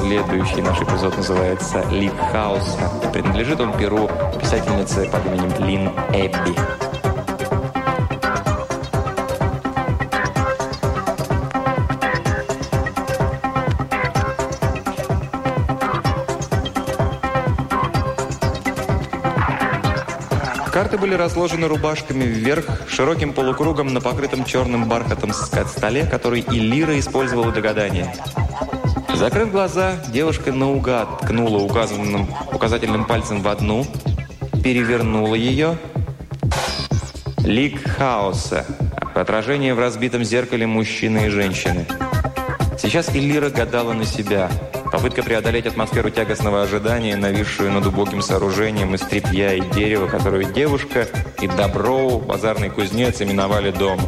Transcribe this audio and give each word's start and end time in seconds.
Следующий 0.00 0.62
наш 0.62 0.80
эпизод 0.80 1.16
называется 1.16 1.84
«Лик 1.90 2.12
хаоса». 2.32 2.90
И 3.04 3.12
принадлежит 3.12 3.60
он 3.60 3.76
перу 3.76 4.08
писательницы 4.40 5.08
под 5.10 5.26
именем 5.26 5.52
Лин 5.66 5.88
Эбби. 6.12 6.54
Карты 20.72 20.96
были 20.96 21.14
разложены 21.14 21.66
рубашками 21.66 22.22
вверх, 22.22 22.64
широким 22.88 23.32
полукругом 23.32 23.92
на 23.92 24.00
покрытом 24.00 24.44
черным 24.44 24.88
бархатом 24.88 25.32
столе, 25.32 26.06
который 26.06 26.40
и 26.40 26.60
Лира 26.60 26.98
использовала 26.98 27.50
для 27.50 27.62
гадания. 27.62 28.14
Закрыв 29.18 29.50
глаза, 29.50 29.96
девушка 30.12 30.52
наугад 30.52 31.22
ткнула 31.22 31.58
указанным, 31.58 32.28
указательным 32.52 33.04
пальцем 33.04 33.42
в 33.42 33.48
одну, 33.48 33.84
перевернула 34.62 35.34
ее. 35.34 35.76
Лик 37.38 37.82
хаоса. 37.84 38.64
Отражение 39.16 39.74
в 39.74 39.80
разбитом 39.80 40.22
зеркале 40.22 40.68
мужчины 40.68 41.26
и 41.26 41.28
женщины. 41.30 41.84
Сейчас 42.78 43.14
Иллира 43.14 43.50
гадала 43.50 43.92
на 43.92 44.04
себя– 44.04 44.48
Попытка 44.90 45.22
преодолеть 45.22 45.66
атмосферу 45.66 46.08
тягостного 46.08 46.62
ожидания, 46.62 47.14
нависшую 47.14 47.70
над 47.70 47.84
убогим 47.84 48.22
сооружением 48.22 48.94
из 48.94 49.02
тряпья 49.02 49.52
и 49.52 49.60
дерева, 49.72 50.06
которую 50.06 50.50
девушка 50.54 51.06
и 51.42 51.46
Доброу, 51.46 52.20
базарный 52.20 52.70
кузнец, 52.70 53.20
именовали 53.20 53.70
дом. 53.70 54.00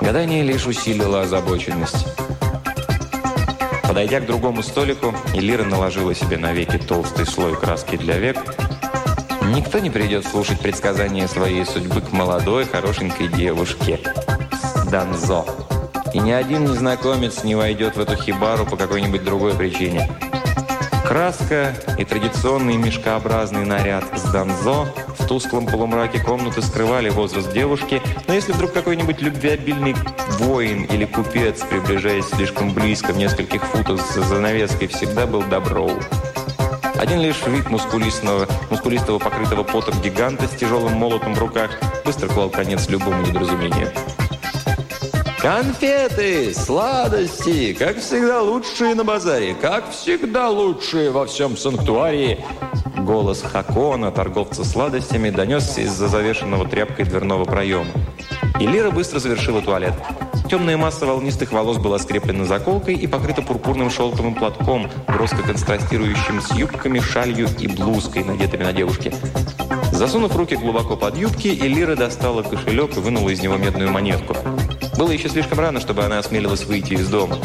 Гадание 0.00 0.42
лишь 0.42 0.66
усилило 0.66 1.20
озабоченность. 1.20 2.06
Подойдя 3.94 4.18
к 4.18 4.26
другому 4.26 4.64
столику, 4.64 5.14
Элира 5.34 5.62
наложила 5.62 6.16
себе 6.16 6.36
на 6.36 6.52
веки 6.52 6.78
толстый 6.78 7.26
слой 7.26 7.54
краски 7.54 7.96
для 7.96 8.18
век. 8.18 8.36
Никто 9.54 9.78
не 9.78 9.88
придет 9.88 10.26
слушать 10.26 10.58
предсказания 10.58 11.28
своей 11.28 11.64
судьбы 11.64 12.00
к 12.00 12.10
молодой, 12.10 12.64
хорошенькой 12.64 13.28
девушке. 13.28 14.00
Данзо 14.90 15.44
и 16.12 16.18
ни 16.18 16.32
один 16.32 16.64
незнакомец 16.64 17.44
не 17.44 17.54
войдет 17.54 17.94
в 17.94 18.00
эту 18.00 18.16
хибару 18.16 18.66
по 18.66 18.76
какой-нибудь 18.76 19.22
другой 19.22 19.54
причине. 19.54 20.10
Краска 21.06 21.72
и 21.96 22.04
традиционный 22.04 22.76
мешкообразный 22.76 23.64
наряд 23.64 24.06
с 24.16 24.22
данзо 24.32 24.88
тусклом 25.26 25.66
полумраке 25.66 26.18
комнаты 26.20 26.62
скрывали 26.62 27.08
возраст 27.08 27.52
девушки, 27.52 28.00
но 28.26 28.34
если 28.34 28.52
вдруг 28.52 28.72
какой-нибудь 28.72 29.20
любвеобильный 29.20 29.94
воин 30.38 30.84
или 30.84 31.04
купец, 31.04 31.62
приближаясь 31.62 32.26
слишком 32.26 32.72
близко 32.72 33.12
в 33.12 33.16
нескольких 33.16 33.64
футов 33.64 34.00
за 34.12 34.22
занавеской, 34.22 34.88
всегда 34.88 35.26
был 35.26 35.42
доброу. 35.42 35.92
Один 36.96 37.20
лишь 37.20 37.44
вид 37.46 37.68
мускулистого, 37.70 38.46
мускулистого 38.70 39.18
покрытого 39.18 39.62
потом 39.62 40.00
гиганта 40.00 40.46
с 40.46 40.52
тяжелым 40.52 40.94
молотом 40.94 41.34
в 41.34 41.38
руках 41.38 41.70
быстро 42.04 42.28
клал 42.28 42.50
конец 42.50 42.88
любому 42.88 43.26
недоразумению. 43.26 43.90
Конфеты, 45.38 46.54
сладости, 46.54 47.74
как 47.74 47.98
всегда 47.98 48.40
лучшие 48.40 48.94
на 48.94 49.04
базаре, 49.04 49.54
как 49.54 49.90
всегда 49.90 50.48
лучшие 50.48 51.10
во 51.10 51.26
всем 51.26 51.58
санктуарии. 51.58 52.42
Голос 53.04 53.42
Хакона, 53.42 54.10
торговца 54.10 54.64
сладостями, 54.64 55.28
донесся 55.28 55.82
из-за 55.82 56.08
завешенного 56.08 56.66
тряпкой 56.66 57.04
дверного 57.04 57.44
проема. 57.44 57.90
И 58.58 58.66
Лира 58.66 58.90
быстро 58.90 59.18
завершила 59.18 59.60
туалет. 59.60 59.92
Темная 60.48 60.78
масса 60.78 61.04
волнистых 61.04 61.52
волос 61.52 61.76
была 61.76 61.98
скреплена 61.98 62.46
заколкой 62.46 62.94
и 62.94 63.06
покрыта 63.06 63.42
пурпурным 63.42 63.90
шелковым 63.90 64.34
платком, 64.34 64.88
броско 65.06 65.42
контрастирующим 65.42 66.40
с 66.40 66.52
юбками, 66.52 66.98
шалью 66.98 67.46
и 67.58 67.66
блузкой, 67.66 68.24
надетыми 68.24 68.64
на 68.64 68.72
девушке. 68.72 69.12
Засунув 69.92 70.34
руки 70.34 70.56
глубоко 70.56 70.96
под 70.96 71.18
юбки, 71.18 71.48
Элира 71.48 71.96
достала 71.96 72.42
кошелек 72.42 72.96
и 72.96 73.00
вынула 73.00 73.28
из 73.28 73.42
него 73.42 73.58
медную 73.58 73.90
монетку. 73.90 74.34
Было 74.96 75.10
еще 75.10 75.28
слишком 75.28 75.58
рано, 75.58 75.80
чтобы 75.80 76.04
она 76.04 76.18
осмелилась 76.18 76.64
выйти 76.64 76.94
из 76.94 77.08
дома. 77.08 77.38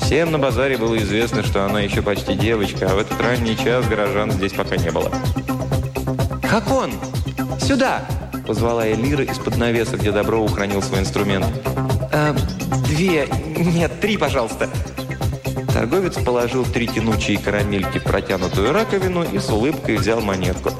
Всем 0.00 0.32
на 0.32 0.38
базаре 0.38 0.76
было 0.76 0.96
известно, 0.98 1.42
что 1.42 1.64
она 1.64 1.80
еще 1.80 2.02
почти 2.02 2.34
девочка, 2.34 2.88
а 2.90 2.94
в 2.94 2.98
этот 2.98 3.20
ранний 3.20 3.56
час 3.56 3.86
горожан 3.86 4.32
здесь 4.32 4.52
пока 4.52 4.76
не 4.76 4.90
было. 4.90 5.10
«Хакон! 6.42 6.92
Сюда!»– 7.60 8.04
позвала 8.46 8.88
Элира 8.88 9.24
из-под 9.24 9.56
навеса, 9.56 9.96
где 9.96 10.12
Добро 10.12 10.42
ухранил 10.42 10.82
свой 10.82 11.00
инструмент. 11.00 11.46
«Э, 12.12 12.34
«Две, 12.88 13.28
нет, 13.56 14.00
три, 14.00 14.16
пожалуйста!» 14.16 14.68
Торговец 15.72 16.14
положил 16.14 16.64
три 16.64 16.88
тянучие 16.88 17.38
карамельки 17.38 17.98
в 17.98 18.04
протянутую 18.04 18.72
раковину 18.72 19.24
и 19.24 19.38
с 19.38 19.50
улыбкой 19.50 19.96
взял 19.96 20.20
монетку. 20.20 20.70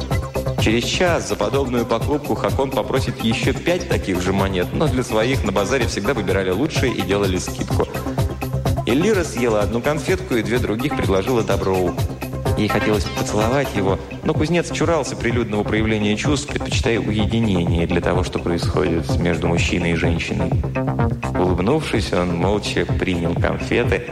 Через 0.66 0.82
час 0.82 1.28
за 1.28 1.36
подобную 1.36 1.86
покупку 1.86 2.34
Хакон 2.34 2.72
попросит 2.72 3.22
еще 3.22 3.52
пять 3.52 3.88
таких 3.88 4.20
же 4.20 4.32
монет, 4.32 4.66
но 4.72 4.88
для 4.88 5.04
своих 5.04 5.44
на 5.44 5.52
базаре 5.52 5.86
всегда 5.86 6.12
выбирали 6.12 6.50
лучшие 6.50 6.92
и 6.92 7.02
делали 7.02 7.38
скидку. 7.38 7.86
Эллира 8.84 9.22
съела 9.22 9.60
одну 9.60 9.80
конфетку 9.80 10.34
и 10.34 10.42
две 10.42 10.58
других 10.58 10.96
предложила 10.96 11.44
Доброу. 11.44 11.94
Ей 12.58 12.66
хотелось 12.66 13.04
поцеловать 13.04 13.76
его, 13.76 14.00
но 14.24 14.34
кузнец 14.34 14.72
чурался 14.72 15.14
прилюдного 15.14 15.62
проявления 15.62 16.16
чувств, 16.16 16.48
предпочитая 16.48 16.98
уединение 16.98 17.86
для 17.86 18.00
того, 18.00 18.24
что 18.24 18.40
происходит 18.40 19.08
между 19.20 19.46
мужчиной 19.46 19.92
и 19.92 19.94
женщиной. 19.94 20.50
Улыбнувшись, 21.38 22.12
он 22.12 22.34
молча 22.34 22.84
принял 22.86 23.34
конфеты. 23.34 24.02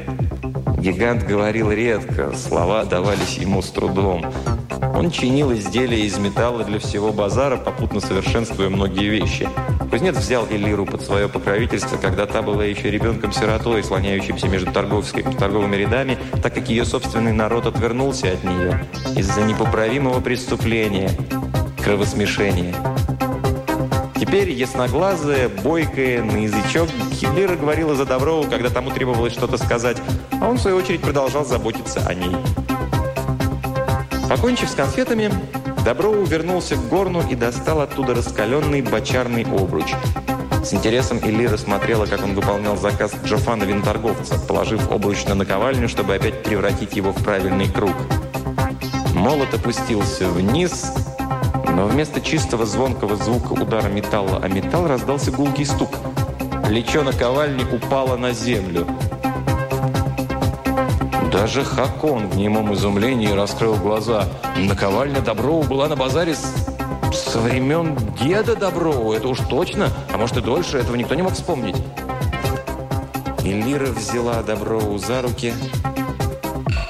Гигант 0.78 1.24
говорил 1.24 1.72
редко, 1.72 2.32
слова 2.36 2.84
давались 2.84 3.38
ему 3.38 3.60
с 3.60 3.70
трудом. 3.70 4.24
Он 4.94 5.10
чинил 5.10 5.52
изделия 5.52 6.04
из 6.04 6.16
металла 6.18 6.62
для 6.64 6.78
всего 6.78 7.12
базара, 7.12 7.56
попутно 7.56 8.00
совершенствуя 8.00 8.68
многие 8.68 9.08
вещи. 9.08 9.48
Кузнец 9.90 10.16
взял 10.16 10.46
Элиру 10.48 10.86
под 10.86 11.02
свое 11.02 11.28
покровительство, 11.28 11.96
когда 11.96 12.26
та 12.26 12.42
была 12.42 12.64
еще 12.64 12.90
ребенком-сиротой, 12.90 13.82
слоняющимся 13.82 14.48
между 14.48 14.72
торговыми 14.72 15.76
рядами, 15.76 16.18
так 16.42 16.54
как 16.54 16.68
ее 16.68 16.84
собственный 16.84 17.32
народ 17.32 17.66
отвернулся 17.66 18.32
от 18.32 18.44
нее 18.44 18.86
из-за 19.16 19.42
непоправимого 19.42 20.20
преступления– 20.20 21.10
кровосмешения. 21.84 22.74
Теперь 24.18 24.50
ясноглазая, 24.50 25.48
бойкая, 25.48 26.22
на 26.22 26.38
язычок, 26.38 26.88
Хиллера 27.12 27.56
говорила 27.56 27.94
за 27.94 28.06
Доброву, 28.06 28.48
когда 28.48 28.70
тому 28.70 28.90
требовалось 28.90 29.34
что-то 29.34 29.58
сказать, 29.58 29.98
а 30.40 30.48
он, 30.48 30.56
в 30.56 30.60
свою 30.60 30.78
очередь, 30.78 31.02
продолжал 31.02 31.44
заботиться 31.44 32.00
о 32.06 32.14
ней. 32.14 32.34
Покончив 34.34 34.68
с 34.68 34.74
конфетами, 34.74 35.30
Доброу 35.84 36.24
вернулся 36.24 36.74
к 36.74 36.88
горну 36.88 37.22
и 37.30 37.36
достал 37.36 37.80
оттуда 37.80 38.16
раскаленный 38.16 38.82
бочарный 38.82 39.44
обруч. 39.44 39.94
С 40.64 40.74
интересом 40.74 41.20
Элира 41.22 41.56
смотрела, 41.56 42.06
как 42.06 42.24
он 42.24 42.34
выполнял 42.34 42.76
заказ 42.76 43.14
Джофана 43.24 43.62
винторговца, 43.62 44.36
положив 44.40 44.90
обруч 44.90 45.24
на 45.26 45.36
наковальню, 45.36 45.88
чтобы 45.88 46.16
опять 46.16 46.42
превратить 46.42 46.96
его 46.96 47.12
в 47.12 47.22
правильный 47.22 47.68
круг. 47.68 47.94
Молот 49.14 49.54
опустился 49.54 50.26
вниз, 50.26 50.92
но 51.68 51.86
вместо 51.86 52.20
чистого 52.20 52.66
звонкого 52.66 53.14
звука 53.14 53.52
удара 53.52 53.86
металла 53.88 54.40
о 54.42 54.48
металл 54.48 54.88
раздался 54.88 55.30
гулкий 55.30 55.64
стук. 55.64 55.90
Плечо 56.66 57.04
наковальни 57.04 57.64
упало 57.72 58.16
на 58.16 58.32
землю– 58.32 58.84
даже 61.34 61.64
Хакон 61.64 62.28
в 62.28 62.36
немом 62.36 62.72
изумлении 62.74 63.26
раскрыл 63.26 63.74
глаза. 63.74 64.28
Наковальня 64.56 65.20
Доброву 65.20 65.64
была 65.64 65.88
на 65.88 65.96
базаре 65.96 66.36
с... 66.36 66.44
со 67.12 67.40
времен 67.40 67.98
деда 68.22 68.54
Доброву. 68.54 69.12
Это 69.12 69.26
уж 69.26 69.40
точно. 69.50 69.90
А 70.12 70.16
может 70.16 70.36
и 70.36 70.40
дольше. 70.40 70.78
Этого 70.78 70.94
никто 70.94 71.16
не 71.16 71.22
мог 71.22 71.32
вспомнить. 71.32 71.74
И 73.42 73.48
Лира 73.52 73.86
взяла 73.86 74.44
Доброву 74.44 74.96
за 74.98 75.22
руки. 75.22 75.52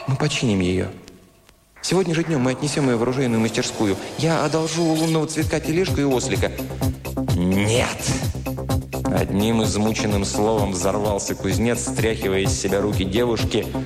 Мы 0.08 0.16
починим 0.16 0.60
ее. 0.60 0.90
Сегодня 1.80 2.14
же 2.14 2.22
днем 2.22 2.42
мы 2.42 2.50
отнесем 2.50 2.90
ее 2.90 2.96
в 2.96 3.02
оружейную 3.02 3.40
мастерскую. 3.40 3.96
Я 4.18 4.44
одолжу 4.44 4.82
у 4.82 4.92
лунного 4.92 5.26
цветка 5.26 5.58
тележку 5.58 6.02
и 6.02 6.04
ослика. 6.04 6.52
Нет! 7.34 7.96
Одним 9.06 9.62
измученным 9.62 10.26
словом 10.26 10.72
взорвался 10.72 11.34
кузнец, 11.34 11.80
стряхивая 11.80 12.40
из 12.40 12.52
себя 12.52 12.82
руки 12.82 13.04
девушки– 13.04 13.66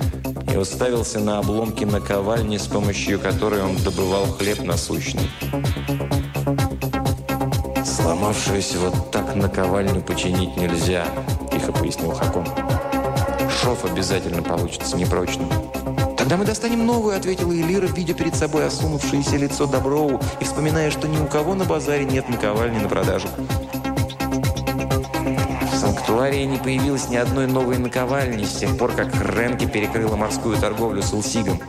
и 0.51 0.57
уставился 0.57 1.19
на 1.19 1.39
обломки 1.39 1.83
наковальни, 1.83 2.57
с 2.57 2.67
помощью 2.67 3.19
которой 3.19 3.61
он 3.61 3.75
добывал 3.77 4.25
хлеб 4.25 4.61
насущный. 4.63 5.29
«Сломавшуюся 7.85 8.79
вот 8.79 9.11
так 9.11 9.35
наковальню 9.35 10.01
починить 10.01 10.57
нельзя»,– 10.57 11.05
тихо 11.51 11.71
пояснил 11.71 12.11
Хакон. 12.11 12.45
«Шов 13.61 13.85
обязательно 13.85 14.41
получится 14.41 14.97
непрочным». 14.97 15.49
«Тогда 16.17 16.37
мы 16.37 16.45
достанем 16.45 16.85
новую»,– 16.85 17.15
ответила 17.17 17.53
Элира, 17.53 17.87
видя 17.87 18.13
перед 18.13 18.35
собой 18.35 18.67
осунувшееся 18.67 19.37
лицо 19.37 19.65
Доброу 19.67 20.19
и 20.39 20.43
вспоминая, 20.43 20.91
что 20.91 21.07
ни 21.07 21.17
у 21.17 21.25
кого 21.25 21.55
на 21.55 21.65
базаре 21.65 22.05
нет 22.05 22.29
наковальни 22.29 22.79
на 22.79 22.89
продажу 22.89 23.27
Анкварии 26.09 26.45
не 26.45 26.57
появилось 26.57 27.07
ни 27.09 27.17
одной 27.17 27.45
новой 27.45 27.77
наковальни 27.77 28.43
с 28.43 28.57
тех 28.57 28.75
пор, 28.79 28.93
как 28.93 29.13
Ренки 29.21 29.67
перекрыла 29.67 30.15
морскую 30.15 30.57
торговлю 30.57 31.03
с 31.03 31.13
Илсигом. 31.13 31.59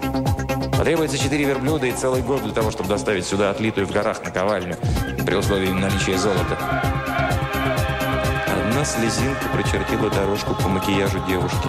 Потребуется 0.79 1.19
четыре 1.19 1.45
верблюда 1.45 1.89
и 1.89 1.93
целый 1.93 2.23
год 2.23 2.43
для 2.43 2.55
того, 2.55 2.71
чтобы 2.71 2.89
доставить 2.89 3.27
сюда 3.27 3.51
отлитую 3.51 3.87
в 3.87 3.93
горах 3.93 4.25
наковальню, 4.25 4.79
при 5.27 5.35
условии 5.35 5.69
наличия 5.69 6.17
золота. 6.17 6.57
Одна 8.47 8.83
слезинка 8.83 9.45
прочертила 9.53 10.09
дорожку 10.09 10.55
по 10.55 10.69
макияжу 10.69 11.23
девушки. 11.29 11.69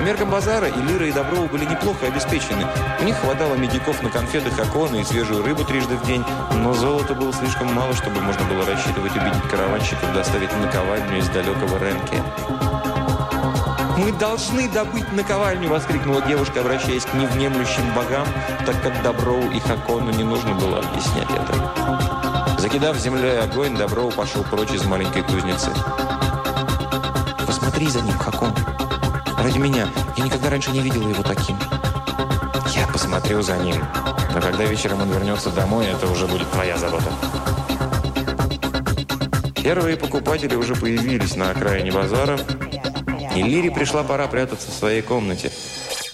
По 0.00 0.02
меркам 0.02 0.30
базара 0.30 0.66
и 0.66 0.80
Лира, 0.80 1.06
и 1.06 1.12
Доброва 1.12 1.46
были 1.46 1.66
неплохо 1.66 2.06
обеспечены. 2.06 2.66
У 3.02 3.04
них 3.04 3.18
хватало 3.18 3.54
медиков 3.56 4.02
на 4.02 4.08
конфеты, 4.08 4.50
хаконы 4.50 5.02
и 5.02 5.04
свежую 5.04 5.44
рыбу 5.44 5.62
трижды 5.62 5.94
в 5.94 6.06
день, 6.06 6.24
но 6.54 6.72
золота 6.72 7.14
было 7.14 7.30
слишком 7.34 7.70
мало, 7.74 7.92
чтобы 7.94 8.22
можно 8.22 8.42
было 8.46 8.64
рассчитывать 8.64 9.14
убедить 9.14 9.42
караванщиков 9.50 10.10
доставить 10.14 10.56
наковальню 10.56 11.18
из 11.18 11.28
далекого 11.28 11.78
Ренке. 11.78 12.22
«Мы 13.98 14.10
должны 14.12 14.70
добыть 14.70 15.12
наковальню!»– 15.12 15.68
воскликнула 15.70 16.22
девушка, 16.22 16.60
обращаясь 16.60 17.04
к 17.04 17.12
невнемлющим 17.12 17.92
богам, 17.94 18.26
так 18.64 18.80
как 18.82 19.02
Доброу 19.02 19.50
и 19.50 19.60
Хакону 19.60 20.12
не 20.12 20.24
нужно 20.24 20.54
было 20.54 20.78
объяснять 20.78 21.28
это. 21.30 22.56
Закидав 22.58 22.96
землей 22.96 23.38
огонь, 23.38 23.76
Доброу 23.76 24.10
пошел 24.10 24.44
прочь 24.44 24.72
из 24.72 24.82
маленькой 24.86 25.24
кузницы. 25.24 25.70
«Посмотри 27.46 27.88
за 27.88 28.00
ним, 28.00 28.16
Хакон!» 28.18 28.54
Ради 29.42 29.58
меня. 29.58 29.88
Я 30.18 30.24
никогда 30.24 30.50
раньше 30.50 30.70
не 30.70 30.80
видела 30.80 31.08
его 31.08 31.22
таким. 31.22 31.56
Я 32.74 32.86
посмотрю 32.86 33.40
за 33.40 33.56
ним. 33.56 33.82
Но 34.34 34.40
когда 34.40 34.64
вечером 34.64 35.00
он 35.00 35.10
вернется 35.10 35.50
домой, 35.50 35.86
это 35.86 36.06
уже 36.06 36.26
будет 36.26 36.50
твоя 36.50 36.76
забота. 36.76 37.10
Первые 39.62 39.96
покупатели 39.96 40.54
уже 40.54 40.74
появились 40.74 41.36
на 41.36 41.50
окраине 41.50 41.90
базара, 41.90 42.38
и 43.34 43.42
Лире 43.42 43.70
пришла 43.70 44.02
пора 44.02 44.26
прятаться 44.26 44.70
в 44.70 44.74
своей 44.74 45.00
комнате. 45.00 45.50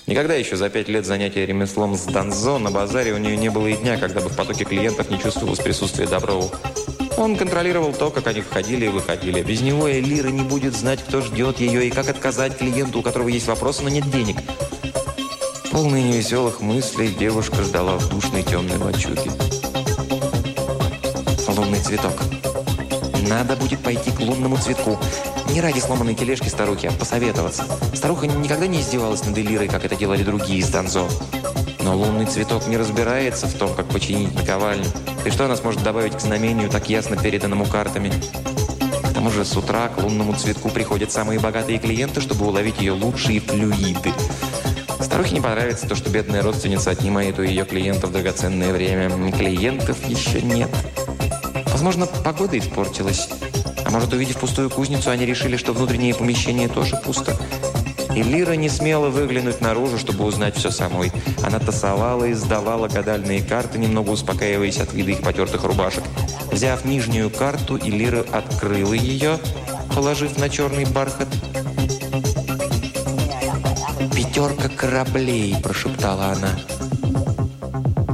Никогда 0.07 0.35
еще 0.35 0.57
за 0.57 0.69
пять 0.69 0.89
лет 0.89 1.05
занятия 1.05 1.47
ремеслом 1.47 1.97
с 1.97 2.05
Донзо 2.05 2.59
на 2.59 2.71
базаре 2.71 3.13
у 3.13 3.19
нее 3.19 3.37
не 3.37 3.51
было 3.51 3.67
и 3.67 3.77
дня, 3.77 3.99
когда 3.99 4.21
бы 4.21 4.29
в 4.29 4.37
потоке 4.37 4.65
клиентов 4.65 5.11
не 5.11 5.19
чувствовалось 5.19 5.59
присутствие 5.59 6.07
Доброва. 6.07 6.49
Он 7.17 7.37
контролировал 7.37 7.93
то, 7.93 8.11
как 8.11 8.27
они 8.27 8.43
входили 8.43 8.87
и 8.87 8.89
выходили. 8.89 9.43
Без 9.43 9.63
него 9.63 9.91
Элира 9.91 10.29
не 10.29 10.43
будет 10.43 10.77
знать, 10.77 11.01
кто 11.03 11.23
ждет 11.23 11.61
ее 11.61 11.87
и 11.87 11.91
как 11.91 12.09
отказать 12.09 12.59
клиенту, 12.59 12.99
у 12.99 13.03
которого 13.03 13.29
есть 13.29 13.47
вопросы, 13.47 13.83
но 13.83 13.89
нет 13.89 14.11
денег. 14.11 14.37
Полный 15.73 16.03
невеселых 16.03 16.61
мыслей 16.61 17.09
девушка 17.09 17.63
ждала 17.63 17.97
в 17.97 18.09
душной 18.11 18.43
темной 18.43 18.77
лачуге. 18.77 19.31
Лунный 21.49 21.81
цветок. 21.81 22.13
Надо 23.29 23.57
будет 23.57 23.81
пойти 23.81 24.11
к 24.11 24.21
лунному 24.21 24.59
цветку. 24.59 24.99
Не 25.53 25.61
ради 25.61 25.79
сломанной 25.79 26.15
тележки 26.15 26.49
старухи, 26.49 26.87
а 26.87 26.93
посоветоваться. 26.93 27.65
Старуха 27.95 28.27
никогда 28.27 28.67
не 28.67 28.81
издевалась 28.81 29.25
над 29.25 29.37
Элирой, 29.39 29.69
как 29.69 29.85
это 29.85 29.97
делали 29.97 30.23
другие 30.23 30.59
из 30.59 30.69
Донзо. 30.69 31.09
Но 31.87 31.97
лунный 31.97 32.27
цветок 32.27 32.67
не 32.67 32.77
разбирается 32.77 33.47
в 33.47 33.55
том, 33.55 33.73
как 33.73 33.87
починить 33.87 34.35
наковальню. 34.35 34.87
И 35.25 35.31
что 35.31 35.45
она 35.45 35.55
сможет 35.55 35.85
добавить 35.85 36.17
к 36.17 36.21
знамению, 36.21 36.69
так 36.69 36.89
ясно 36.89 37.17
переданному 37.17 37.65
картами? 37.65 38.13
К 39.05 39.15
тому 39.15 39.31
же 39.31 39.45
с 39.45 39.57
утра 39.57 39.87
к 39.87 40.03
лунному 40.03 40.35
цветку 40.35 40.69
приходят 40.69 41.13
самые 41.13 41.39
богатые 41.39 41.79
клиенты, 41.79 42.21
чтобы 42.21 42.45
уловить 42.45 42.81
ее 42.81 42.91
лучшие 42.91 43.39
флюиды. 43.39 44.13
Старухе 45.01 45.37
не 45.37 45.41
понравится 45.41 45.87
то, 45.89 45.95
что 45.95 46.11
бедная 46.11 46.43
родственница 46.43 46.91
отнимает 46.91 47.39
у 47.39 47.43
ее 47.43 47.65
клиентов 47.65 48.11
драгоценное 48.11 48.73
время. 48.73 49.09
Клиентов 49.31 49.97
еще 50.09 50.43
нет. 50.43 50.71
Возможно, 51.67 52.07
погода 52.07 52.59
испортилась. 52.59 53.29
А 53.85 53.91
может, 53.91 54.13
увидев 54.13 54.39
пустую 54.39 54.71
кузницу, 54.71 55.11
они 55.11 55.25
решили, 55.25 55.57
что 55.57 55.73
внутреннее 55.73 56.17
помещение 56.17 56.67
тоже 56.67 56.97
пусто. 56.97 57.39
И 58.17 58.23
Лира 58.23 58.53
не 58.53 58.71
смела 58.71 59.11
выглянуть 59.11 59.61
наружу, 59.61 59.99
чтобы 59.99 60.25
узнать 60.25 60.57
все 60.57 60.71
самой. 60.71 61.13
Она 61.45 61.59
тасовала 61.59 62.25
и 62.25 62.33
сдавала 62.33 62.89
гадальные 62.89 63.43
карты, 63.43 63.79
немного 63.79 64.09
успокаиваясь 64.09 64.79
от 64.79 64.95
вида 64.95 65.11
их 65.11 65.21
потертых 65.21 65.65
рубашек. 65.65 66.03
Взяв 66.51 66.87
нижнюю 66.87 67.29
карту, 67.29 67.77
Лира 67.77 68.25
открыла 68.33 68.95
ее, 68.95 69.39
положив 69.95 70.39
на 70.39 70.49
черный 70.49 70.87
бархат. 70.87 71.29
«Пятерка 74.15 74.71
кораблей»,– 74.71 75.55
прошептала 75.63 76.29
она. 76.29 76.59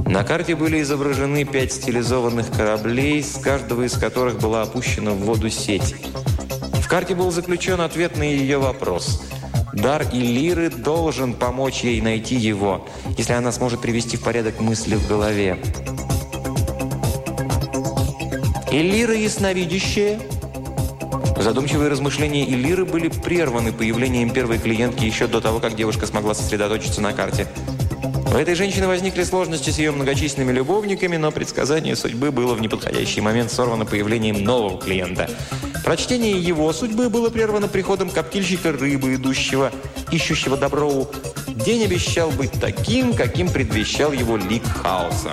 На 0.04 0.24
карте 0.24 0.56
были 0.56 0.82
изображены 0.82 1.44
пять 1.44 1.72
стилизованных 1.72 2.50
кораблей, 2.50 3.22
с 3.22 3.38
каждого 3.38 3.82
из 3.82 3.92
которых 3.92 4.40
была 4.40 4.62
опущена 4.62 5.12
в 5.12 5.18
воду 5.18 5.48
сеть. 5.48 5.94
В 6.72 6.88
карте 6.88 7.14
был 7.14 7.30
заключен 7.30 7.80
ответ 7.80 8.16
на 8.16 8.24
ее 8.24 8.58
вопрос– 8.58 9.22
Дар 9.72 10.06
Иллиры 10.12 10.68
должен 10.68 11.32
помочь 11.32 11.82
ей 11.82 12.00
найти 12.02 12.36
его, 12.36 12.86
если 13.16 13.32
она 13.32 13.52
сможет 13.52 13.80
привести 13.80 14.18
в 14.18 14.22
порядок 14.22 14.60
мысли 14.60 14.96
в 14.96 15.08
голове. 15.08 15.58
Иллира 18.70 19.14
ясновидящая. 19.14 20.20
Задумчивые 21.38 21.88
размышления 21.88 22.44
Иллиры 22.44 22.84
были 22.84 23.08
прерваны 23.08 23.72
появлением 23.72 24.30
первой 24.30 24.58
клиентки 24.58 25.04
еще 25.04 25.26
до 25.26 25.40
того, 25.40 25.58
как 25.58 25.74
девушка 25.74 26.06
смогла 26.06 26.34
сосредоточиться 26.34 27.00
на 27.00 27.12
карте. 27.14 27.46
У 28.26 28.36
этой 28.36 28.54
женщины 28.54 28.86
возникли 28.86 29.24
сложности 29.24 29.70
с 29.70 29.78
ее 29.78 29.90
многочисленными 29.90 30.52
любовниками, 30.52 31.16
но 31.16 31.32
предсказание 31.32 31.96
судьбы 31.96 32.30
было 32.30 32.54
в 32.54 32.60
неподходящий 32.60 33.20
момент 33.20 33.50
сорвано 33.50 33.86
появлением 33.86 34.44
нового 34.44 34.78
клиента– 34.78 35.30
Прочтение 35.84 36.38
его 36.38 36.72
судьбы 36.72 37.08
было 37.08 37.28
прервано 37.28 37.68
приходом 37.68 38.08
коптильщика 38.10 38.72
рыбы, 38.72 39.14
идущего, 39.14 39.72
ищущего 40.10 40.56
Доброу. 40.56 41.10
День 41.48 41.84
обещал 41.84 42.30
быть 42.30 42.52
таким, 42.60 43.14
каким 43.14 43.48
предвещал 43.50 44.12
его 44.12 44.36
лик 44.36 44.64
хаоса. 44.64 45.32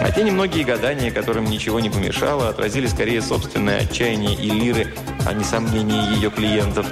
А 0.00 0.10
те 0.10 0.22
немногие 0.22 0.64
гадания, 0.64 1.10
которым 1.10 1.44
ничего 1.44 1.80
не 1.80 1.90
помешало, 1.90 2.48
отразили 2.48 2.86
скорее 2.86 3.20
собственное 3.20 3.80
отчаяние 3.80 4.34
и 4.34 4.48
лиры, 4.48 4.94
а 5.26 5.32
не 5.32 5.44
сомнения 5.44 6.14
ее 6.14 6.30
клиентов. 6.30 6.86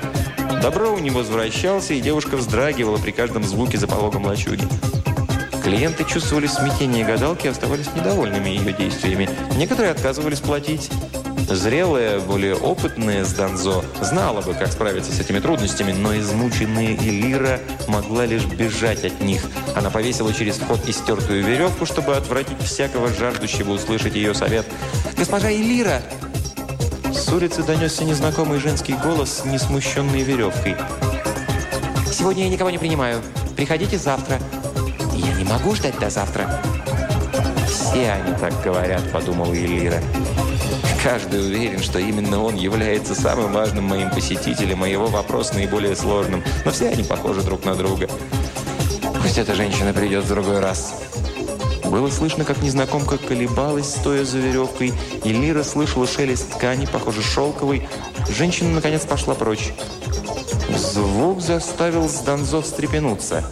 Доброу 0.63 0.99
не 0.99 1.11
возвращался, 1.11 1.95
и 1.95 2.01
девушка 2.01 2.37
вздрагивала 2.37 2.99
при 2.99 3.11
каждом 3.11 3.45
звуке 3.45 3.79
за 3.79 3.87
пологом 3.87 4.25
лачуги. 4.25 4.67
Клиенты 5.63 6.05
чувствовали 6.05 6.47
смятение 6.47 7.07
гадалки 7.07 7.47
и 7.47 7.51
оставались 7.51 7.89
недовольными 7.95 8.51
ее 8.51 8.73
действиями. 8.73 9.29
Некоторые 9.57 9.93
отказывались 9.93 10.41
платить. 10.41 10.91
Зрелая, 11.49 12.21
более 12.21 12.55
опытная 12.55 13.25
с 13.25 13.33
Донзо 13.33 13.85
знала 14.01 14.41
бы, 14.41 14.55
как 14.55 14.73
справиться 14.73 15.13
с 15.13 15.21
этими 15.21 15.41
трудностями, 15.41 15.93
но 15.93 16.17
измученная 16.19 16.95
Элира 16.95 17.61
могла 17.87 18.27
лишь 18.27 18.45
бежать 18.45 19.05
от 19.05 19.21
них. 19.21 19.43
Она 19.77 19.91
повесила 19.91 20.33
через 20.33 20.57
вход 20.57 20.81
истертую 20.89 21.45
веревку, 21.45 21.87
чтобы 21.87 22.17
отвратить 22.17 22.61
всякого 22.63 23.09
жаждущего 23.09 23.73
услышать 23.73 24.15
ее 24.15 24.35
совет. 24.35 24.67
«Госпожа 25.17 25.53
Элира!» 25.53 26.03
С 27.13 27.29
улицы 27.29 27.63
донесся 27.63 28.05
незнакомый 28.05 28.59
женский 28.59 28.95
голос 28.95 29.43
с 29.43 29.45
несмущенной 29.45 30.23
веревкой. 30.23 30.77
«Сегодня 32.13 32.45
я 32.45 32.51
никого 32.51 32.71
не 32.71 32.79
принимаю. 32.79 33.23
Приходите 33.57 33.99
завтра». 33.99 34.39
«Я 35.15 35.33
не 35.35 35.45
могу 35.45 35.75
ждать 35.75 35.99
до 35.99 36.11
завтра». 36.11 36.61
«Все 37.69 38.11
они 38.11 38.37
так 38.39 38.61
говорят»,— 38.63 39.03
подумала 39.13 39.55
Элира. 39.55 40.03
Каждый 41.05 41.45
уверен, 41.45 41.81
что 41.81 41.99
именно 41.99 42.43
он 42.43 42.55
является 42.55 43.15
самым 43.15 43.53
важным 43.53 43.85
моим 43.85 44.09
посетителем, 44.09 44.85
а 44.85 44.89
его 44.89 45.05
вопрос 45.05 45.53
наиболее 45.53 45.95
сложным. 45.95 46.43
Но 46.65 46.71
все 46.71 46.89
они 46.89 47.03
похожи 47.03 47.43
друг 47.43 47.67
на 47.67 47.75
друга. 47.75 48.09
Пусть 49.21 49.37
эта 49.37 49.55
женщина 49.55 49.93
придет 49.93 50.25
в 50.25 50.29
другой 50.29 50.61
раз. 50.61 50.95
Было 51.85 52.09
слышно, 52.09 52.47
как 52.47 52.63
незнакомка 52.63 53.19
колебалась, 53.19 53.91
стоя 53.91 54.25
за 54.25 54.39
веревкой, 54.39 54.95
и 55.25 55.29
Лира 55.29 55.63
слышала 55.63 56.07
шелест 56.07 56.55
ткани, 56.55 56.87
похоже, 56.87 57.21
шелковой. 57.21 57.87
Женщина, 58.31 58.71
наконец, 58.71 59.05
пошла 59.05 59.35
прочь. 59.35 59.75
Звук 60.75 61.43
заставил 61.43 62.09
Сданзо 62.09 62.63
встрепенуться. 62.63 63.45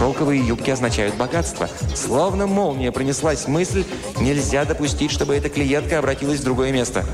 Шелковые 0.00 0.40
юбки 0.40 0.70
означают 0.70 1.14
богатство. 1.16 1.68
Словно 1.94 2.46
молния 2.46 2.90
пронеслась 2.90 3.46
мысль, 3.46 3.84
нельзя 4.18 4.64
допустить, 4.64 5.10
чтобы 5.10 5.36
эта 5.36 5.50
клиентка 5.50 5.98
обратилась 5.98 6.40
в 6.40 6.44
другое 6.44 6.72
место. 6.72 7.04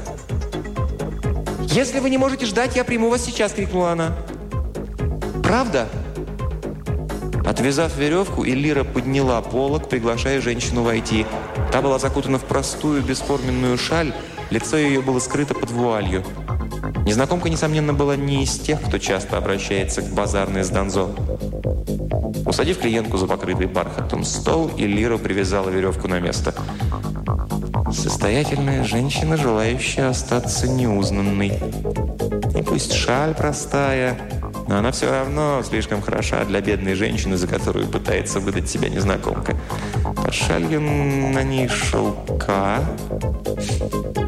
«Если 1.63 1.99
вы 1.99 2.11
не 2.11 2.17
можете 2.17 2.47
ждать, 2.47 2.77
я 2.77 2.85
приму 2.85 3.11
вас 3.11 3.25
сейчас!»– 3.25 3.51
крикнула 3.55 3.91
она. 3.91 4.17
«Правда?» 5.43 5.89
Отвязав 7.45 7.97
веревку, 7.97 8.47
Элира 8.47 8.85
подняла 8.85 9.43
полок, 9.43 9.89
приглашая 9.89 10.41
женщину 10.41 10.85
войти. 10.85 11.27
Та 11.73 11.83
была 11.83 11.99
закутана 11.99 12.39
в 12.39 12.45
простую 12.45 13.03
бесформенную 13.03 13.79
шаль, 13.79 14.15
лицо 14.51 14.77
ее 14.77 15.03
было 15.03 15.19
скрыто 15.19 15.55
под 15.55 15.73
вуалью. 15.73 16.25
Незнакомка, 17.05 17.51
несомненно, 17.51 17.93
была 17.93 18.15
не 18.15 18.45
из 18.45 18.57
тех, 18.61 18.81
кто 18.81 18.99
часто 18.99 19.39
обращается 19.39 20.03
к 20.03 20.15
базарной 20.15 20.63
с 20.63 20.69
Донзо. 20.69 21.11
Усадив 22.45 22.79
клиентку 22.79 23.17
за 23.19 23.27
покрытый 23.27 23.67
бархатом 23.67 24.25
стол, 24.25 24.71
Элира 24.77 25.19
привязала 25.19 25.71
веревку 25.71 26.09
на 26.09 26.21
место. 26.21 26.55
Состоятельная 27.93 28.85
женщина, 28.85 29.37
желающая 29.37 30.09
остаться 30.09 30.69
неузнанной. 30.69 31.59
пусть 32.67 32.93
шаль 32.93 33.35
простая, 33.35 34.19
но 34.69 34.79
она 34.79 34.91
все 34.91 35.11
равно 35.11 35.63
слишком 35.63 36.03
хороша 36.03 36.45
для 36.45 36.61
бедной 36.61 36.95
женщины, 36.95 37.37
за 37.37 37.47
которую 37.47 37.87
пытается 37.87 38.41
выдать 38.41 38.69
себя 38.69 38.89
незнакомка. 38.89 39.57
Под 40.03 40.35
шалью 40.35 40.81
на 40.81 41.43
ней 41.43 41.69
шелка, 41.69 42.81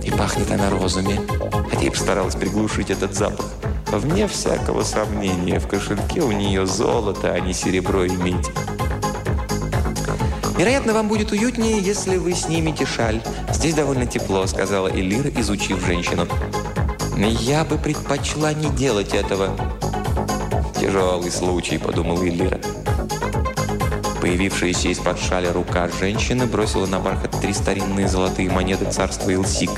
и 0.04 0.10
пахнет 0.10 0.50
она 0.50 0.70
розами. 0.70 1.20
Хотя 1.70 1.82
и 1.86 1.90
постаралась 1.90 2.36
приглушить 2.36 2.90
этот 2.90 3.14
запах. 3.14 3.46
Вне 3.92 4.28
всякого 4.28 4.82
сомнения, 4.82 5.58
в 5.58 5.66
кошельке 5.66 6.20
у 6.20 6.30
нее 6.30 6.66
золото, 6.66 7.32
а 7.32 7.40
не 7.40 7.54
серебро 7.54 8.04
и 8.04 8.14
медь. 8.16 8.50
«Вероятно, 10.58 10.92
вам 10.92 11.08
будет 11.08 11.32
уютнее, 11.32 11.80
если 11.80 12.16
вы 12.16 12.34
снимете 12.34 12.84
шаль. 12.84 13.22
Здесь 13.52 13.74
довольно 13.74 14.06
тепло»,— 14.06 14.46
сказала 14.46 14.88
Элира, 14.88 15.30
изучив 15.40 15.84
женщину. 15.86 16.26
«Я 17.16 17.64
бы 17.64 17.78
предпочла 17.78 18.52
не 18.52 18.68
делать 18.70 19.14
этого». 19.14 19.56
«Тяжелый 20.78 21.30
случай»,— 21.30 21.78
подумала 21.78 22.28
Элира. 22.28 22.60
Появившаяся 24.20 24.88
из-под 24.88 25.18
шаля 25.18 25.52
рука 25.52 25.88
женщины 25.88 26.46
бросила 26.46 26.86
на 26.86 26.98
бархат 26.98 27.40
три 27.40 27.54
старинные 27.54 28.08
золотые 28.08 28.50
монеты 28.50 28.90
царства 28.90 29.30
Илсик. 29.30 29.70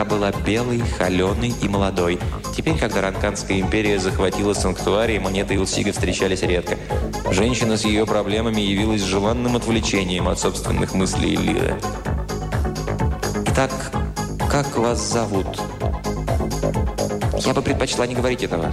Рука 0.00 0.16
была 0.16 0.32
белой, 0.32 0.80
холеной 0.96 1.52
и 1.60 1.68
молодой. 1.68 2.18
Теперь, 2.56 2.78
когда 2.78 3.02
Ранканская 3.02 3.60
империя 3.60 3.98
захватила 3.98 4.54
санктуарий, 4.54 5.18
монеты 5.18 5.56
Илсига 5.56 5.92
встречались 5.92 6.40
редко. 6.40 6.78
Женщина 7.30 7.76
с 7.76 7.84
ее 7.84 8.06
проблемами 8.06 8.62
явилась 8.62 9.02
желанным 9.02 9.56
отвлечением 9.56 10.28
от 10.28 10.38
собственных 10.38 10.94
мыслей 10.94 11.36
Лиры. 11.36 11.78
«Итак, 13.48 13.70
как 14.50 14.74
вас 14.78 15.06
зовут?» 15.06 15.60
«Я 17.44 17.52
бы 17.52 17.60
предпочла 17.60 18.06
не 18.06 18.14
говорить 18.14 18.42
этого». 18.42 18.72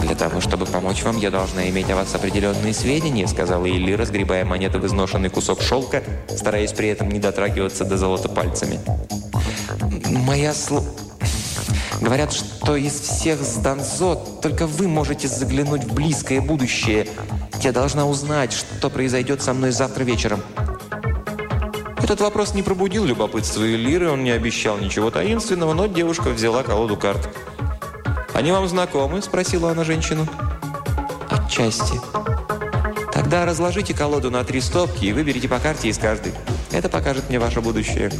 «Для 0.00 0.14
того, 0.14 0.40
чтобы 0.40 0.64
помочь 0.64 1.02
вам, 1.02 1.18
я 1.18 1.30
должна 1.30 1.68
иметь 1.68 1.90
о 1.90 1.96
вас 1.96 2.14
определенные 2.14 2.72
сведения», 2.72 3.26
сказала 3.26 3.66
Илли, 3.66 3.92
разгребая 3.92 4.46
монеты 4.46 4.78
в 4.78 4.86
изношенный 4.86 5.28
кусок 5.28 5.60
шелка, 5.60 6.02
стараясь 6.30 6.72
при 6.72 6.88
этом 6.88 7.10
не 7.10 7.20
дотрагиваться 7.20 7.84
до 7.84 7.98
золота 7.98 8.30
пальцами. 8.30 8.80
«Моя 10.10 10.54
слу...» 10.54 10.84
Говорят, 12.00 12.32
что 12.32 12.74
из 12.74 12.94
всех 12.94 13.40
с 13.40 13.56
Донзо 13.56 14.16
только 14.42 14.66
вы 14.66 14.88
можете 14.88 15.28
заглянуть 15.28 15.84
в 15.84 15.94
близкое 15.94 16.40
будущее. 16.40 17.06
Я 17.60 17.70
должна 17.70 18.06
узнать, 18.06 18.52
что 18.52 18.90
произойдет 18.90 19.40
со 19.40 19.54
мной 19.54 19.70
завтра 19.70 20.02
вечером. 20.02 20.42
Этот 22.02 22.20
вопрос 22.20 22.54
не 22.54 22.64
пробудил 22.64 23.04
любопытство 23.04 23.64
Элиры, 23.64 24.10
он 24.10 24.24
не 24.24 24.32
обещал 24.32 24.78
ничего 24.78 25.12
таинственного, 25.12 25.72
но 25.74 25.86
девушка 25.86 26.30
взяла 26.30 26.64
колоду 26.64 26.96
карт. 26.96 27.28
«Они 28.34 28.50
вам 28.50 28.66
знакомы?»– 28.66 29.22
спросила 29.22 29.70
она 29.70 29.84
женщину. 29.84 30.26
«Отчасти». 31.30 32.00
«Тогда 33.12 33.46
разложите 33.46 33.94
колоду 33.94 34.32
на 34.32 34.42
три 34.42 34.60
стопки 34.60 35.04
и 35.04 35.12
выберите 35.12 35.48
по 35.48 35.60
карте 35.60 35.88
из 35.88 35.98
каждой. 35.98 36.32
Это 36.72 36.88
покажет 36.88 37.28
мне 37.28 37.38
ваше 37.38 37.60
будущее». 37.60 38.10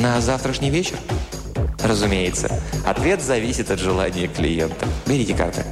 «На 0.00 0.18
завтрашний 0.22 0.70
вечер?» 0.70 0.96
Разумеется. 1.82 2.50
Ответ 2.86 3.20
зависит 3.20 3.70
от 3.70 3.78
желания 3.78 4.28
клиента. 4.28 4.86
Берите 5.06 5.34
карты. 5.34 5.62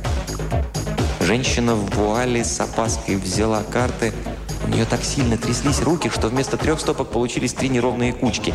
Женщина 1.21 1.75
в 1.75 1.89
вуале 1.97 2.45
с 2.45 2.61
опаской 2.61 3.17
взяла 3.17 3.63
карты. 3.63 4.13
У 4.67 4.69
нее 4.69 4.85
так 4.85 5.03
сильно 5.03 5.39
тряслись 5.39 5.81
руки, 5.81 6.11
что 6.11 6.29
вместо 6.29 6.59
трех 6.59 6.79
стопок 6.79 7.09
получились 7.09 7.55
три 7.55 7.71
неровные 7.71 8.13
кучки. 8.13 8.53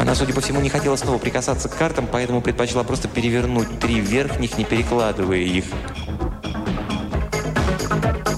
Она, 0.00 0.14
судя 0.14 0.32
по 0.32 0.40
всему, 0.40 0.62
не 0.62 0.70
хотела 0.70 0.96
снова 0.96 1.18
прикасаться 1.18 1.68
к 1.68 1.76
картам, 1.76 2.08
поэтому 2.10 2.40
предпочла 2.40 2.82
просто 2.82 3.06
перевернуть 3.06 3.78
три 3.78 4.00
верхних, 4.00 4.56
не 4.56 4.64
перекладывая 4.64 5.40
их. 5.40 5.66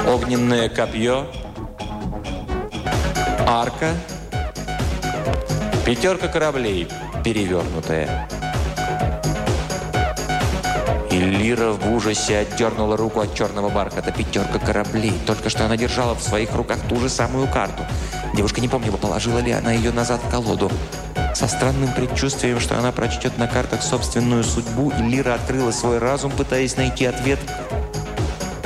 Огненное 0.09 0.69
копье. 0.69 1.29
Арка. 3.47 3.95
Пятерка 5.89 6.29
кораблей 6.29 6.87
перевернутая. 7.25 8.29
И 11.11 11.19
Лира 11.19 11.71
в 11.71 11.91
ужасе 11.91 12.41
отдернула 12.41 12.95
руку 12.99 13.21
от 13.21 13.35
черного 13.35 13.71
бархата. 13.71 14.13
Пятерка 14.13 14.59
кораблей. 14.59 15.15
Только 15.27 15.49
что 15.49 15.65
она 15.65 15.79
держала 15.79 16.15
в 16.15 16.23
своих 16.23 16.55
руках 16.55 16.77
ту 16.91 17.01
же 17.01 17.09
самую 17.09 17.49
карту. 17.49 17.85
Девушка 18.35 18.61
не 18.61 18.69
помнила, 18.69 18.99
положила 18.99 19.39
ли 19.39 19.51
она 19.51 19.73
ее 19.73 19.91
назад 19.91 20.21
в 20.23 20.31
колоду. 20.31 20.71
Со 21.35 21.49
странным 21.49 21.91
предчувствием, 21.95 22.61
что 22.61 22.79
она 22.79 22.93
прочтет 22.93 23.39
на 23.39 23.49
картах 23.49 23.81
собственную 23.81 24.45
судьбу, 24.45 24.93
Лира 25.01 25.37
открыла 25.37 25.71
свой 25.71 25.97
разум, 25.97 26.33
пытаясь 26.33 26.77
найти 26.77 27.07
ответ, 27.07 27.39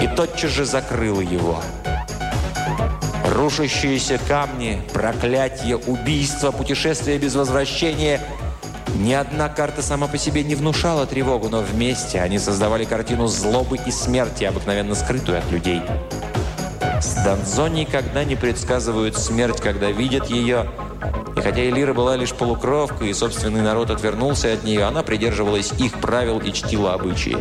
и 0.01 0.09
тотчас 0.09 0.51
же 0.51 0.65
закрыла 0.65 1.21
его. 1.21 1.63
Рушащиеся 3.33 4.21
камни, 4.29 4.81
проклятие, 4.93 5.77
убийство, 5.77 6.51
путешествие 6.51 7.19
без 7.19 7.35
возвращения– 7.35 8.21
ни 8.97 9.13
одна 9.15 9.49
карта 9.49 9.83
сама 9.83 10.07
по 10.07 10.19
себе 10.19 10.45
не 10.45 10.55
внушала 10.55 11.07
тревогу, 11.07 11.49
но 11.49 11.61
вместе 11.61 12.21
они 12.21 12.39
создавали 12.39 12.85
картину 12.85 13.27
злобы 13.27 13.79
и 13.85 13.91
смерти, 13.91 14.45
обыкновенно 14.45 14.95
скрытую 14.95 15.39
от 15.39 15.51
людей. 15.51 15.81
С 17.01 17.15
Донзо 17.25 17.69
никогда 17.69 18.23
не 18.25 18.37
предсказывают 18.37 19.17
смерть, 19.17 19.61
когда 19.61 19.91
видят 19.91 20.27
ее. 20.27 20.71
И 21.37 21.41
хотя 21.41 21.69
Элира 21.69 21.95
была 21.95 22.17
лишь 22.17 22.33
полукровкой, 22.33 23.11
и 23.11 23.15
собственный 23.15 23.63
народ 23.63 23.91
отвернулся 23.91 24.53
от 24.53 24.63
нее, 24.63 24.85
она 24.85 25.03
придерживалась 25.03 25.73
их 25.79 26.01
правил 26.01 26.39
и 26.39 26.53
чтила 26.53 26.95
обычаи. 26.95 27.37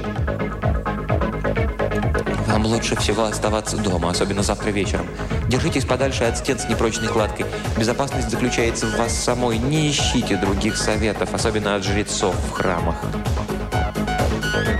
Вам 2.48 2.66
лучше 2.66 2.96
всего 2.96 3.26
оставаться 3.26 3.78
дома, 3.78 4.10
особенно 4.10 4.42
завтра 4.42 4.70
вечером. 4.70 5.06
Держитесь 5.52 5.84
подальше 5.84 6.24
от 6.24 6.38
стен 6.38 6.58
с 6.58 6.70
непрочной 6.70 7.10
кладкой. 7.10 7.46
Безопасность 7.78 8.30
заключается 8.30 8.86
в 8.86 8.96
вас 8.98 9.14
самой. 9.14 9.58
Не 9.58 9.92
ищите 9.92 10.38
других 10.38 10.78
советов, 10.78 11.34
особенно 11.34 11.76
от 11.76 11.84
жрецов 11.84 12.34
в 12.50 12.52
храмах. 12.52 12.96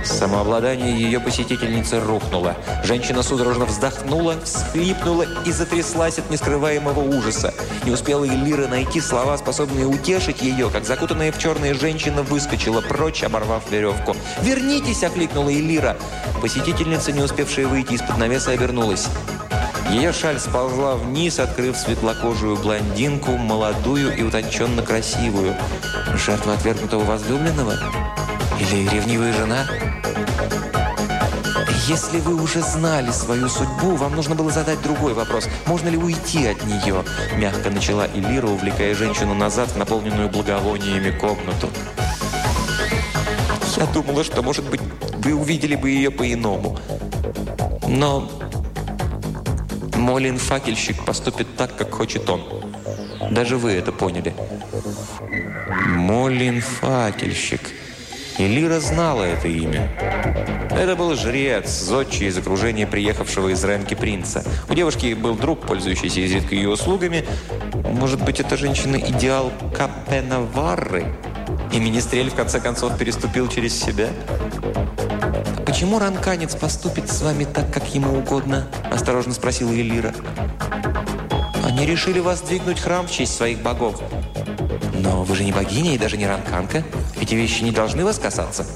Самообладание 0.02 0.98
ее 0.98 1.20
посетительницы 1.20 2.00
рухнуло. 2.00 2.56
Женщина 2.84 3.22
судорожно 3.22 3.66
вздохнула, 3.66 4.36
всхлипнула 4.42 5.26
и 5.44 5.52
затряслась 5.52 6.18
от 6.18 6.30
нескрываемого 6.30 7.00
ужаса. 7.00 7.52
Не 7.84 7.90
успела 7.90 8.26
Элира 8.26 8.66
найти 8.66 9.02
слова, 9.02 9.36
способные 9.36 9.86
утешить 9.86 10.40
ее, 10.40 10.70
как 10.70 10.86
закутанная 10.86 11.32
в 11.32 11.38
черные 11.38 11.74
женщина 11.74 12.22
выскочила 12.22 12.80
прочь, 12.80 13.22
оборвав 13.22 13.70
веревку. 13.70 14.16
«Вернитесь!»– 14.40 15.02
окликнула 15.04 15.52
Элира. 15.52 15.98
Посетительница, 16.40 17.12
не 17.12 17.20
успевшая 17.20 17.66
выйти 17.66 17.92
из-под 17.92 18.16
навеса, 18.16 18.52
обернулась. 18.52 19.08
Ее 19.92 20.10
шаль 20.10 20.40
сползла 20.40 20.96
вниз, 20.96 21.38
открыв 21.38 21.76
светлокожую 21.76 22.56
блондинку, 22.56 23.32
молодую 23.32 24.16
и 24.16 24.22
утонченно 24.22 24.82
красивую. 24.82 25.54
Жертва 26.14 26.54
отвергнутого 26.54 27.04
возлюбленного? 27.04 27.74
Или 28.58 28.88
ревнивая 28.88 29.34
жена? 29.34 29.66
Если 31.86 32.20
вы 32.20 32.42
уже 32.42 32.62
знали 32.62 33.10
свою 33.10 33.50
судьбу, 33.50 33.94
вам 33.96 34.16
нужно 34.16 34.34
было 34.34 34.50
задать 34.50 34.80
другой 34.80 35.12
вопрос. 35.12 35.46
Можно 35.66 35.90
ли 35.90 35.98
уйти 35.98 36.46
от 36.46 36.64
нее? 36.64 37.04
Мягко 37.36 37.68
начала 37.68 38.06
Элира, 38.14 38.46
увлекая 38.46 38.94
женщину 38.94 39.34
назад 39.34 39.72
в 39.72 39.76
наполненную 39.76 40.30
благовониями 40.30 41.10
комнату. 41.10 41.68
Я 43.76 43.84
думала, 43.86 44.24
что, 44.24 44.42
может 44.42 44.64
быть, 44.70 44.80
вы 45.18 45.34
увидели 45.34 45.76
бы 45.76 45.90
ее 45.90 46.10
по-иному. 46.10 46.78
Но 47.86 48.30
Молин-факельщик 50.02 51.04
поступит 51.04 51.46
так, 51.56 51.76
как 51.76 51.92
хочет 51.94 52.28
он. 52.28 52.42
Даже 53.30 53.56
вы 53.56 53.70
это 53.70 53.92
поняли. 53.92 54.34
Молин-факельщик. 55.96 57.60
И 58.38 58.48
Лира 58.48 58.80
знала 58.80 59.22
это 59.22 59.46
имя. 59.46 59.88
Это 60.72 60.96
был 60.96 61.14
жрец, 61.14 61.68
зодчий 61.68 62.26
из 62.26 62.36
окружения 62.36 62.86
приехавшего 62.86 63.50
из 63.50 63.62
Ренки 63.62 63.94
принца. 63.94 64.42
У 64.68 64.74
девушки 64.74 65.14
был 65.14 65.36
друг, 65.36 65.60
пользующийся 65.60 66.18
изредка 66.20 66.56
ее 66.56 66.70
услугами. 66.70 67.24
Может 67.84 68.24
быть, 68.24 68.40
эта 68.40 68.56
женщина 68.56 68.96
идеал 68.96 69.52
Капенаварры? 69.72 71.06
И 71.72 71.78
Министрель 71.78 72.30
в 72.30 72.34
конце 72.34 72.58
концов 72.58 72.98
переступил 72.98 73.46
через 73.46 73.80
себя? 73.80 74.08
«Почему 75.72 75.98
ранканец 75.98 76.54
поступит 76.54 77.10
с 77.10 77.22
вами 77.22 77.44
так, 77.44 77.72
как 77.72 77.94
ему 77.94 78.18
угодно?»– 78.18 78.68
осторожно 78.92 79.32
спросила 79.32 79.72
Элира. 79.72 80.14
«Они 81.64 81.86
решили 81.86 82.20
воздвигнуть 82.20 82.78
храм 82.78 83.06
в 83.06 83.10
честь 83.10 83.34
своих 83.34 83.62
богов. 83.62 83.98
Но 85.00 85.24
вы 85.24 85.34
же 85.34 85.44
не 85.44 85.50
богиня 85.50 85.94
и 85.94 85.98
даже 85.98 86.18
не 86.18 86.26
ранканка. 86.26 86.84
Эти 87.18 87.34
вещи 87.34 87.62
не 87.62 87.70
должны 87.70 88.04
вас 88.04 88.18
касаться». 88.18 88.66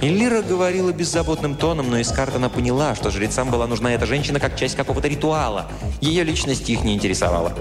Элира 0.00 0.42
говорила 0.42 0.90
беззаботным 0.90 1.54
тоном, 1.54 1.88
но 1.88 1.98
из 1.98 2.08
карт 2.08 2.34
она 2.34 2.48
поняла, 2.48 2.96
что 2.96 3.12
жрецам 3.12 3.52
была 3.52 3.68
нужна 3.68 3.92
эта 3.92 4.04
женщина 4.04 4.40
как 4.40 4.56
часть 4.56 4.74
какого-то 4.74 5.06
ритуала. 5.06 5.70
Ее 6.00 6.24
личность 6.24 6.68
их 6.68 6.82
не 6.82 6.96
интересовала. 6.96 7.52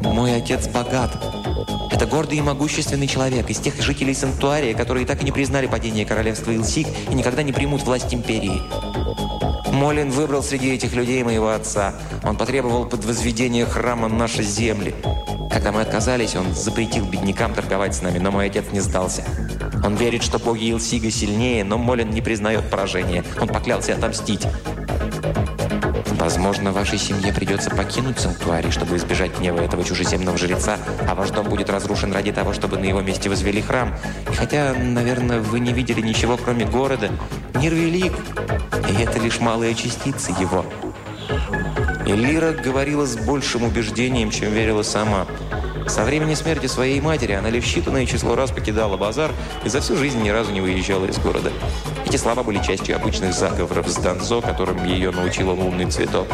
«Мой 0.00 0.34
отец 0.34 0.66
богат. 0.66 1.10
Это 2.00 2.08
гордый 2.08 2.38
и 2.38 2.40
могущественный 2.40 3.06
человек 3.06 3.50
из 3.50 3.58
тех 3.58 3.78
жителей 3.78 4.14
Санктуария, 4.14 4.74
которые 4.74 5.04
так 5.04 5.20
и 5.20 5.24
не 5.26 5.32
признали 5.32 5.66
падение 5.66 6.06
королевства 6.06 6.50
Илсик 6.50 6.86
и 7.10 7.14
никогда 7.14 7.42
не 7.42 7.52
примут 7.52 7.82
власть 7.82 8.14
империи. 8.14 8.62
Молин 9.70 10.10
выбрал 10.10 10.42
среди 10.42 10.72
этих 10.72 10.94
людей 10.94 11.22
моего 11.22 11.50
отца. 11.50 11.92
Он 12.24 12.38
потребовал 12.38 12.86
под 12.86 13.04
возведение 13.04 13.66
храма 13.66 14.08
нашей 14.08 14.46
земли. 14.46 14.94
Когда 15.52 15.72
мы 15.72 15.82
отказались, 15.82 16.36
он 16.36 16.54
запретил 16.54 17.04
беднякам 17.04 17.52
торговать 17.52 17.94
с 17.94 18.00
нами, 18.00 18.18
но 18.18 18.30
мой 18.30 18.46
отец 18.46 18.64
не 18.72 18.80
сдался. 18.80 19.22
Он 19.84 19.94
верит, 19.94 20.22
что 20.22 20.38
боги 20.38 20.70
Илсига 20.70 21.10
сильнее, 21.10 21.64
но 21.64 21.76
Молин 21.76 22.08
не 22.08 22.22
признает 22.22 22.70
поражения. 22.70 23.24
Он 23.38 23.48
поклялся 23.48 23.92
отомстить. 23.92 24.46
Возможно, 26.18 26.72
вашей 26.72 26.98
семье 26.98 27.32
придется 27.32 27.70
покинуть 27.70 28.18
санктуарий, 28.18 28.70
чтобы 28.70 28.96
избежать 28.96 29.36
гнева 29.38 29.60
этого 29.60 29.84
чужеземного 29.84 30.36
жреца, 30.36 30.76
а 31.08 31.14
ваш 31.14 31.30
дом 31.30 31.48
будет 31.48 31.70
разрушен 31.70 32.12
ради 32.12 32.32
того, 32.32 32.52
чтобы 32.52 32.78
на 32.78 32.84
его 32.84 33.00
месте 33.00 33.28
возвели 33.28 33.62
храм. 33.62 33.94
И 34.30 34.34
хотя, 34.34 34.74
наверное, 34.74 35.40
вы 35.40 35.60
не 35.60 35.72
видели 35.72 36.00
ничего, 36.00 36.36
кроме 36.36 36.64
города, 36.64 37.10
мир 37.54 37.74
велик, 37.74 38.12
и 38.88 39.02
это 39.02 39.18
лишь 39.18 39.40
малая 39.40 39.74
частица 39.74 40.32
его. 40.32 40.64
Элира 42.06 42.52
говорила 42.52 43.06
с 43.06 43.16
большим 43.16 43.64
убеждением, 43.64 44.30
чем 44.30 44.52
верила 44.52 44.82
сама. 44.82 45.26
Со 45.86 46.04
времени 46.04 46.34
смерти 46.34 46.66
своей 46.66 47.00
матери 47.00 47.32
она 47.32 47.50
лишь 47.50 47.64
считанное 47.64 48.06
число 48.06 48.34
раз 48.34 48.50
покидала 48.50 48.96
базар 48.96 49.32
и 49.64 49.68
за 49.68 49.80
всю 49.80 49.96
жизнь 49.96 50.22
ни 50.22 50.28
разу 50.28 50.52
не 50.52 50.60
выезжала 50.60 51.06
из 51.06 51.18
города. 51.18 51.52
Эти 52.06 52.16
слова 52.16 52.42
были 52.42 52.62
частью 52.62 52.96
обычных 52.96 53.34
заговоров 53.34 53.88
с 53.88 53.96
Донзо, 53.96 54.40
которым 54.40 54.84
ее 54.84 55.10
научила 55.10 55.52
лунный 55.52 55.90
цветок. 55.90 56.26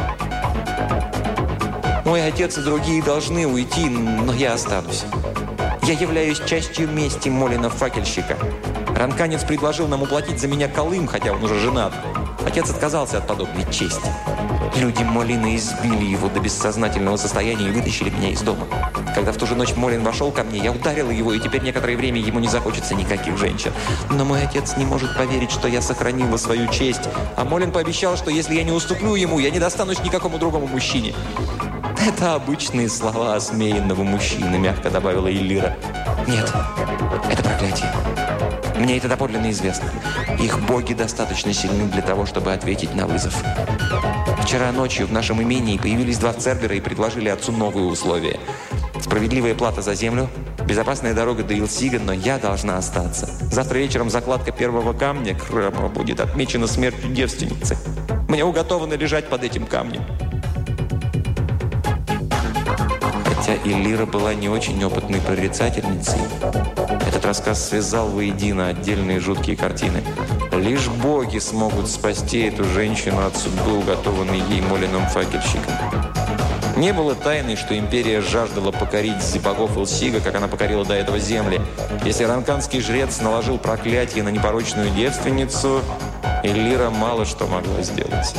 «Мой 2.05 2.27
отец 2.27 2.59
и 2.59 2.63
другие 2.63 3.03
должны 3.03 3.47
уйти, 3.47 3.89
но 3.89 4.33
я 4.33 4.55
останусь. 4.55 5.05
Я 5.83 5.95
являюсь 5.95 6.41
частью 6.47 6.89
мести 6.89 7.29
Молина-факельщика. 7.29 8.37
Ранканец 8.97 9.45
предложил 9.45 9.89
нам 9.89 10.03
уплатить 10.03 10.41
за 10.41 10.49
меня 10.49 10.69
колым, 10.69 11.07
хотя 11.07 11.33
он 11.33 11.43
уже 11.45 11.59
женат. 11.59 11.93
Отец 12.47 12.71
отказался 12.71 13.19
от 13.19 13.27
подобной 13.27 13.65
чести. 13.73 14.09
Люди 14.77 15.03
Молина 15.03 15.57
избили 15.57 16.05
его 16.05 16.29
до 16.29 16.39
бессознательного 16.39 17.17
состояния 17.17 17.69
и 17.69 17.73
вытащили 17.73 18.09
меня 18.09 18.31
из 18.31 18.41
дома. 18.41 18.67
Когда 19.15 19.33
в 19.33 19.37
ту 19.37 19.47
же 19.47 19.57
ночь 19.57 19.75
Молин 19.75 20.05
вошел 20.05 20.31
ко 20.31 20.45
мне, 20.45 20.61
я 20.61 20.71
ударила 20.71 21.11
его, 21.11 21.33
и 21.33 21.41
теперь 21.41 21.63
некоторое 21.63 21.97
время 21.97 22.21
ему 22.21 22.39
не 22.39 22.49
захочется 22.49 22.95
никаких 22.95 23.37
женщин. 23.37 23.73
Но 24.11 24.25
мой 24.25 24.43
отец 24.43 24.77
не 24.77 24.85
может 24.85 25.17
поверить, 25.17 25.51
что 25.51 25.67
я 25.67 25.83
сохранила 25.83 26.37
свою 26.37 26.69
честь. 26.71 27.09
А 27.37 27.45
Молин 27.45 27.73
пообещал, 27.73 28.17
что 28.17 28.31
если 28.31 28.55
я 28.55 28.63
не 28.63 28.73
уступлю 28.73 29.17
ему, 29.17 29.39
я 29.39 29.51
не 29.51 29.59
достанусь 29.59 30.03
никакому 30.05 30.39
другому 30.39 30.67
мужчине. 30.67 31.15
«Это 32.07 32.35
обычные 32.35 32.89
слова 32.89 33.35
осмеянного 33.35 34.05
мужчины»,– 34.05 34.57
мягко 34.59 34.91
добавила 34.91 35.29
Элира. 35.29 35.77
«Нет, 36.29 36.53
это 37.29 37.43
проклятие. 37.43 37.93
Мне 38.79 38.99
это 38.99 39.09
доподлинно 39.09 39.51
известно. 39.51 39.91
Их 40.39 40.61
боги 40.67 40.93
достаточно 40.93 41.53
сильны 41.53 41.91
для 41.91 42.03
того, 42.03 42.27
чтобы 42.27 42.53
ответить 42.53 42.95
на 42.95 43.07
вызов. 43.07 43.35
Вчера 44.43 44.71
ночью 44.71 45.07
в 45.07 45.13
нашем 45.13 45.43
имении 45.43 45.79
появились 45.79 46.19
два 46.19 46.33
цербера 46.33 46.75
и 46.75 46.81
предложили 46.81 47.29
отцу 47.29 47.53
новые 47.53 47.87
условия. 47.87 48.39
Справедливая 49.01 49.55
плата 49.55 49.83
за 49.83 49.95
землю, 49.95 50.29
безопасная 50.67 51.15
дорога 51.15 51.43
до 51.43 51.55
Илсига, 51.55 51.99
но 51.99 52.13
я 52.13 52.39
должна 52.39 52.77
остаться. 52.77 53.27
Завтра 53.51 53.79
вечером 53.79 54.11
закладка 54.11 54.53
первого 54.53 54.93
камня 54.93 55.37
храма 55.37 55.89
будет 55.89 56.21
отмечена 56.21 56.67
смертью 56.67 57.11
девственницы. 57.13 57.77
Мне 58.29 58.45
уготовано 58.45 58.95
лежать 58.95 59.29
под 59.29 59.45
этим 59.45 59.67
камнем. 59.67 60.03
Хотя 63.47 63.63
Иллира 63.63 64.07
была 64.07 64.35
не 64.35 64.49
очень 64.49 64.83
опытной 64.83 65.21
прорицательницей, 65.21 66.19
рассказ 67.23 67.69
связал 67.69 68.09
воедино 68.09 68.67
отдельные 68.67 69.21
жуткие 69.21 69.57
картины. 69.57 70.03
Лишь 70.51 70.89
боги 70.89 71.39
смогут 71.39 71.89
спасти 71.89 72.41
эту 72.41 72.65
женщину 72.65 73.25
от 73.25 73.37
судьбы, 73.37 73.79
уготованной 73.79 74.41
ей 74.51 74.63
Молином 74.63 75.07
факельщиком. 75.07 75.75
Не 76.77 76.93
было 76.93 77.15
тайны, 77.15 77.55
что 77.55 77.79
империя 77.79 78.21
жаждала 78.21 78.73
покорить 78.73 79.41
богов 79.45 79.77
Илсига, 79.77 80.19
как 80.19 80.35
она 80.35 80.49
покорила 80.49 80.85
до 80.85 80.95
этого 80.95 81.21
земли. 81.21 81.61
Если 82.05 82.25
ранканский 82.25 82.81
жрец 82.81 83.21
наложил 83.21 83.59
проклятие 83.59 84.25
на 84.25 84.31
непорочную 84.31 84.91
девственницу, 84.91 85.83
Элира 86.43 86.91
мало 86.91 87.25
что 87.25 87.47
могла 87.47 87.81
сделать. 87.83 88.35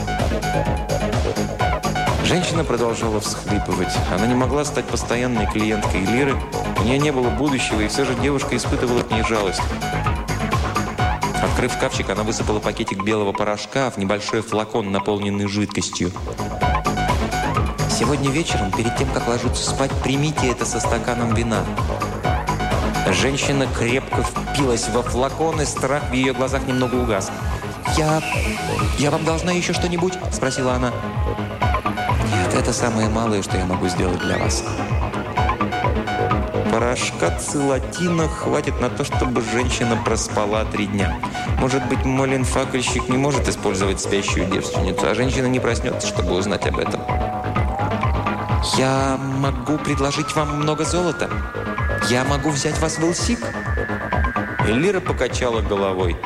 Женщина 2.28 2.66
продолжала 2.66 3.22
всхлипывать. 3.22 3.96
Она 4.14 4.28
не 4.28 4.36
могла 4.36 4.66
стать 4.66 4.84
постоянной 4.84 5.50
клиенткой 5.50 6.02
Лиры. 6.02 6.36
У 6.78 6.84
нее 6.84 7.00
не 7.00 7.14
было 7.14 7.30
будущего, 7.30 7.80
и 7.80 7.88
все 7.88 8.04
же 8.04 8.16
девушка 8.16 8.58
испытывала 8.58 9.02
к 9.02 9.12
ней 9.12 9.24
жалость. 9.24 9.62
Открыв 11.42 11.72
шкафчик, 11.72 12.10
она 12.10 12.24
высыпала 12.24 12.60
пакетик 12.60 13.02
белого 13.02 13.32
порошка 13.32 13.90
в 13.92 13.96
небольшой 13.96 14.42
флакон, 14.42 14.92
наполненный 14.92 15.48
жидкостью. 15.48 16.12
«Сегодня 17.90 18.30
вечером, 18.30 18.74
перед 18.74 18.98
тем, 18.98 19.08
как 19.12 19.26
ложиться 19.30 19.64
спать, 19.64 19.92
примите 20.04 20.52
это 20.52 20.66
со 20.66 20.82
стаканом 20.82 21.34
вина». 21.34 21.64
Женщина 23.10 23.68
крепко 23.68 24.22
впилась 24.24 24.90
во 24.90 25.02
флакон, 25.02 25.62
и 25.62 25.66
страх 25.66 26.04
в 26.10 26.14
ее 26.14 26.34
глазах 26.34 26.68
немного 26.68 26.96
угас. 26.96 27.32
«Я... 27.96 28.22
я 29.00 29.12
вам 29.12 29.24
должна 29.24 29.54
еще 29.54 29.72
что-нибудь?»– 29.72 30.16
спросила 30.34 30.74
она. 30.74 30.92
Это 32.58 32.74
самое 32.74 33.08
малое, 33.08 33.44
что 33.44 33.56
я 33.56 33.66
могу 33.66 33.88
сделать 33.88 34.20
для 34.20 34.40
вас. 34.40 34.64
Порошка 36.72 37.38
цилатина 37.38 38.28
хватит 38.28 38.82
на 38.82 38.90
то, 38.90 39.04
чтобы 39.04 39.42
женщина 39.42 39.96
проспала 40.04 40.66
три 40.66 40.88
дня. 40.88 41.20
Может 41.60 41.86
быть, 41.88 42.04
Молин-факельщик 42.04 43.10
не 43.10 43.18
может 43.18 43.48
использовать 43.48 44.02
спящую 44.02 44.50
девственницу, 44.50 45.08
а 45.08 45.14
женщина 45.14 45.46
не 45.46 45.60
проснется, 45.60 46.08
чтобы 46.08 46.34
узнать 46.34 46.66
об 46.66 46.80
этом. 46.80 47.00
Я 48.76 49.18
могу 49.18 49.78
предложить 49.78 50.36
вам 50.36 50.60
много 50.60 50.84
золота. 50.84 51.30
Я 52.10 52.24
могу 52.24 52.50
взять 52.50 52.80
вас 52.80 52.98
в 52.98 53.04
Илсик. 53.04 53.40
Элира 54.68 55.00
покачала 55.00 55.62
головой. 55.62 56.18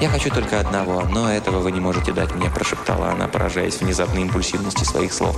«Я 0.00 0.08
хочу 0.08 0.30
только 0.30 0.58
одного, 0.58 1.02
но 1.02 1.30
этого 1.30 1.58
вы 1.58 1.72
не 1.72 1.80
можете 1.80 2.12
дать 2.12 2.34
мне»,– 2.34 2.48
прошептала 2.54 3.10
она, 3.10 3.28
поражаясь 3.28 3.80
внезапной 3.80 4.22
импульсивности 4.22 4.82
своих 4.82 5.12
слов. 5.12 5.36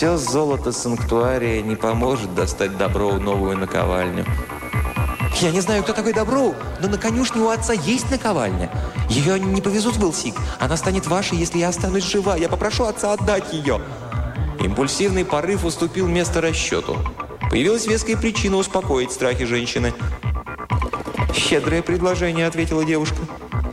«Все 0.00 0.16
золото 0.16 0.72
санктуария 0.72 1.60
не 1.60 1.76
поможет 1.76 2.34
достать 2.34 2.78
Доброу 2.78 3.20
новую 3.20 3.58
наковальню». 3.58 4.24
«Я 5.42 5.50
не 5.50 5.60
знаю, 5.60 5.82
кто 5.82 5.92
такой 5.92 6.14
Доброу, 6.14 6.54
но 6.80 6.88
на 6.88 6.96
конюшне 6.96 7.42
у 7.42 7.50
отца 7.50 7.74
есть 7.74 8.10
наковальня. 8.10 8.70
Ее 9.10 9.38
не 9.38 9.60
повезут 9.60 9.96
в 9.96 10.00
Белсик. 10.00 10.36
Она 10.58 10.78
станет 10.78 11.06
вашей, 11.06 11.36
если 11.36 11.58
я 11.58 11.68
останусь 11.68 12.04
жива. 12.04 12.34
Я 12.34 12.48
попрошу 12.48 12.84
отца 12.84 13.12
отдать 13.12 13.52
ее». 13.52 13.82
Импульсивный 14.58 15.26
порыв 15.26 15.66
уступил 15.66 16.08
место 16.08 16.40
расчету. 16.40 16.96
Появилась 17.50 17.86
веская 17.86 18.16
причина 18.16 18.56
успокоить 18.56 19.12
страхи 19.12 19.44
женщины– 19.44 19.92
«Щедрое 21.34 21.82
предложение»,— 21.82 22.46
ответила 22.46 22.86
девушка. 22.86 23.18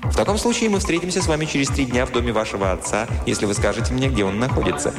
«В 0.04 0.16
таком 0.18 0.38
случае 0.38 0.70
мы 0.70 0.80
встретимся 0.80 1.22
с 1.22 1.28
вами 1.28 1.46
через 1.46 1.70
три 1.70 1.86
дня 1.86 2.06
в 2.06 2.12
доме 2.12 2.34
вашего 2.34 2.74
отца, 2.74 3.08
если 3.26 3.46
вы 3.46 3.54
скажете 3.54 3.94
мне, 3.94 4.10
где 4.10 4.26
он 4.26 4.40
находится». 4.40 4.94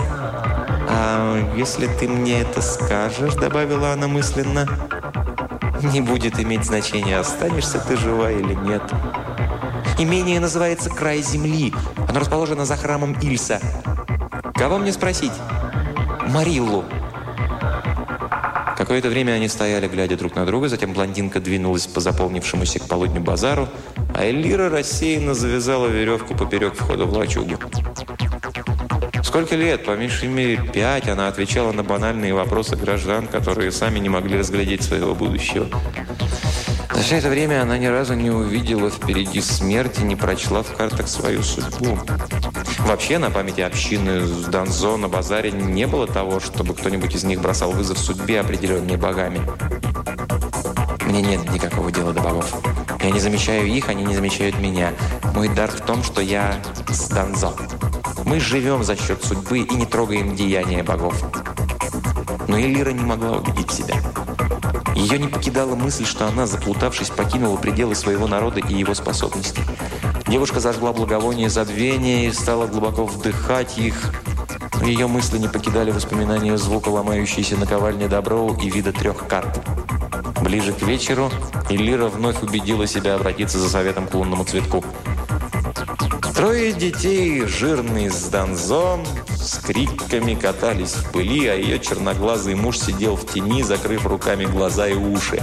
«А 0.90 1.54
если 1.56 1.86
ты 1.86 2.08
мне 2.08 2.40
это 2.40 2.62
скажешь»,— 2.62 3.34
добавила 3.36 3.92
она 3.92 4.08
мысленно, 4.08 4.66
«не 5.82 6.00
будет 6.00 6.40
иметь 6.40 6.64
значения, 6.64 7.18
останешься 7.18 7.78
ты 7.78 7.96
жива 7.96 8.30
или 8.30 8.54
нет». 8.54 8.82
Имение 9.98 10.40
называется 10.40 10.90
«Край 10.90 11.22
земли». 11.22 11.74
Оно 12.08 12.20
расположено 12.20 12.64
за 12.64 12.76
храмом 12.76 13.14
Ильса. 13.20 13.60
Кого 14.54 14.78
мне 14.78 14.92
спросить? 14.92 15.32
Мариллу. 16.28 16.84
Какое-то 18.76 19.08
время 19.08 19.32
они 19.32 19.48
стояли, 19.48 19.88
глядя 19.88 20.16
друг 20.16 20.36
на 20.36 20.46
друга, 20.46 20.68
затем 20.68 20.92
блондинка 20.92 21.40
двинулась 21.40 21.88
по 21.88 21.98
заполнившемуся 21.98 22.78
к 22.78 22.86
полудню 22.86 23.20
базару, 23.20 23.68
а 24.14 24.30
Элира 24.30 24.70
рассеянно 24.70 25.34
завязала 25.34 25.88
веревку 25.88 26.34
поперек 26.34 26.74
входа 26.74 27.04
в 27.04 27.12
лачугу. 27.12 27.56
Сколько 29.38 29.54
лет? 29.54 29.84
По 29.84 29.92
меньшей 29.92 30.26
мере 30.26 30.56
пять 30.56 31.08
она 31.08 31.28
отвечала 31.28 31.70
на 31.70 31.84
банальные 31.84 32.34
вопросы 32.34 32.74
граждан, 32.74 33.28
которые 33.28 33.70
сами 33.70 34.00
не 34.00 34.08
могли 34.08 34.36
разглядеть 34.36 34.82
своего 34.82 35.14
будущего. 35.14 35.68
За 36.92 37.00
все 37.00 37.18
это 37.18 37.28
время 37.28 37.62
она 37.62 37.78
ни 37.78 37.86
разу 37.86 38.14
не 38.14 38.30
увидела 38.30 38.90
впереди 38.90 39.40
смерти, 39.40 40.00
не 40.00 40.16
прочла 40.16 40.64
в 40.64 40.74
картах 40.74 41.06
свою 41.06 41.44
судьбу. 41.44 41.96
Вообще, 42.80 43.18
на 43.18 43.30
памяти 43.30 43.60
общины 43.60 44.22
с 44.22 44.46
Донзо 44.46 44.96
на 44.96 45.08
базаре 45.08 45.52
не 45.52 45.86
было 45.86 46.08
того, 46.08 46.40
чтобы 46.40 46.74
кто-нибудь 46.74 47.14
из 47.14 47.22
них 47.22 47.40
бросал 47.40 47.70
вызов 47.70 47.98
судьбе, 47.98 48.40
определенной 48.40 48.96
богами. 48.96 49.40
Мне 51.06 51.22
нет 51.22 51.48
никакого 51.52 51.92
дела 51.92 52.12
до 52.12 52.22
богов. 52.22 52.52
Я 53.04 53.12
не 53.12 53.20
замечаю 53.20 53.68
их, 53.68 53.88
они 53.88 54.02
не 54.02 54.16
замечают 54.16 54.58
меня. 54.58 54.94
Мой 55.32 55.48
дар 55.48 55.70
в 55.70 55.80
том, 55.82 56.02
что 56.02 56.20
я 56.20 56.56
с 56.88 57.08
Донзо. 57.08 57.54
Мы 58.28 58.40
живем 58.40 58.84
за 58.84 58.94
счет 58.94 59.24
судьбы 59.24 59.60
и 59.60 59.74
не 59.74 59.86
трогаем 59.86 60.36
деяния 60.36 60.82
богов. 60.82 61.14
Но 62.46 62.60
Элира 62.60 62.90
не 62.90 63.02
могла 63.02 63.38
убедить 63.38 63.70
себя. 63.70 63.94
Ее 64.94 65.18
не 65.18 65.28
покидала 65.28 65.74
мысль, 65.74 66.04
что 66.04 66.28
она, 66.28 66.46
заплутавшись, 66.46 67.08
покинула 67.08 67.56
пределы 67.56 67.94
своего 67.94 68.26
народа 68.26 68.60
и 68.60 68.74
его 68.74 68.92
способностей. 68.92 69.62
Девушка 70.26 70.60
зажгла 70.60 70.92
благовоние 70.92 71.48
забвения 71.48 72.28
и 72.28 72.32
стала 72.32 72.66
глубоко 72.66 73.06
вдыхать 73.06 73.78
их. 73.78 74.12
Ее 74.82 75.06
мысли 75.06 75.38
не 75.38 75.48
покидали 75.48 75.90
воспоминания 75.90 76.58
звука 76.58 76.90
ломающейся 76.90 77.56
наковальни 77.56 78.08
Доброу 78.08 78.54
и 78.60 78.68
вида 78.68 78.92
трех 78.92 79.26
карт. 79.26 79.58
Ближе 80.42 80.74
к 80.74 80.82
вечеру 80.82 81.30
Иллира 81.70 82.08
вновь 82.08 82.42
убедила 82.42 82.86
себя 82.86 83.14
обратиться 83.14 83.58
за 83.58 83.70
советом 83.70 84.06
к 84.06 84.12
лунному 84.12 84.44
цветку. 84.44 84.84
Трое 86.38 86.72
детей, 86.72 87.44
жирный 87.46 88.10
с 88.10 88.28
Донзо, 88.28 89.00
с 89.28 89.58
криками 89.58 90.36
катались 90.36 90.92
в 90.92 91.10
пыли, 91.10 91.48
а 91.48 91.56
ее 91.56 91.80
черноглазый 91.80 92.54
муж 92.54 92.78
сидел 92.78 93.16
в 93.16 93.26
тени, 93.26 93.64
закрыв 93.64 94.06
руками 94.06 94.44
глаза 94.44 94.86
и 94.86 94.94
уши. 94.94 95.42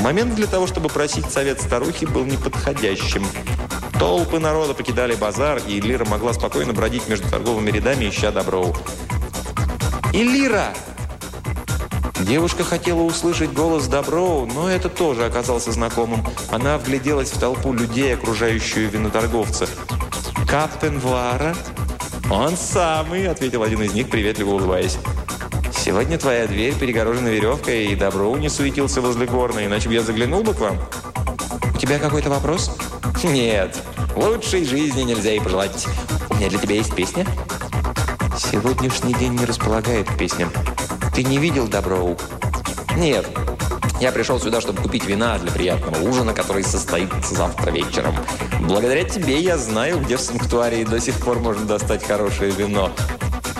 Момент 0.00 0.34
для 0.34 0.46
того, 0.46 0.66
чтобы 0.66 0.88
просить 0.88 1.30
совет 1.30 1.60
старухи, 1.60 2.06
был 2.06 2.24
неподходящим. 2.24 3.26
Толпы 3.98 4.38
народа 4.38 4.72
покидали 4.72 5.14
базар, 5.14 5.60
и 5.68 5.78
Лира 5.78 6.06
могла 6.06 6.32
спокойно 6.32 6.72
бродить 6.72 7.06
между 7.06 7.28
торговыми 7.28 7.70
рядами, 7.70 8.08
ища 8.08 8.32
доброу. 8.32 8.74
«Илира!» 10.14 10.72
Девушка 12.20 12.64
хотела 12.64 13.02
услышать 13.02 13.52
голос 13.52 13.86
Доброу, 13.86 14.46
но 14.46 14.70
это 14.70 14.88
тоже 14.88 15.26
оказался 15.26 15.72
знакомым. 15.72 16.24
Она 16.50 16.78
вгляделась 16.78 17.30
в 17.30 17.38
толпу 17.38 17.74
людей, 17.74 18.14
окружающую 18.14 18.88
виноторговца. 18.88 19.68
«Каптен 20.48 20.98
Вара?» 20.98 21.54
«Он 22.30 22.56
самый»,— 22.56 23.28
ответил 23.30 23.62
один 23.62 23.82
из 23.82 23.92
них, 23.92 24.08
приветливо 24.08 24.50
улыбаясь. 24.50 24.98
«Сегодня 25.76 26.18
твоя 26.18 26.46
дверь 26.46 26.74
перегорожена 26.74 27.28
веревкой, 27.28 27.86
и 27.86 27.96
Доброу 27.96 28.36
не 28.36 28.48
суетился 28.48 29.00
возле 29.00 29.26
горна, 29.26 29.66
иначе 29.66 29.88
бы 29.88 29.94
я 29.94 30.02
заглянул 30.02 30.42
бы 30.42 30.54
к 30.54 30.60
вам». 30.60 30.78
«У 31.74 31.78
тебя 31.78 31.98
какой-то 31.98 32.30
вопрос?» 32.30 32.76
«Нет, 33.22 33.76
лучшей 34.16 34.64
жизни 34.64 35.02
нельзя 35.02 35.32
и 35.32 35.40
пожелать. 35.40 35.86
У 36.30 36.34
меня 36.34 36.48
для 36.48 36.58
тебя 36.58 36.76
есть 36.76 36.94
песня?» 36.94 37.26
«Сегодняшний 38.36 39.14
день 39.14 39.34
не 39.34 39.44
располагает 39.44 40.08
к 40.08 40.16
песням. 40.16 40.50
Ты 41.14 41.22
не 41.22 41.38
видел 41.38 41.68
Доброу?» 41.68 42.16
«Нет. 42.96 43.26
Я 44.04 44.12
пришел 44.12 44.38
сюда, 44.38 44.60
чтобы 44.60 44.82
купить 44.82 45.06
вина 45.06 45.38
для 45.38 45.50
приятного 45.50 46.06
ужина, 46.06 46.34
который 46.34 46.62
состоится 46.62 47.34
завтра 47.34 47.70
вечером. 47.70 48.14
Благодаря 48.60 49.02
тебе 49.04 49.40
я 49.40 49.56
знаю, 49.56 49.98
где 49.98 50.18
в 50.18 50.20
санктуарии 50.20 50.84
до 50.84 51.00
сих 51.00 51.18
пор 51.24 51.38
можно 51.38 51.64
достать 51.64 52.04
хорошее 52.04 52.50
вино. 52.50 52.92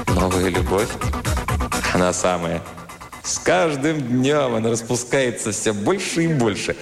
Новая 0.09 0.51
любовь? 0.51 0.91
Она 1.95 2.13
самая. 2.13 2.61
С 3.23 3.39
каждым 3.39 4.03
днем 4.03 4.55
она 4.55 4.69
распускается 4.69 5.51
все 5.53 5.73
больше 5.73 6.25
и 6.25 6.29
больше. 6.29 6.77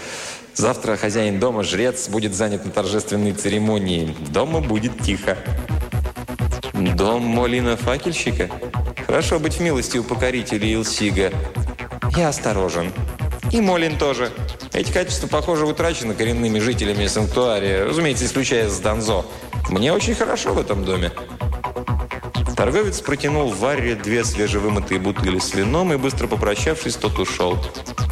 Завтра 0.55 0.97
хозяин 0.97 1.39
дома, 1.39 1.63
жрец, 1.63 2.09
будет 2.09 2.35
занят 2.35 2.65
на 2.65 2.73
торжественной 2.73 3.31
церемонии. 3.31 4.17
Дома 4.31 4.59
будет 4.59 5.01
тихо. 5.03 5.39
Дом 6.73 7.23
Молина-факельщика? 7.23 8.51
Хорошо 9.07 9.39
быть 9.39 9.59
в 9.59 9.61
милости 9.61 9.99
у 9.99 10.03
покорителей 10.03 10.75
Илсига. 10.75 11.31
Я 12.17 12.29
осторожен. 12.29 12.93
И 13.53 13.61
Молин 13.61 13.99
тоже. 13.99 14.33
Эти 14.73 14.91
качества, 14.91 15.27
похоже, 15.27 15.67
утрачены 15.67 16.15
коренными 16.15 16.59
жителями 16.59 17.07
санктуария, 17.07 17.85
разумеется, 17.85 18.25
исключая 18.25 18.69
с 18.71 18.79
Донзо. 18.81 19.27
Мне 19.69 19.93
очень 19.93 20.15
хорошо 20.15 20.55
в 20.55 20.59
этом 20.59 20.85
доме. 20.87 21.13
Торговец 22.57 23.01
протянул 23.01 23.51
Варре 23.51 23.95
две 23.95 24.25
свежевымытые 24.25 24.99
бутыли 24.99 25.39
с 25.39 25.53
вином 25.53 25.93
и, 25.93 25.99
быстро 25.99 26.29
попрощавшись, 26.29 26.97
тот 26.97 27.19
ушел. 27.19 27.59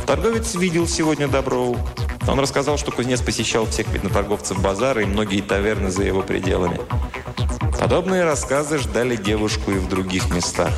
Торговец 0.06 0.54
видел 0.54 0.86
сегодня 0.86 1.26
Доброу. 1.26 1.78
Он 2.28 2.38
рассказал, 2.38 2.76
что 2.76 2.92
кузнец 2.92 3.22
посещал 3.22 3.64
всех 3.64 3.88
виноторговцев 3.88 4.60
базара 4.60 5.02
и 5.02 5.06
многие 5.06 5.40
таверны 5.40 5.90
за 5.90 6.02
его 6.02 6.20
пределами. 6.20 6.80
Подобные 7.78 8.24
рассказы 8.24 8.76
ждали 8.76 9.16
девушку 9.16 9.70
и 9.70 9.78
в 9.78 9.88
других 9.88 10.30
местах. 10.34 10.72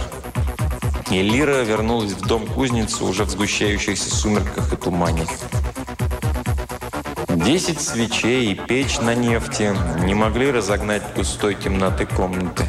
И 1.13 1.21
вернулась 1.21 2.13
в 2.13 2.27
дом 2.27 2.47
кузницы 2.47 3.05
уже 3.05 3.25
в 3.25 3.31
сгущающихся 3.31 4.09
сумерках 4.09 4.73
и 4.73 4.77
тумане. 4.77 5.27
Десять 7.29 7.83
свечей 7.83 8.53
и 8.53 8.55
печь 8.55 8.99
на 8.99 9.15
нефти 9.15 9.77
не 10.05 10.15
могли 10.15 10.51
разогнать 10.51 11.03
густой 11.15 11.55
темноты 11.55 12.07
комнаты. 12.07 12.65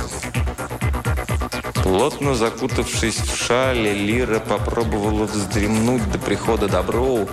Плотно 1.76 2.36
закутавшись 2.36 3.20
в 3.20 3.34
шале, 3.34 3.94
Лира 3.94 4.40
попробовала 4.40 5.24
вздремнуть 5.24 6.12
до 6.12 6.20
прихода 6.20 6.68
Доброу. 6.68 7.30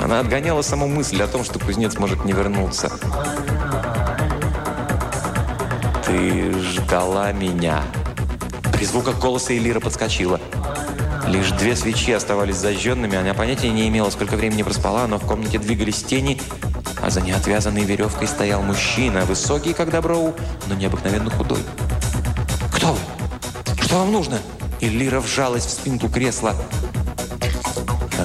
Она 0.00 0.20
отгоняла 0.20 0.62
саму 0.62 0.86
мысль 0.86 1.20
о 1.22 1.26
том, 1.26 1.42
что 1.42 1.58
кузнец 1.58 1.98
может 1.98 2.24
не 2.24 2.32
вернуться. 2.32 2.92
«Ты 6.06 6.52
ждала 6.60 7.32
меня». 7.32 7.82
При 8.80 8.86
звуках 8.86 9.18
голоса 9.18 9.54
Элира 9.54 9.78
подскочила. 9.78 10.40
Лишь 11.26 11.50
две 11.50 11.76
свечи 11.76 12.12
оставались 12.12 12.56
зажженными, 12.56 13.14
она 13.14 13.34
понятия 13.34 13.68
не 13.68 13.86
имела, 13.86 14.08
сколько 14.08 14.36
времени 14.36 14.62
проспала, 14.62 15.06
но 15.06 15.18
в 15.18 15.26
комнате 15.26 15.58
двигались 15.58 16.02
тени, 16.02 16.40
а 17.02 17.10
за 17.10 17.20
неотвязанной 17.20 17.84
веревкой 17.84 18.26
стоял 18.26 18.62
мужчина, 18.62 19.26
высокий, 19.26 19.74
как 19.74 19.90
Доброу, 19.90 20.34
но 20.66 20.74
необыкновенно 20.74 21.28
худой. 21.30 21.58
«Кто 22.74 22.94
вы? 22.94 23.82
Что 23.82 23.98
вам 23.98 24.12
нужно?» 24.12 24.38
Элира 24.80 25.20
вжалась 25.20 25.66
в 25.66 25.70
спинку 25.70 26.08
кресла. 26.08 26.56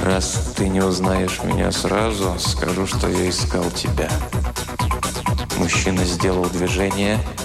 «Раз 0.05 0.53
ты 0.55 0.69
не 0.69 0.79
узнаешь 0.79 1.41
меня 1.43 1.69
сразу, 1.73 2.33
скажу, 2.39 2.87
что 2.87 3.09
я 3.09 3.29
искал 3.29 3.69
тебя». 3.71 4.09
Мужчина 5.57 6.05
сделал 6.05 6.45
движение– 6.45 7.19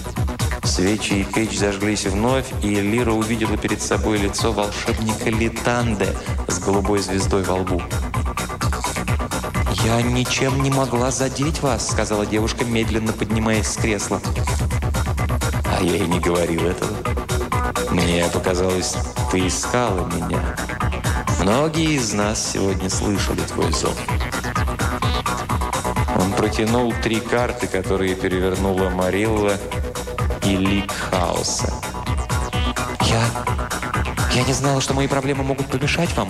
Свечи 0.81 1.13
и 1.13 1.25
печь 1.25 1.59
зажглись 1.59 2.07
вновь, 2.07 2.47
и 2.63 2.69
Лира 2.77 3.13
увидела 3.13 3.59
перед 3.59 3.83
собой 3.83 4.17
лицо 4.17 4.51
волшебника 4.51 5.29
Литанде 5.29 6.09
с 6.49 6.59
голубой 6.59 7.01
звездой 7.01 7.43
во 7.43 7.57
лбу. 7.57 7.83
«Я 9.85 10.01
ничем 10.01 10.63
не 10.63 10.71
могла 10.71 11.11
задеть 11.11 11.61
вас»,— 11.61 11.87
сказала 11.91 12.25
девушка, 12.25 12.65
медленно 12.65 13.13
поднимаясь 13.13 13.67
с 13.67 13.77
кресла. 13.77 14.23
«А 15.67 15.83
я 15.83 15.97
и 15.97 16.09
не 16.09 16.19
говорил 16.19 16.63
этого. 16.63 16.97
Мне 17.91 18.25
показалось, 18.33 18.95
ты 19.31 19.49
искала 19.49 20.07
меня. 20.07 20.57
Многие 21.43 21.97
из 21.97 22.15
нас 22.15 22.53
сегодня 22.55 22.89
слышали 22.89 23.43
твой 23.43 23.71
зов». 23.73 23.99
Он 26.19 26.33
протянул 26.33 26.95
три 27.03 27.21
карты, 27.21 27.67
которые 27.67 28.15
перевернула 28.15 28.89
Марилла, 28.89 29.59
и 30.45 30.57
лик 30.57 30.93
хаоса. 30.93 31.73
Я... 33.03 33.23
Я 34.35 34.45
не 34.45 34.53
знала, 34.53 34.81
что 34.81 34.95
мои 34.95 35.09
проблемы 35.09 35.43
могут 35.43 35.67
помешать 35.67 36.15
вам. 36.17 36.29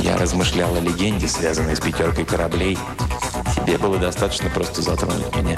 Я 0.00 0.16
размышлял 0.16 0.74
о 0.74 0.80
легенде, 0.80 1.26
связанной 1.26 1.76
с 1.76 1.80
пятеркой 1.80 2.24
кораблей. 2.24 2.78
Тебе 3.56 3.78
было 3.78 3.98
достаточно 3.98 4.48
просто 4.50 4.82
затронуть 4.82 5.34
меня. 5.36 5.56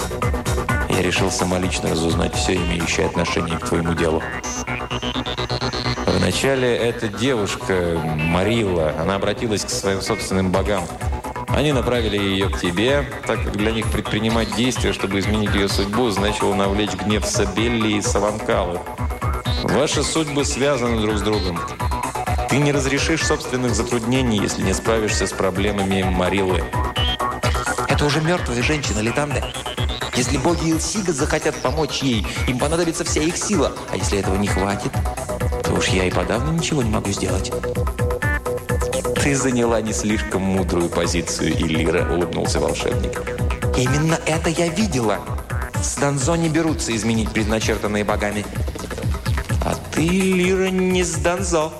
Я 0.89 1.03
решил 1.03 1.31
самолично 1.31 1.91
разузнать 1.91 2.35
все, 2.35 2.57
имеющее 2.57 3.07
отношение 3.07 3.59
к 3.59 3.69
твоему 3.69 3.95
делу. 3.95 4.23
Вначале 6.07 6.77
эта 6.77 7.09
девушка, 7.09 8.01
Марила, 8.17 8.95
она 8.99 9.17
обратилась 9.17 9.65
к 9.65 9.71
своим 9.71 10.01
собственным 10.01 10.51
богам– 10.51 10.85
они 11.55 11.73
направили 11.73 12.17
ее 12.17 12.49
к 12.49 12.59
тебе, 12.59 13.09
так 13.27 13.45
как 13.45 13.57
для 13.57 13.73
них 13.73 13.91
предпринимать 13.91 14.55
действия, 14.55 14.93
чтобы 14.93 15.19
изменить 15.19 15.55
ее 15.55 15.69
судьбу, 15.69 16.09
значило 16.11 16.55
навлечь 16.55 16.95
гнев 16.95 17.27
Сабелли 17.27 17.99
и 17.99 18.03
Саванкалы. 18.03 18.81
Ваши 19.65 20.03
судьбы 20.03 20.45
связаны 20.45 21.01
друг 21.01 21.19
с 21.19 21.23
другом. 21.23 21.61
Ты 22.49 22.59
не 22.59 22.73
разрешишь 22.73 23.25
собственных 23.25 23.75
затруднений, 23.75 24.39
если 24.39 24.63
не 24.63 24.73
справишься 24.73 25.27
с 25.27 25.33
проблемами 25.33 26.03
Марилы. 26.03 26.65
Это 27.89 28.05
уже 28.05 28.21
мертвая 28.21 28.63
женщина, 28.63 29.01
Литанде. 29.01 29.45
Если 30.17 30.39
боги 30.39 30.71
Илсига 30.71 31.13
захотят 31.13 31.55
помочь 31.57 32.03
ей, 32.03 32.27
им 32.49 32.59
понадобится 32.59 33.05
вся 33.05 33.23
их 33.23 33.37
сила. 33.37 33.73
А 33.91 33.97
если 33.97 34.19
этого 34.19 34.37
не 34.37 34.49
хватит, 34.49 34.93
то 35.63 35.73
уж 35.73 35.89
я 35.89 36.05
и 36.05 36.11
подавно 36.11 36.51
ничего 36.51 36.83
не 36.83 36.91
могу 36.91 37.11
сделать. 37.11 37.53
«Ты 39.31 39.37
заняла 39.37 39.81
не 39.81 39.93
слишком 39.93 40.43
мудрую 40.43 40.89
позицию, 40.89 41.53
Иллира»,— 41.53 42.13
улыбнулся 42.13 42.59
волшебник. 42.59 43.23
«Именно 43.79 44.19
это 44.27 44.51
я 44.51 44.67
видела. 44.67 45.21
С 45.81 45.95
Донзо 45.95 46.35
не 46.35 46.49
берутся 46.49 46.97
изменить 46.97 47.31
предначертанные 47.31 48.03
богами. 48.03 48.45
А 49.65 49.77
ты, 49.93 50.03
Лира, 50.03 50.71
не 50.71 51.05
с 51.05 51.15
Донзо». 51.15 51.73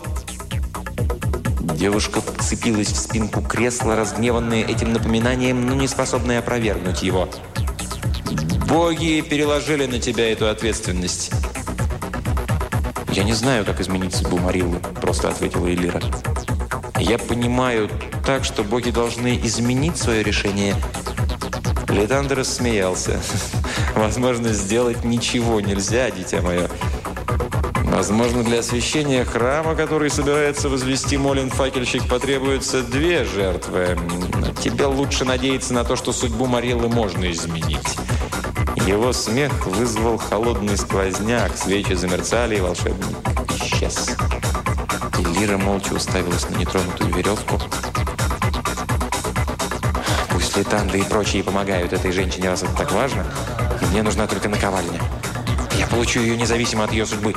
Девушка 1.75 2.21
вцепилась 2.21 2.93
в 2.93 2.97
спинку 2.97 3.43
кресла, 3.43 3.97
разгневанная 3.97 4.63
этим 4.63 4.93
напоминанием, 4.93 5.67
но 5.67 5.75
не 5.75 5.89
способная 5.89 6.39
опровергнуть 6.39 7.03
его. 7.03 7.29
«Боги 8.69 9.25
переложили 9.29 9.87
на 9.87 9.99
тебя 9.99 10.31
эту 10.31 10.49
ответственность». 10.49 11.33
«Я 13.11 13.25
не 13.25 13.33
знаю, 13.33 13.65
как 13.65 13.81
изменить 13.81 14.15
судьбу 14.15 14.39
Мариллы»,– 14.39 14.79
просто 15.01 15.31
ответила 15.31 15.69
Элира. 15.69 16.01
Я 17.01 17.17
понимаю 17.19 17.89
так, 18.27 18.45
что 18.45 18.63
боги 18.63 18.91
должны 18.91 19.41
изменить 19.43 19.97
свое 19.97 20.23
решение. 20.23 20.77
Летандр 21.89 22.41
рассмеялся. 22.41 23.21
Возможно, 23.97 24.53
сделать 24.53 25.03
ничего 25.03 25.61
нельзя, 25.61 26.11
дитя 26.11 26.43
мое. 26.43 26.69
Возможно, 27.85 28.45
для 28.45 28.61
освящения 28.61 29.25
храма, 29.25 29.75
который 29.75 30.11
собирается 30.11 30.69
возвести 30.69 31.17
Молин-факельщик, 31.17 32.07
потребуется 32.07 32.83
две 32.83 33.25
жертвы. 33.25 33.99
Тебе 34.63 34.85
лучше 34.85 35.25
надеяться 35.25 35.73
на 35.73 35.85
то, 35.85 35.97
что 35.97 36.13
судьбу 36.13 36.47
Мариллы 36.47 36.89
можно 36.89 37.31
изменить. 37.33 37.97
Его 38.87 39.13
смех 39.13 39.67
вызвал 39.67 40.19
холодный 40.19 40.77
сквозняк, 40.77 41.57
свечи 41.57 41.95
замерцали, 41.95 42.57
и 42.57 42.61
волшебник 42.61 43.17
исчез. 43.49 44.17
Лира 45.25 45.59
молча 45.59 45.93
уставилась 45.93 46.49
на 46.49 46.57
нетронутую 46.57 47.15
веревку. 47.15 47.59
Пусть 50.31 50.57
Летанда 50.57 50.99
и 50.99 51.03
прочие 51.03 51.43
помогают 51.43 51.93
этой 51.93 52.13
женщине, 52.13 52.49
раз 52.49 52.63
это 52.63 52.73
так 52.75 52.93
важно, 52.93 53.25
мне 53.91 54.03
нужна 54.03 54.27
только 54.27 54.49
наковальня. 54.49 55.01
Я 55.79 55.87
получу 55.87 56.21
ее 56.21 56.37
независимо 56.37 56.85
от 56.85 56.93
ее 56.93 57.07
судьбы. 57.07 57.35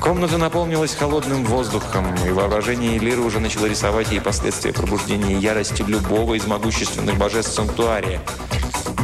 Комната 0.00 0.36
наполнилась 0.36 0.94
холодным 0.94 1.44
воздухом, 1.44 2.12
и 2.26 2.30
воображение 2.30 2.98
Лиры 2.98 3.22
уже 3.22 3.38
начало 3.38 3.66
рисовать 3.66 4.10
ей 4.10 4.20
последствия 4.20 4.72
пробуждения 4.72 5.38
ярости 5.38 5.82
любого 5.82 6.34
из 6.34 6.46
могущественных 6.46 7.16
божеств 7.16 7.54
Санктуария. 7.54 8.20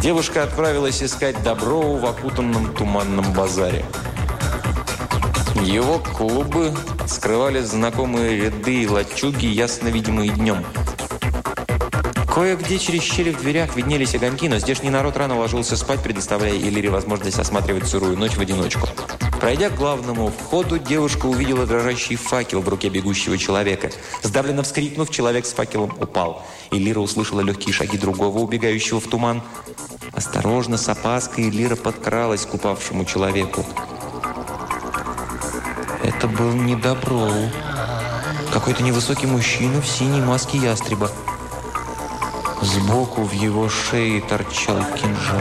Девушка 0.02 0.42
отправилась 0.42 1.02
искать 1.02 1.42
Доброу 1.42 1.98
в 1.98 2.06
окутанном 2.06 2.74
туманном 2.74 3.32
базаре. 3.32 3.84
Его 5.62 5.99
клубы 5.99 6.75
скрывали 7.07 7.61
знакомые 7.61 8.37
ряды 8.37 8.83
и 8.83 8.87
лачуги, 8.87 9.47
ясно 9.47 9.88
видимые 9.88 10.31
днем. 10.31 10.64
Кое-где 12.33 12.79
через 12.79 13.03
щели 13.03 13.31
в 13.31 13.40
дверях 13.40 13.75
виднелись 13.75 14.14
огоньки, 14.14 14.49
но 14.49 14.59
здешний 14.59 14.90
народ 14.90 15.16
рано 15.16 15.38
ложился 15.38 15.77
спать, 15.77 16.03
предоставляя 16.03 16.57
Иллире 16.57 16.88
возможность 16.90 17.38
осматривать 17.38 17.88
сырую 17.88 18.16
ночь 18.16 18.37
в 18.37 18.40
одиночку. 18.40 18.88
Пройдя 19.40 19.71
к 19.71 19.77
главному 19.77 20.31
входу, 20.31 20.79
девушка 20.79 21.27
увидела 21.27 21.66
дрожащий 21.66 22.16
факел 22.16 22.61
в 22.61 22.68
руке 22.68 22.88
бегущего 22.88 23.38
человека. 23.38 23.90
Сдавленно 24.23 24.62
вскрикнув, 24.62 25.11
человек 25.11 25.47
с 25.47 25.53
факелом 25.53 25.97
упал. 26.01 26.44
И 26.71 26.79
Лира 26.79 27.01
услышала 27.01 27.40
легкие 27.40 27.73
шаги 27.73 27.99
другого, 27.99 28.38
убегающего 28.38 29.01
в 29.01 29.09
туман. 29.09 29.42
Осторожно, 30.12 30.77
с 30.77 30.88
опаской, 30.88 31.51
Лира 31.51 31.77
подкралась 31.77 32.47
к 32.47 32.55
упавшему 32.55 33.05
человеку. 33.05 33.64
Это 36.02 36.28
был 36.28 36.52
не 36.52 36.76
Доброу. 36.76 37.50
Какой-то 38.52 38.82
невысокий 38.82 39.26
мужчина 39.26 39.80
в 39.80 39.87
синей 39.87 40.20
маске 40.20 40.58
ястреба. 40.58 41.11
Сбоку 42.62 43.22
в 43.22 43.32
его 43.32 43.68
шее 43.68 44.20
торчал 44.20 44.78
кинжал. 44.96 45.40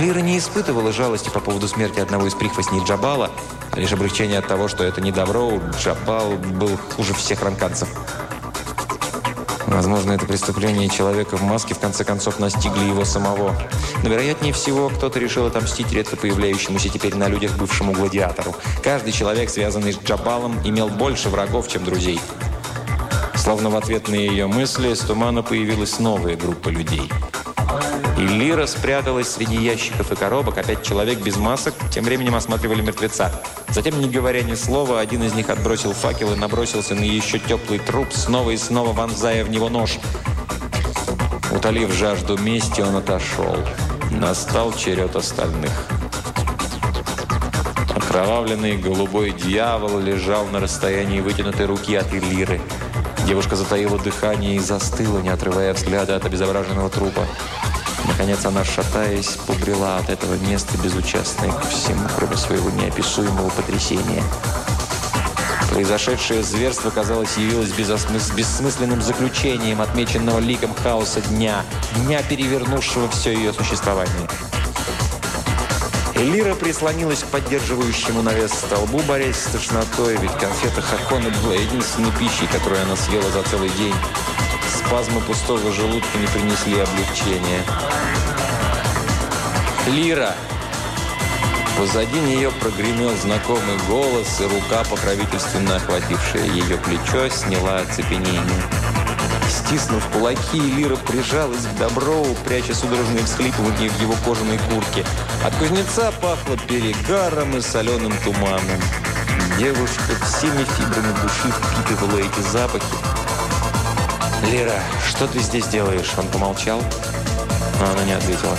Лира 0.00 0.20
не 0.20 0.38
испытывала 0.38 0.92
жалости 0.92 1.28
по 1.28 1.40
поводу 1.40 1.68
смерти 1.68 2.00
одного 2.00 2.26
из 2.26 2.34
прихвостней 2.34 2.82
Джабала, 2.84 3.30
а 3.70 3.78
лишь 3.78 3.92
облегчение 3.92 4.38
от 4.38 4.46
того, 4.46 4.68
что 4.68 4.84
это 4.84 5.00
не 5.00 5.12
добро, 5.12 5.60
Джабал 5.78 6.32
был 6.32 6.76
хуже 6.96 7.14
всех 7.14 7.42
ранканцев. 7.42 7.88
Возможно, 9.72 10.12
это 10.12 10.26
преступление 10.26 10.88
человека 10.88 11.36
в 11.36 11.42
маске 11.42 11.74
в 11.74 11.78
конце 11.78 12.04
концов 12.04 12.38
настигли 12.38 12.84
его 12.84 13.04
самого. 13.04 13.56
Но, 14.02 14.10
вероятнее 14.10 14.52
всего, 14.52 14.90
кто-то 14.90 15.18
решил 15.18 15.46
отомстить 15.46 15.92
редко 15.92 16.16
появляющемуся 16.16 16.88
теперь 16.88 17.16
на 17.16 17.28
людях 17.28 17.56
бывшему 17.56 17.92
гладиатору. 17.92 18.54
Каждый 18.82 19.12
человек, 19.12 19.50
связанный 19.50 19.94
с 19.94 19.98
Джабалом, 19.98 20.58
имел 20.64 20.88
больше 20.88 21.30
врагов, 21.30 21.68
чем 21.68 21.84
друзей. 21.84 22.20
Словно 23.34 23.70
в 23.70 23.76
ответ 23.76 24.08
на 24.08 24.14
ее 24.14 24.46
мысли, 24.46 24.92
с 24.94 25.00
тумана 25.00 25.42
появилась 25.42 25.98
новая 25.98 26.36
группа 26.36 26.68
людей– 26.68 27.10
Лира 28.22 28.66
спряталась 28.66 29.30
среди 29.30 29.56
ящиков 29.56 30.12
и 30.12 30.14
коробок, 30.14 30.58
а 30.58 30.62
пять 30.62 30.82
человек 30.82 31.18
без 31.20 31.36
масок 31.36 31.74
тем 31.90 32.04
временем 32.04 32.34
осматривали 32.34 32.80
мертвеца. 32.80 33.32
Затем, 33.68 33.98
не 34.00 34.08
говоря 34.08 34.42
ни 34.42 34.54
слова, 34.54 35.00
один 35.00 35.22
из 35.24 35.34
них 35.34 35.50
отбросил 35.50 35.92
факел 35.92 36.32
и 36.32 36.36
набросился 36.36 36.94
на 36.94 37.02
еще 37.02 37.38
теплый 37.38 37.78
труп, 37.78 38.08
снова 38.12 38.50
и 38.50 38.56
снова 38.56 38.92
вонзая 38.92 39.44
в 39.44 39.50
него 39.50 39.68
нож. 39.68 39.98
Утолив 41.50 41.92
жажду 41.92 42.38
мести, 42.38 42.80
он 42.80 42.96
отошел. 42.96 43.56
Настал 44.10 44.72
черед 44.72 45.16
остальных. 45.16 45.72
Окровавленный 47.94 48.76
голубой 48.76 49.32
дьявол 49.32 49.98
лежал 49.98 50.46
на 50.46 50.60
расстоянии 50.60 51.20
вытянутой 51.20 51.66
руки 51.66 51.94
от 51.96 52.12
Элиры. 52.14 52.60
Девушка 53.26 53.56
затаила 53.56 53.98
дыхание 53.98 54.56
и 54.56 54.60
застыла, 54.60 55.20
не 55.20 55.28
отрывая 55.28 55.72
взгляда 55.72 56.16
от 56.16 56.26
обезображенного 56.26 56.90
трупа. 56.90 57.26
Наконец 58.12 58.44
она, 58.44 58.62
шатаясь, 58.62 59.38
побрела 59.46 59.96
от 59.96 60.10
этого 60.10 60.34
места, 60.34 60.76
безучастной 60.76 61.50
ко 61.50 61.66
всему, 61.66 62.06
кроме 62.14 62.36
своего 62.36 62.68
неописуемого 62.70 63.48
потрясения. 63.48 64.22
Произошедшее 65.70 66.42
зверство, 66.42 66.90
казалось, 66.90 67.38
явилось 67.38 67.70
бессмысленным 67.70 69.00
заключением, 69.00 69.80
отмеченного 69.80 70.40
ликом 70.40 70.74
хаоса 70.74 71.22
дня, 71.22 71.64
дня, 71.96 72.22
перевернувшего 72.22 73.08
все 73.08 73.32
ее 73.32 73.54
существование. 73.54 74.28
Элира 76.14 76.54
прислонилась 76.54 77.22
к 77.22 77.28
поддерживающему 77.28 78.20
навес 78.20 78.52
столбу, 78.52 79.00
борясь 79.08 79.38
с 79.38 79.46
тошнотой, 79.46 80.18
ведь 80.18 80.32
конфета 80.32 80.82
Хакона 80.82 81.30
была 81.42 81.54
единственной 81.54 82.12
пищей, 82.12 82.46
которую 82.52 82.82
она 82.82 82.94
съела 82.94 83.30
за 83.30 83.42
целый 83.44 83.70
день. 83.70 83.94
Спазмы 84.92 85.22
пустого 85.22 85.72
желудка 85.72 86.18
не 86.18 86.26
принесли 86.26 86.78
облегчения. 86.78 87.62
«Лира!» 89.86 90.34
Позади 91.78 92.20
нее 92.20 92.50
прогремел 92.60 93.16
знакомый 93.16 93.78
голос, 93.88 94.38
и 94.42 94.44
рука, 94.44 94.84
покровительственно 94.90 95.76
охватившая 95.76 96.44
ее 96.44 96.76
плечо, 96.76 97.30
сняла 97.30 97.78
оцепенение. 97.78 98.42
Стиснув 99.48 100.06
кулаки, 100.08 100.60
Лира 100.60 100.96
прижалась 100.96 101.64
к 101.64 101.78
Доброву, 101.78 102.34
пряча 102.44 102.74
судорожные 102.74 103.24
всхлипывания 103.24 103.88
в 103.88 103.98
его 103.98 104.14
кожаной 104.26 104.58
куртке. 104.58 105.06
От 105.42 105.54
кузнеца 105.54 106.12
пахло 106.20 106.58
перегаром 106.68 107.56
и 107.56 107.62
соленым 107.62 108.12
туманом. 108.22 108.82
Девушка 109.58 110.12
всеми 110.22 110.64
фибрами 110.64 111.14
души 111.22 111.50
впитывала 111.50 112.18
эти 112.18 112.40
запахи, 112.40 112.84
«Лира, 114.50 114.80
что 115.08 115.26
ты 115.26 115.40
здесь 115.40 115.66
делаешь?» 115.66 116.12
Он 116.16 116.26
помолчал, 116.28 116.82
но 117.80 117.90
она 117.90 118.04
не 118.04 118.12
ответила. 118.12 118.56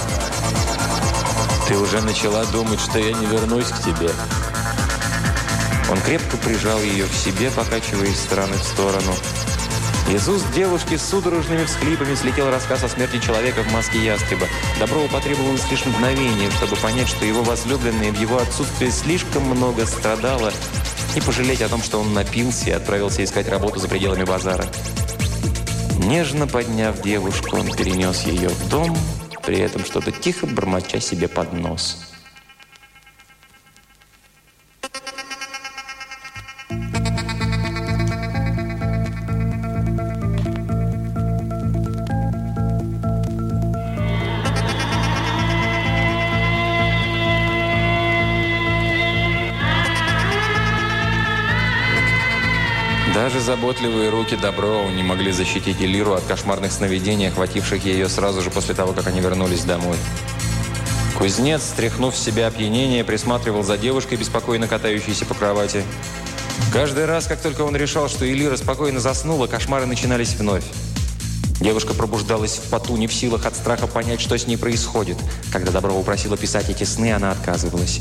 «Ты 1.67 1.77
уже 1.77 2.01
начала 2.01 2.45
думать, 2.45 2.79
что 2.79 2.99
я 2.99 3.13
не 3.13 3.25
вернусь 3.25 3.67
к 3.67 3.83
тебе». 3.83 4.09
Он 5.91 5.99
крепко 6.01 6.37
прижал 6.37 6.79
ее 6.79 7.05
к 7.05 7.13
себе, 7.13 7.51
покачивая 7.51 8.07
из 8.07 8.19
стороны 8.19 8.55
в 8.55 8.63
сторону. 8.63 9.13
Из 10.09 10.27
уст 10.27 10.45
девушки 10.53 10.97
с 10.97 11.09
судорожными 11.09 11.65
всхлипами 11.65 12.15
слетел 12.15 12.49
рассказ 12.49 12.83
о 12.83 12.89
смерти 12.89 13.19
человека 13.19 13.63
в 13.63 13.71
маске 13.71 14.03
ястреба. 14.03 14.47
Доброву 14.79 15.07
потребовалось 15.07 15.69
лишь 15.71 15.85
мгновение, 15.85 16.51
чтобы 16.51 16.75
понять, 16.75 17.07
что 17.07 17.25
его 17.25 17.43
возлюбленная 17.43 18.11
в 18.11 18.19
его 18.19 18.37
отсутствии 18.37 18.89
слишком 18.89 19.43
много 19.43 19.85
страдала, 19.85 20.51
и 21.15 21.21
пожалеть 21.21 21.61
о 21.61 21.69
том, 21.69 21.81
что 21.81 21.99
он 21.99 22.13
напился 22.13 22.69
и 22.69 22.73
отправился 22.73 23.23
искать 23.23 23.47
работу 23.47 23.79
за 23.79 23.87
пределами 23.87 24.23
базара. 24.23 24.65
Нежно 25.99 26.47
подняв 26.47 27.01
девушку, 27.01 27.57
он 27.57 27.71
перенес 27.71 28.23
ее 28.23 28.49
в 28.49 28.69
дом, 28.69 28.95
при 29.45 29.59
этом 29.59 29.83
что-то 29.83 30.11
тихо 30.11 30.47
бормоча 30.47 30.99
себе 30.99 31.27
под 31.27 31.53
нос. 31.53 32.12
Заботливые 53.43 54.09
руки 54.09 54.35
Доброу 54.35 54.89
не 54.89 55.03
могли 55.03 55.31
защитить 55.31 55.81
Элиру 55.81 56.13
от 56.13 56.23
кошмарных 56.23 56.71
сновидений, 56.71 57.27
охвативших 57.27 57.83
ее 57.83 58.07
сразу 58.07 58.41
же 58.41 58.49
после 58.49 58.73
того, 58.73 58.93
как 58.93 59.07
они 59.07 59.19
вернулись 59.19 59.65
домой. 59.65 59.97
Кузнец, 61.17 61.63
стряхнув 61.63 62.15
с 62.15 62.23
себя 62.23 62.47
опьянение, 62.47 63.03
присматривал 63.03 63.63
за 63.63 63.77
девушкой, 63.77 64.17
беспокойно 64.17 64.67
катающейся 64.67 65.25
по 65.25 65.33
кровати. 65.33 65.83
Каждый 66.71 67.05
раз, 67.05 67.27
как 67.27 67.41
только 67.41 67.61
он 67.61 67.75
решал, 67.75 68.07
что 68.07 68.25
Элира 68.27 68.55
спокойно 68.55 68.99
заснула, 68.99 69.47
кошмары 69.47 69.85
начинались 69.85 70.35
вновь. 70.35 70.63
Девушка 71.59 71.93
пробуждалась 71.93 72.57
в 72.57 72.69
поту, 72.69 72.95
не 72.95 73.07
в 73.07 73.13
силах 73.13 73.45
от 73.45 73.55
страха 73.55 73.87
понять, 73.87 74.21
что 74.21 74.37
с 74.37 74.47
ней 74.47 74.57
происходит. 74.57 75.17
Когда 75.51 75.71
Доброва 75.71 76.01
просила 76.03 76.37
писать 76.37 76.69
эти 76.69 76.85
сны, 76.85 77.11
она 77.11 77.31
отказывалась. 77.31 77.99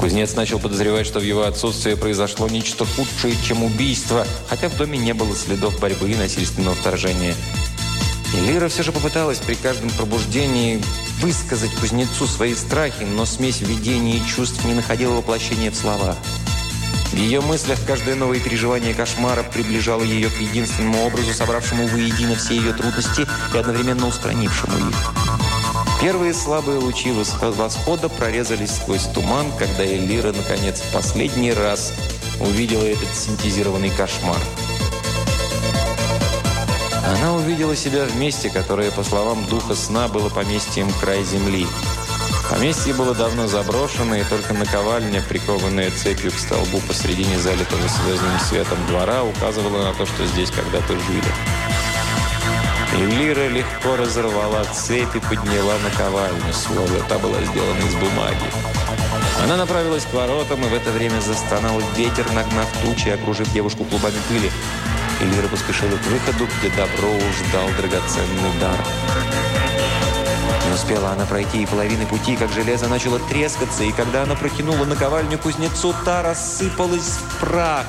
Кузнец 0.00 0.34
начал 0.34 0.58
подозревать, 0.58 1.06
что 1.06 1.20
в 1.20 1.22
его 1.22 1.42
отсутствие 1.42 1.94
произошло 1.94 2.48
нечто 2.48 2.86
худшее, 2.86 3.36
чем 3.44 3.62
убийство, 3.62 4.26
хотя 4.48 4.70
в 4.70 4.76
доме 4.78 4.98
не 4.98 5.12
было 5.12 5.36
следов 5.36 5.78
борьбы 5.78 6.10
и 6.10 6.16
насильственного 6.16 6.74
вторжения. 6.74 7.34
Лира 8.46 8.68
все 8.68 8.82
же 8.82 8.92
попыталась 8.92 9.40
при 9.40 9.54
каждом 9.56 9.90
пробуждении 9.90 10.80
высказать 11.20 11.72
кузнецу 11.72 12.26
свои 12.26 12.54
страхи, 12.54 13.04
но 13.04 13.26
смесь 13.26 13.60
видений 13.60 14.16
и 14.16 14.26
чувств 14.26 14.64
не 14.64 14.72
находила 14.72 15.16
воплощения 15.16 15.70
в 15.70 15.76
слова. 15.76 16.16
В 17.12 17.16
ее 17.16 17.42
мыслях 17.42 17.78
каждое 17.86 18.14
новое 18.14 18.40
переживание 18.40 18.94
кошмара 18.94 19.42
приближало 19.42 20.02
ее 20.02 20.30
к 20.30 20.40
единственному 20.40 21.04
образу, 21.04 21.34
собравшему 21.34 21.86
воедино 21.88 22.36
все 22.36 22.56
ее 22.56 22.72
трудности 22.72 23.26
и 23.52 23.58
одновременно 23.58 24.06
устранившему 24.06 24.78
их. 24.88 25.29
Первые 26.00 26.32
слабые 26.32 26.78
лучи 26.78 27.12
восхода 27.12 28.08
прорезались 28.08 28.76
сквозь 28.76 29.02
туман, 29.02 29.52
когда 29.58 29.84
Элира, 29.84 30.32
наконец, 30.32 30.80
в 30.80 30.94
последний 30.94 31.52
раз 31.52 31.92
увидела 32.40 32.84
этот 32.84 33.14
синтезированный 33.14 33.90
кошмар. 33.90 34.38
Она 37.06 37.34
увидела 37.34 37.76
себя 37.76 38.06
в 38.06 38.16
месте, 38.16 38.48
которое, 38.48 38.90
по 38.90 39.02
словам 39.02 39.44
духа 39.50 39.74
сна, 39.74 40.08
было 40.08 40.30
поместьем 40.30 40.90
край 41.02 41.22
земли. 41.22 41.66
Поместье 42.48 42.94
было 42.94 43.14
давно 43.14 43.46
заброшено, 43.46 44.16
и 44.16 44.24
только 44.24 44.54
наковальня, 44.54 45.20
прикованная 45.20 45.90
цепью 45.90 46.32
к 46.32 46.38
столбу 46.38 46.80
посредине 46.88 47.38
залитого 47.38 47.86
звездным 47.86 48.40
светом 48.48 48.78
двора, 48.86 49.22
указывала 49.22 49.84
на 49.84 49.92
то, 49.92 50.06
что 50.06 50.24
здесь 50.24 50.50
когда-то 50.50 50.94
жили. 50.94 51.59
И 53.00 53.02
Лира 53.02 53.48
легко 53.48 53.96
разорвала 53.96 54.62
цепь 54.64 55.16
и 55.16 55.20
подняла 55.20 55.72
наковальню, 55.78 56.52
словно 56.52 56.98
та 57.08 57.18
была 57.18 57.42
сделана 57.44 57.78
из 57.78 57.94
бумаги. 57.94 58.36
Она 59.42 59.56
направилась 59.56 60.04
к 60.04 60.12
воротам, 60.12 60.62
и 60.66 60.68
в 60.68 60.74
это 60.74 60.90
время 60.90 61.18
застонал 61.20 61.80
ветер, 61.96 62.30
нагнав 62.34 62.68
тучи, 62.82 63.08
окружив 63.08 63.50
девушку 63.54 63.84
клубами 63.84 64.18
пыли. 64.28 64.50
Эльвира 65.22 65.48
поспешила 65.48 65.96
к 65.96 66.06
выходу, 66.08 66.46
где 66.58 66.68
Доброу 66.76 67.18
ждал 67.48 67.68
драгоценный 67.78 68.60
дар. 68.60 68.78
Не 70.66 70.74
успела 70.74 71.12
она 71.12 71.24
пройти 71.24 71.62
и 71.62 71.66
половины 71.66 72.04
пути, 72.04 72.36
как 72.36 72.52
железо 72.52 72.86
начало 72.88 73.18
трескаться, 73.18 73.82
и 73.82 73.92
когда 73.92 74.24
она 74.24 74.34
протянула 74.34 74.84
наковальню 74.84 75.38
кузнецу, 75.38 75.94
та 76.04 76.22
рассыпалась 76.22 77.16
в 77.16 77.40
прах. 77.40 77.86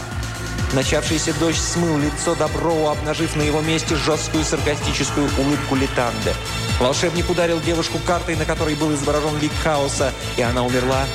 Начавшийся 0.74 1.34
дождь 1.34 1.60
смыл 1.60 1.98
лицо 1.98 2.34
Доброу, 2.36 2.88
обнажив 2.88 3.36
на 3.36 3.42
его 3.42 3.60
месте 3.60 3.96
жесткую 3.96 4.46
саркастическую 4.46 5.30
улыбку 5.38 5.76
Литанде. 5.76 6.34
Волшебник 6.80 7.30
ударил 7.30 7.60
девушку 7.60 8.00
картой, 8.08 8.38
на 8.38 8.46
которой 8.46 8.76
был 8.76 8.94
изображен 8.94 9.38
лик 9.40 9.52
хаоса, 9.64 10.14
и 10.38 10.42
она 10.42 10.64
умерла, 10.64 11.06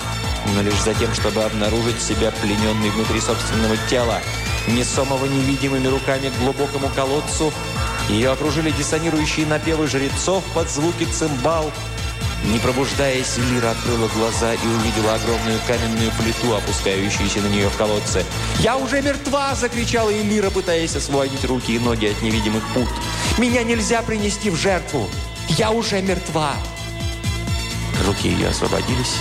но 0.54 0.60
лишь 0.60 0.82
за 0.82 0.92
тем, 0.94 1.12
чтобы 1.14 1.42
обнаружить 1.42 2.02
себя 2.02 2.32
плененной 2.32 2.90
внутри 2.90 3.18
собственного 3.20 3.76
тела 3.88 4.20
несомого 4.68 5.24
невидимыми 5.26 5.86
руками 5.86 6.28
к 6.28 6.38
глубокому 6.38 6.88
колодцу. 6.88 7.52
Ее 8.08 8.30
окружили 8.30 8.70
диссонирующие 8.70 9.46
напевы 9.46 9.86
жрецов 9.86 10.44
под 10.54 10.70
звуки 10.70 11.04
цимбал. 11.04 11.72
Не 12.44 12.58
пробуждаясь, 12.58 13.38
Лира 13.38 13.70
открыла 13.70 14.08
глаза 14.08 14.54
и 14.54 14.66
увидела 14.66 15.14
огромную 15.14 15.58
каменную 15.66 16.12
плиту, 16.12 16.54
опускающуюся 16.54 17.40
на 17.40 17.48
нее 17.48 17.68
в 17.68 17.76
колодце. 17.76 18.24
«Я 18.60 18.76
уже 18.76 19.02
мертва!»– 19.02 19.54
закричала 19.56 20.12
Элира, 20.12 20.50
пытаясь 20.50 20.94
освободить 20.94 21.44
руки 21.44 21.74
и 21.74 21.78
ноги 21.78 22.06
от 22.06 22.22
невидимых 22.22 22.62
пут. 22.74 22.88
«Меня 23.38 23.62
нельзя 23.62 24.02
принести 24.02 24.50
в 24.50 24.56
жертву! 24.56 25.08
Я 25.48 25.70
уже 25.70 26.00
мертва!» 26.02 26.54
Руки 28.06 28.28
ее 28.28 28.48
освободились. 28.48 29.16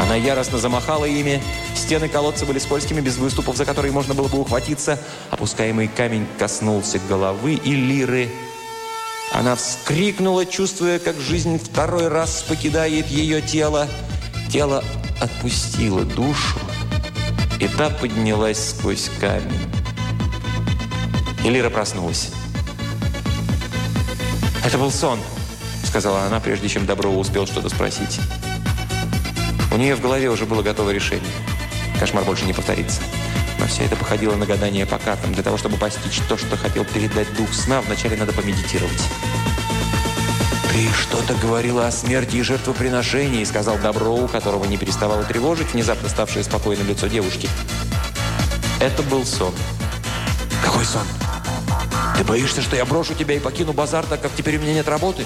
Она 0.00 0.14
яростно 0.14 0.58
замахала 0.58 1.04
ими. 1.04 1.42
Стены 1.74 2.08
колодца 2.08 2.46
были 2.46 2.58
скользкими, 2.58 3.00
без 3.00 3.16
выступов, 3.16 3.56
за 3.56 3.64
которые 3.64 3.92
можно 3.92 4.14
было 4.14 4.28
бы 4.28 4.38
ухватиться. 4.40 4.98
Опускаемый 5.30 5.88
камень 5.88 6.26
коснулся 6.38 7.00
головы 7.08 7.54
и 7.54 7.74
лиры. 7.74 8.28
Она 9.32 9.54
вскрикнула, 9.56 10.46
чувствуя, 10.46 10.98
как 10.98 11.20
жизнь 11.20 11.58
второй 11.58 12.08
раз 12.08 12.42
покидает 12.42 13.06
ее 13.08 13.42
тело. 13.42 13.88
Тело 14.50 14.82
отпустило 15.20 16.02
душу, 16.04 16.58
и 17.60 17.68
та 17.68 17.90
поднялась 17.90 18.70
сквозь 18.70 19.10
камень. 19.20 19.70
И 21.44 21.50
Лира 21.50 21.70
проснулась. 21.70 22.30
«Это 24.64 24.78
был 24.78 24.90
сон»,— 24.90 25.18
сказала 25.84 26.22
она, 26.22 26.40
прежде 26.40 26.68
чем 26.68 26.86
Доброва 26.86 27.16
успел 27.16 27.46
что-то 27.46 27.68
спросить. 27.68 28.20
У 29.70 29.76
нее 29.76 29.94
в 29.94 30.00
голове 30.00 30.30
уже 30.30 30.46
было 30.46 30.62
готово 30.62 30.90
решение. 30.90 31.30
Кошмар 32.00 32.24
больше 32.24 32.44
не 32.46 32.52
повторится. 32.52 33.00
Все 33.68 33.84
это 33.84 33.96
походило 33.96 34.34
на 34.34 34.46
гадание 34.46 34.86
по 34.86 34.98
картам. 34.98 35.32
Для 35.34 35.42
того, 35.42 35.58
чтобы 35.58 35.76
постичь 35.76 36.20
то, 36.28 36.36
что 36.36 36.56
хотел 36.56 36.84
передать 36.84 37.32
дух 37.36 37.52
сна, 37.52 37.80
вначале 37.82 38.16
надо 38.16 38.32
помедитировать. 38.32 39.02
«Ты 40.72 40.88
что-то 40.92 41.34
говорила 41.34 41.86
о 41.86 41.92
смерти 41.92 42.36
и 42.36 42.42
жертвоприношении», 42.42 43.44
сказал 43.44 43.78
Доброу, 43.78 44.26
которого 44.28 44.64
не 44.64 44.76
переставало 44.76 45.22
тревожить 45.24 45.72
внезапно 45.74 46.08
ставшее 46.08 46.44
спокойным 46.44 46.88
лицо 46.88 47.06
девушки. 47.08 47.48
Это 48.80 49.02
был 49.02 49.24
сон. 49.26 49.54
«Какой 50.64 50.84
сон? 50.84 51.06
Ты 52.16 52.24
боишься, 52.24 52.62
что 52.62 52.76
я 52.76 52.84
брошу 52.84 53.14
тебя 53.14 53.34
и 53.34 53.38
покину 53.38 53.72
базар, 53.72 54.06
так 54.06 54.20
как 54.20 54.32
теперь 54.36 54.56
у 54.58 54.60
меня 54.60 54.74
нет 54.74 54.88
работы?» 54.88 55.24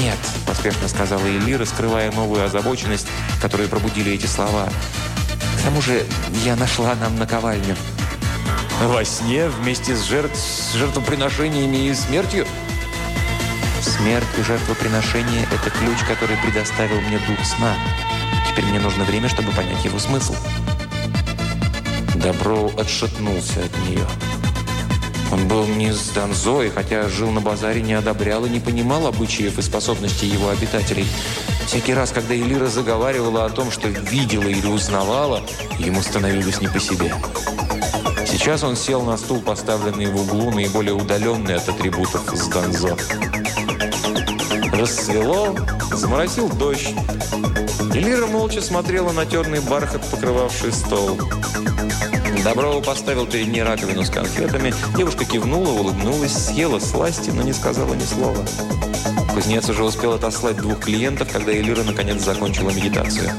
«Нет»,– 0.00 0.18
поспешно 0.46 0.88
сказала 0.88 1.26
Элира, 1.26 1.64
скрывая 1.64 2.10
новую 2.12 2.44
озабоченность, 2.44 3.06
которую 3.42 3.68
пробудили 3.68 4.12
эти 4.12 4.26
слова. 4.26 4.68
«К 5.60 5.64
тому 5.64 5.82
же 5.82 6.06
я 6.44 6.56
нашла 6.56 6.94
нам 6.94 7.18
наковальню». 7.18 7.76
«Во 8.82 9.04
сне 9.04 9.48
вместе 9.48 9.94
с, 9.94 10.02
жертв, 10.04 10.38
с 10.38 10.72
жертвоприношениями 10.72 11.88
и 11.88 11.94
смертью?» 11.94 12.46
«Смерть 13.82 14.26
и 14.38 14.42
жертвоприношение– 14.42 15.46
это 15.52 15.70
ключ, 15.70 15.98
который 16.08 16.38
предоставил 16.38 17.00
мне 17.02 17.18
дух 17.18 17.44
сна. 17.44 17.74
Теперь 18.48 18.64
мне 18.64 18.80
нужно 18.80 19.04
время, 19.04 19.28
чтобы 19.28 19.52
понять 19.52 19.84
его 19.84 19.98
смысл». 19.98 20.34
Добро 22.14 22.70
отшатнулся 22.78 23.60
от 23.60 23.88
нее. 23.88 24.06
Он 25.32 25.46
был 25.46 25.66
не 25.66 25.92
с 25.92 26.08
Донзой, 26.08 26.70
хотя 26.70 27.08
жил 27.08 27.30
на 27.30 27.40
базаре, 27.40 27.82
не 27.82 27.94
одобрял 27.94 28.44
и 28.46 28.50
не 28.50 28.60
понимал 28.60 29.06
обычаев 29.06 29.58
и 29.58 29.62
способностей 29.62 30.26
его 30.26 30.48
обитателей. 30.48 31.06
Всякий 31.66 31.94
раз, 31.94 32.10
когда 32.10 32.34
Элира 32.34 32.66
заговаривала 32.66 33.44
о 33.44 33.50
том, 33.50 33.70
что 33.70 33.88
видела 33.88 34.48
или 34.48 34.66
узнавала, 34.66 35.40
ему 35.78 36.02
становилось 36.02 36.60
не 36.60 36.68
по 36.68 36.80
себе. 36.80 37.14
Сейчас 38.26 38.64
он 38.64 38.74
сел 38.74 39.02
на 39.02 39.16
стул, 39.16 39.40
поставленный 39.40 40.06
в 40.06 40.20
углу, 40.20 40.50
наиболее 40.50 40.94
удаленный 40.94 41.56
от 41.56 41.68
атрибутов 41.68 42.22
с 42.34 42.48
Донзо. 42.48 42.96
Рассвело, 44.72 45.54
заморосил 45.92 46.48
дождь. 46.48 46.94
Элира 47.94 48.26
молча 48.26 48.60
смотрела 48.60 49.12
на 49.12 49.26
черный 49.26 49.60
бархат, 49.60 50.02
покрывавший 50.10 50.72
стол. 50.72 51.18
Доброва 52.44 52.80
поставил 52.80 53.26
перед 53.26 53.48
ней 53.48 53.62
раковину 53.62 54.02
с 54.02 54.10
конфетами. 54.10 54.72
Девушка 54.96 55.24
кивнула, 55.24 55.68
улыбнулась, 55.70 56.32
съела 56.32 56.78
сласти, 56.78 57.30
но 57.30 57.42
не 57.42 57.52
сказала 57.52 57.92
ни 57.94 58.04
слова. 58.04 58.44
Кузнец 59.34 59.68
уже 59.68 59.84
успел 59.84 60.14
отослать 60.14 60.56
двух 60.56 60.80
клиентов, 60.80 61.30
когда 61.30 61.52
Элира 61.52 61.82
наконец 61.82 62.22
закончила 62.22 62.70
медитацию. 62.70 63.30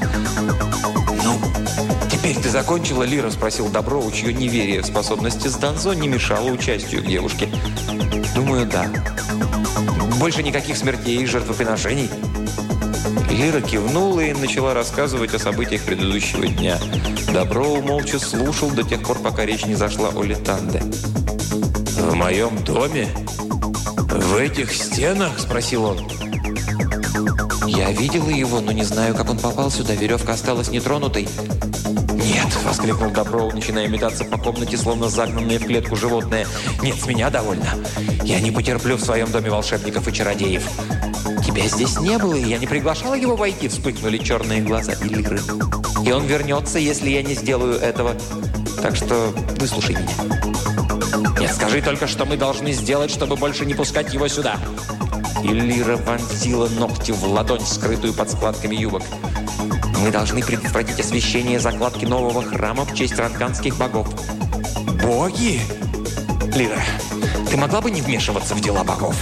«Ну, 1.24 1.40
теперь 2.10 2.36
ты 2.36 2.48
закончила, 2.48 3.02
Лира?»– 3.02 3.30
спросил 3.32 3.68
Доброву, 3.68 4.10
чье 4.12 4.32
неверие 4.32 4.82
в 4.82 4.86
способности 4.86 5.48
с 5.48 5.54
Донзо 5.56 5.92
не 5.94 6.08
мешало 6.08 6.50
участию 6.50 7.02
девушки. 7.02 7.48
«Думаю, 8.34 8.66
да. 8.66 8.86
Больше 10.18 10.42
никаких 10.42 10.76
смертей 10.76 11.22
и 11.22 11.26
жертвоприношений?» 11.26 12.08
Лира 13.32 13.62
кивнула 13.62 14.20
и 14.20 14.34
начала 14.34 14.74
рассказывать 14.74 15.32
о 15.32 15.38
событиях 15.38 15.82
предыдущего 15.84 16.46
дня. 16.46 16.78
Доброу 17.32 17.80
молча 17.80 18.18
слушал 18.18 18.70
до 18.70 18.82
тех 18.82 19.02
пор, 19.02 19.20
пока 19.20 19.46
речь 19.46 19.64
не 19.64 19.74
зашла 19.74 20.10
о 20.10 20.22
Литанде. 20.22 20.80
«В 21.96 22.14
моем 22.14 22.62
доме? 22.62 23.08
В 24.06 24.36
этих 24.36 24.74
стенах?»– 24.74 25.30
спросил 25.38 25.84
он. 25.84 26.08
«Я 27.66 27.90
видела 27.90 28.28
его, 28.28 28.60
но 28.60 28.70
не 28.70 28.84
знаю, 28.84 29.14
как 29.14 29.30
он 29.30 29.38
попал 29.38 29.70
сюда. 29.70 29.94
Веревка 29.94 30.34
осталась 30.34 30.68
нетронутой». 30.68 31.26
«Нет!»– 32.12 32.48
воскликнул 32.66 33.10
Доброу, 33.10 33.50
начиная 33.50 33.88
метаться 33.88 34.24
по 34.24 34.36
комнате, 34.36 34.76
словно 34.76 35.08
загнанное 35.08 35.58
в 35.58 35.64
клетку 35.64 35.96
животное. 35.96 36.46
«Нет, 36.82 37.00
с 37.00 37.06
меня 37.06 37.30
довольно. 37.30 37.66
Я 38.24 38.40
не 38.40 38.50
потерплю 38.50 38.96
в 38.96 39.00
своем 39.00 39.32
доме 39.32 39.50
волшебников 39.50 40.06
и 40.06 40.12
чародеев. 40.12 40.62
«Тебя 41.52 41.68
здесь 41.68 42.00
не 42.00 42.16
было, 42.16 42.32
и 42.32 42.48
я 42.48 42.56
не 42.56 42.66
приглашала 42.66 43.12
его 43.12 43.36
войти», 43.36 43.68
вспыхнули 43.68 44.16
черные 44.16 44.62
глаза 44.62 44.94
Иллиры. 44.94 45.38
«И 46.02 46.10
он 46.10 46.24
вернется, 46.24 46.78
если 46.78 47.10
я 47.10 47.22
не 47.22 47.34
сделаю 47.34 47.74
этого. 47.74 48.16
Так 48.80 48.96
что 48.96 49.34
выслушай 49.60 49.96
меня». 49.96 51.38
«Нет, 51.38 51.54
скажи 51.54 51.82
только, 51.82 52.06
что 52.06 52.24
мы 52.24 52.38
должны 52.38 52.72
сделать, 52.72 53.10
чтобы 53.10 53.36
больше 53.36 53.66
не 53.66 53.74
пускать 53.74 54.14
его 54.14 54.28
сюда». 54.28 54.56
Иллира 55.44 55.98
вонзила 55.98 56.68
ногти 56.70 57.10
в 57.10 57.22
ладонь, 57.24 57.66
скрытую 57.66 58.14
под 58.14 58.30
складками 58.30 58.74
юбок. 58.74 59.02
Мы 59.98 60.10
должны 60.10 60.42
предотвратить 60.42 61.00
освящение 61.00 61.60
закладки 61.60 62.06
нового 62.06 62.42
храма 62.42 62.86
в 62.86 62.94
честь 62.94 63.18
ранканских 63.18 63.76
богов. 63.76 64.08
Боги? 65.02 65.60
Лира, 66.56 66.80
ты 67.50 67.58
могла 67.58 67.82
бы 67.82 67.90
не 67.90 68.00
вмешиваться 68.00 68.54
в 68.54 68.60
дела 68.62 68.84
богов? 68.84 69.16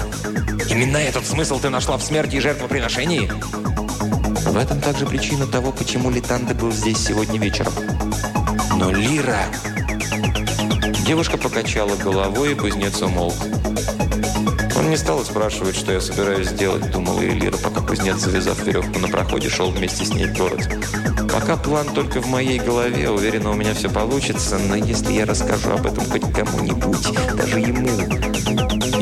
Именно 0.69 0.99
этот 0.99 1.27
смысл 1.27 1.59
ты 1.59 1.71
нашла 1.71 1.97
в 1.97 2.03
смерти 2.03 2.37
и 2.37 2.41
жертвоприношении? 2.41 3.31
В 4.51 4.57
этом 4.57 4.81
также 4.81 5.07
причина 5.07 5.47
того, 5.47 5.73
почему 5.73 6.11
Литанде 6.11 6.55
был 6.55 6.73
здесь 6.73 6.99
сегодня 6.99 7.39
вечером. 7.39 7.73
Но 8.77 8.91
Лира... 8.91 9.45
Девушка 11.07 11.39
покачала 11.39 11.97
головой, 11.97 12.53
и 12.53 12.55
кузнец 12.55 13.01
умолк. 13.03 13.35
Он 14.77 14.91
не 14.91 14.97
стал 14.97 15.25
спрашивать, 15.25 15.77
что 15.77 15.93
я 15.93 16.01
собираюсь 16.01 16.49
сделать, 16.49 16.91
думала 16.91 17.21
Элира, 17.23 17.57
пока 17.57 17.81
кузнец, 17.81 18.19
завязав 18.19 18.65
веревку 18.65 18.99
на 18.99 19.09
проходе, 19.09 19.49
шел 19.49 19.71
вместе 19.71 20.05
с 20.05 20.15
ней 20.15 20.27
в 20.27 20.39
город. 20.39 20.69
Пока 21.33 21.57
план 21.57 21.87
только 21.95 22.21
в 22.21 22.29
моей 22.29 22.59
голове, 22.59 23.11
уверена, 23.11 23.51
у 23.51 23.55
меня 23.55 23.75
все 23.75 23.91
получится, 23.91 24.59
но 24.59 24.77
если 24.77 25.13
я 25.13 25.27
расскажу 25.27 25.73
об 25.73 25.87
этом 25.87 26.05
хоть 26.05 26.33
кому-нибудь, 26.33 27.13
даже 27.37 27.61
ему, 27.61 27.89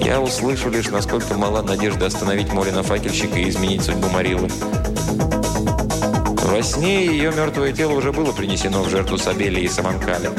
я 0.09 0.23
услышу 0.23 0.71
лишь, 0.71 0.89
насколько 0.89 1.35
мала 1.35 1.61
надежда 1.61 2.07
остановить 2.07 2.51
Молина 2.51 2.83
факельщика 2.83 3.39
и 3.39 3.51
изменить 3.51 3.83
судьбу 3.83 4.09
Марилы. 4.09 4.49
Во 6.45 6.63
сне 6.63 7.05
ее 7.05 7.31
мертвое 7.31 7.75
тело 7.75 7.93
уже 7.93 8.11
было 8.11 8.33
принесено 8.33 8.83
в 8.83 8.89
жертву 8.89 9.19
Сабели 9.19 9.61
и 9.61 9.69
Саманкале. 9.69 10.31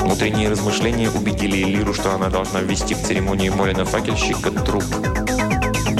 Внутренние 0.00 0.48
размышления 0.48 1.10
убедили 1.10 1.62
Элиру, 1.62 1.92
что 1.92 2.14
она 2.14 2.30
должна 2.30 2.62
ввести 2.62 2.94
в 2.94 3.02
церемонию 3.02 3.54
Молина 3.54 3.84
факельщика 3.84 4.50
труп. 4.50 4.84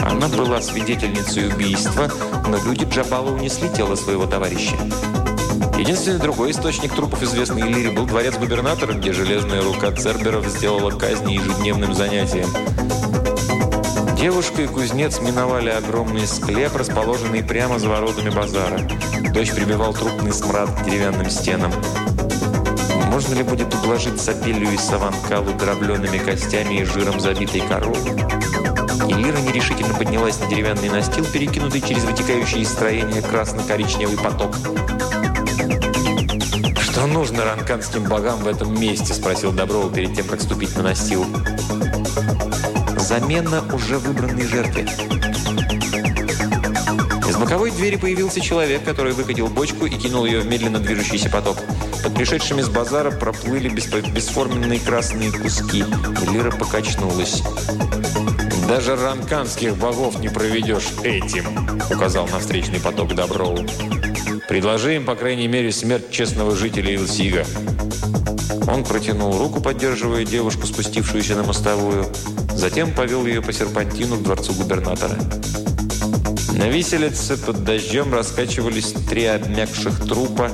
Она 0.03 0.29
была 0.29 0.63
свидетельницей 0.63 1.49
убийства, 1.49 2.11
но 2.49 2.57
люди 2.65 2.87
Джабала 2.91 3.31
унесли 3.31 3.69
тело 3.69 3.95
своего 3.95 4.25
товарища. 4.27 4.77
Единственный 5.79 6.21
другой 6.21 6.53
источник 6.53 6.95
трупов, 6.95 7.23
известный 7.23 7.63
Элире, 7.63 7.91
был 7.91 8.07
дворец 8.07 8.37
губернатора, 8.37 8.93
где 8.93 9.13
железная 9.13 9.61
рука 9.61 9.91
Церберов 9.91 10.47
сделала 10.47 10.91
казни 10.91 11.35
ежедневным 11.35 11.95
занятием. 11.95 12.49
Девушка 14.17 14.63
и 14.63 14.67
кузнец 14.67 15.21
миновали 15.21 15.71
огромный 15.71 16.27
склеп, 16.27 16.77
расположенный 16.77 17.43
прямо 17.43 17.79
за 17.79 17.89
воротами 17.89 18.31
базара. 18.31 18.79
Дождь 19.35 19.55
прибивал 19.55 19.93
трупный 19.93 20.33
смрад 20.33 20.71
к 20.71 20.85
деревянным 20.85 21.29
стенам. 21.29 21.73
Можно 23.11 23.35
ли 23.35 23.43
будет 23.43 23.75
ублажить 23.75 24.21
сапелью 24.21 24.73
и 24.73 24.77
саванкалу 24.77 25.53
дробленными 25.55 26.19
костями 26.19 26.81
и 26.81 26.85
жиром 26.85 27.21
забитой 27.21 27.61
коровы? 27.61 27.99
И 29.09 29.13
Лира 29.13 29.39
нерешительно 29.39 29.95
поднялась 29.95 30.41
на 30.41 30.47
деревянный 30.47 30.89
настил, 30.89 31.25
перекинутый 31.25 31.81
через 31.81 32.05
вытекающий 32.05 32.63
из 32.63 32.71
строения 32.71 33.21
красно-коричневый 33.21 34.17
поток. 34.17 34.57
«Что 36.95 37.09
нужно 37.09 37.45
ранканским 37.45 38.05
богам 38.05 38.39
в 38.39 38.47
этом 38.47 38.81
месте?»– 38.81 39.13
спросил 39.15 39.51
Доброва 39.51 39.93
перед 39.93 40.15
тем, 40.15 40.29
как 40.29 40.41
ступить 40.41 40.77
на 40.77 40.85
настил. 40.85 41.27
«Замена 42.97 43.65
уже 43.75 43.99
выбранной 43.99 44.47
жертве». 44.47 44.85
Из 47.29 47.37
боковой 47.37 47.73
двери 47.73 47.97
появился 47.97 48.41
человек, 48.41 48.85
который 48.85 49.13
выкатил 49.13 49.49
бочку 49.49 49.87
и 49.87 49.91
кинул 49.91 50.25
ее 50.25 50.39
в 50.39 50.47
медленно 50.47 50.79
движущийся 50.79 51.29
поток. 51.31 51.57
Под 52.05 52.15
пришедшими 52.15 52.63
с 52.63 52.69
базара 52.69 53.11
проплыли 53.11 53.69
бесформенные 53.69 54.79
красные 54.79 55.33
куски. 55.33 55.85
Лира 56.31 56.53
покачнулась. 56.53 57.43
«Даже 58.69 58.95
ранканских 58.95 59.77
богов 59.77 60.21
не 60.21 60.29
проведешь 60.29 60.91
этим»,— 61.03 61.45
указал 61.91 62.29
на 62.29 62.39
встречный 62.39 62.79
поток 62.79 63.17
Доброу. 63.17 63.59
«Предложи 64.49 64.97
им, 64.97 65.05
по 65.05 65.15
крайней 65.15 65.49
мере, 65.49 65.73
смерть 65.73 66.11
честного 66.11 66.55
жителя 66.55 66.95
Илсига». 66.95 67.45
Он 68.69 68.85
протянул 68.85 69.39
руку, 69.39 69.61
поддерживая 69.61 70.25
девушку, 70.25 70.67
спустившуюся 70.67 71.37
на 71.37 71.43
мостовую. 71.43 72.07
Затем 72.55 72.93
повел 72.95 73.27
ее 73.27 73.43
по 73.43 73.53
серпантину 73.53 74.17
к 74.17 74.23
дворцу 74.23 74.53
губернатора. 74.55 75.17
На 76.53 76.69
виселице 76.69 77.37
под 77.37 77.65
дождем 77.65 78.13
раскачивались 78.15 78.95
три 79.09 79.27
обмякших 79.27 80.07
трупа, 80.07 80.51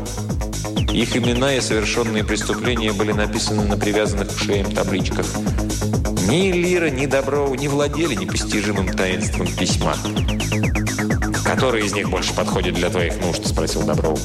их 0.92 1.16
имена 1.16 1.54
и 1.54 1.60
совершенные 1.60 2.24
преступления 2.24 2.92
были 2.92 3.12
написаны 3.12 3.62
на 3.62 3.76
привязанных 3.76 4.34
к 4.34 4.38
шеям 4.38 4.72
табличках. 4.72 5.26
Ни 6.28 6.50
Лира, 6.50 6.90
ни 6.90 7.06
Доброу 7.06 7.54
не 7.54 7.68
владели 7.68 8.14
непостижимым 8.14 8.88
таинством 8.88 9.46
письма. 9.46 9.94
«Который 11.50 11.84
из 11.84 11.92
них 11.92 12.08
больше 12.08 12.32
подходит 12.32 12.74
для 12.74 12.90
твоих 12.90 13.20
нужд?»– 13.20 13.44
спросил 13.48 13.82
Доброу. 13.82 14.16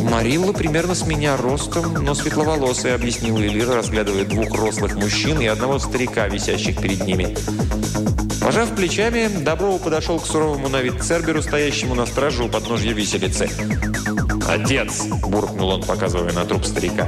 «Марилла 0.00 0.54
примерно 0.54 0.94
с 0.94 1.06
меня 1.06 1.36
ростом, 1.36 2.02
но 2.02 2.14
светловолосая»,– 2.14 2.94
объяснила 2.96 3.40
Элира, 3.40 3.74
разглядывая 3.74 4.24
двух 4.24 4.54
рослых 4.58 4.94
мужчин 4.94 5.38
и 5.42 5.46
одного 5.46 5.78
старика, 5.78 6.26
висящих 6.26 6.80
перед 6.80 7.04
ними. 7.04 7.36
Пожав 8.40 8.74
плечами, 8.74 9.28
Доброу 9.44 9.78
подошел 9.78 10.18
к 10.18 10.24
суровому 10.26 10.70
на 10.70 10.80
вид 10.80 11.02
Церберу, 11.02 11.42
стоящему 11.42 11.94
на 11.94 12.06
страже 12.06 12.44
у 12.44 12.48
подножья 12.48 12.94
виселицы. 12.94 13.50
«Отец!»– 14.48 15.02
буркнул 15.26 15.68
он, 15.68 15.82
показывая 15.82 16.32
на 16.32 16.46
труп 16.46 16.64
старика. 16.64 17.06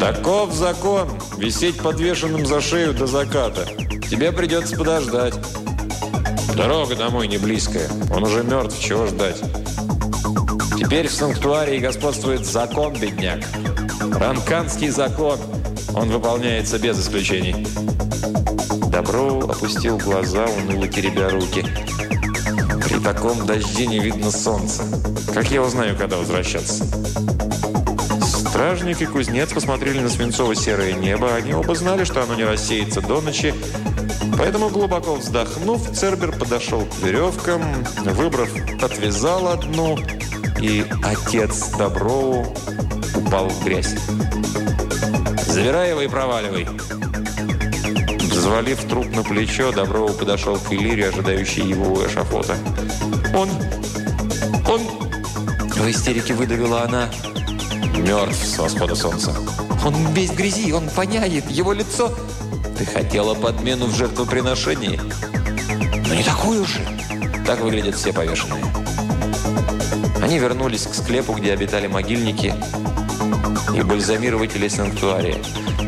«Таков 0.00 0.52
закон! 0.52 1.08
Висеть 1.38 1.78
подвешенным 1.78 2.46
за 2.46 2.60
шею 2.60 2.94
до 2.94 3.06
заката. 3.06 3.64
Тебе 4.10 4.32
придется 4.32 4.76
подождать». 4.76 5.34
«Дорога 6.56 6.96
домой 6.96 7.28
не 7.28 7.36
близкая. 7.36 7.86
Он 8.10 8.24
уже 8.24 8.42
мертв, 8.42 8.80
чего 8.80 9.06
ждать?» 9.06 9.36
«Теперь 10.78 11.08
в 11.08 11.12
санктуарии 11.12 11.78
господствует 11.78 12.46
закон, 12.46 12.94
бедняк. 12.94 13.40
Ранканский 14.14 14.88
закон. 14.88 15.38
Он 15.94 16.08
выполняется 16.08 16.78
без 16.78 16.98
исключений». 16.98 17.66
Доброу 18.90 19.50
опустил 19.50 19.98
глаза, 19.98 20.46
уныло 20.46 20.88
теребя 20.88 21.28
руки. 21.28 21.62
«При 22.84 23.00
таком 23.00 23.44
дожде 23.44 23.86
не 23.86 23.98
видно 23.98 24.30
солнца. 24.30 24.82
Как 25.34 25.50
я 25.50 25.60
узнаю, 25.60 25.94
когда 25.94 26.16
возвращаться?» 26.16 26.84
Стражник 28.24 29.02
и 29.02 29.06
кузнец 29.06 29.52
посмотрели 29.52 30.00
на 30.00 30.08
свинцово-серое 30.08 30.94
небо. 30.94 31.34
Они 31.34 31.52
оба 31.52 31.74
знали, 31.74 32.04
что 32.04 32.22
оно 32.22 32.34
не 32.34 32.44
рассеется 32.44 33.02
до 33.02 33.20
ночи. 33.20 33.54
Поэтому, 34.36 34.68
глубоко 34.68 35.14
вздохнув, 35.14 35.90
Цербер 35.92 36.32
подошел 36.32 36.82
к 36.82 37.04
веревкам, 37.04 37.62
выбрав, 38.04 38.50
отвязал 38.82 39.48
одну, 39.48 39.98
и 40.60 40.84
отец 41.02 41.70
Доброу 41.78 42.46
упал 43.14 43.48
в 43.48 43.64
грязь. 43.64 43.94
«Забирай 45.46 45.90
его 45.90 46.02
и 46.02 46.08
проваливай!» 46.08 46.68
Взвалив 48.30 48.84
труп 48.84 49.06
на 49.14 49.22
плечо, 49.22 49.72
Доброу 49.72 50.10
подошел 50.10 50.56
к 50.56 50.72
Элире, 50.72 51.08
ожидающей 51.08 51.66
его 51.66 51.94
у 51.94 52.06
эшафота. 52.06 52.56
«Он... 53.34 53.48
он...» 54.68 54.80
В 55.74 55.90
истерике 55.90 56.34
выдавила 56.34 56.82
она. 56.82 57.10
«Мертв 57.96 58.44
с 58.44 58.58
восхода 58.58 58.94
солнца». 58.94 59.34
«Он 59.84 59.94
весь 60.12 60.30
в 60.30 60.36
грязи, 60.36 60.72
он 60.72 60.88
воняет, 60.88 61.50
его 61.50 61.72
лицо...» 61.72 62.14
«Ты 62.78 62.84
хотела 62.84 63.34
подмену 63.34 63.86
в 63.86 63.96
жертвоприношении?» 63.96 65.00
«Но 66.08 66.14
не 66.14 66.22
такую 66.22 66.64
же!» 66.64 66.80
Так 67.46 67.60
выглядят 67.60 67.94
все 67.94 68.12
повешенные. 68.12 68.64
Они 70.22 70.38
вернулись 70.38 70.86
к 70.86 70.94
склепу, 70.94 71.32
где 71.34 71.52
обитали 71.52 71.86
могильники 71.86 72.54
и 73.74 73.82
бальзамирователи 73.82 74.68
санктуария. 74.68 75.36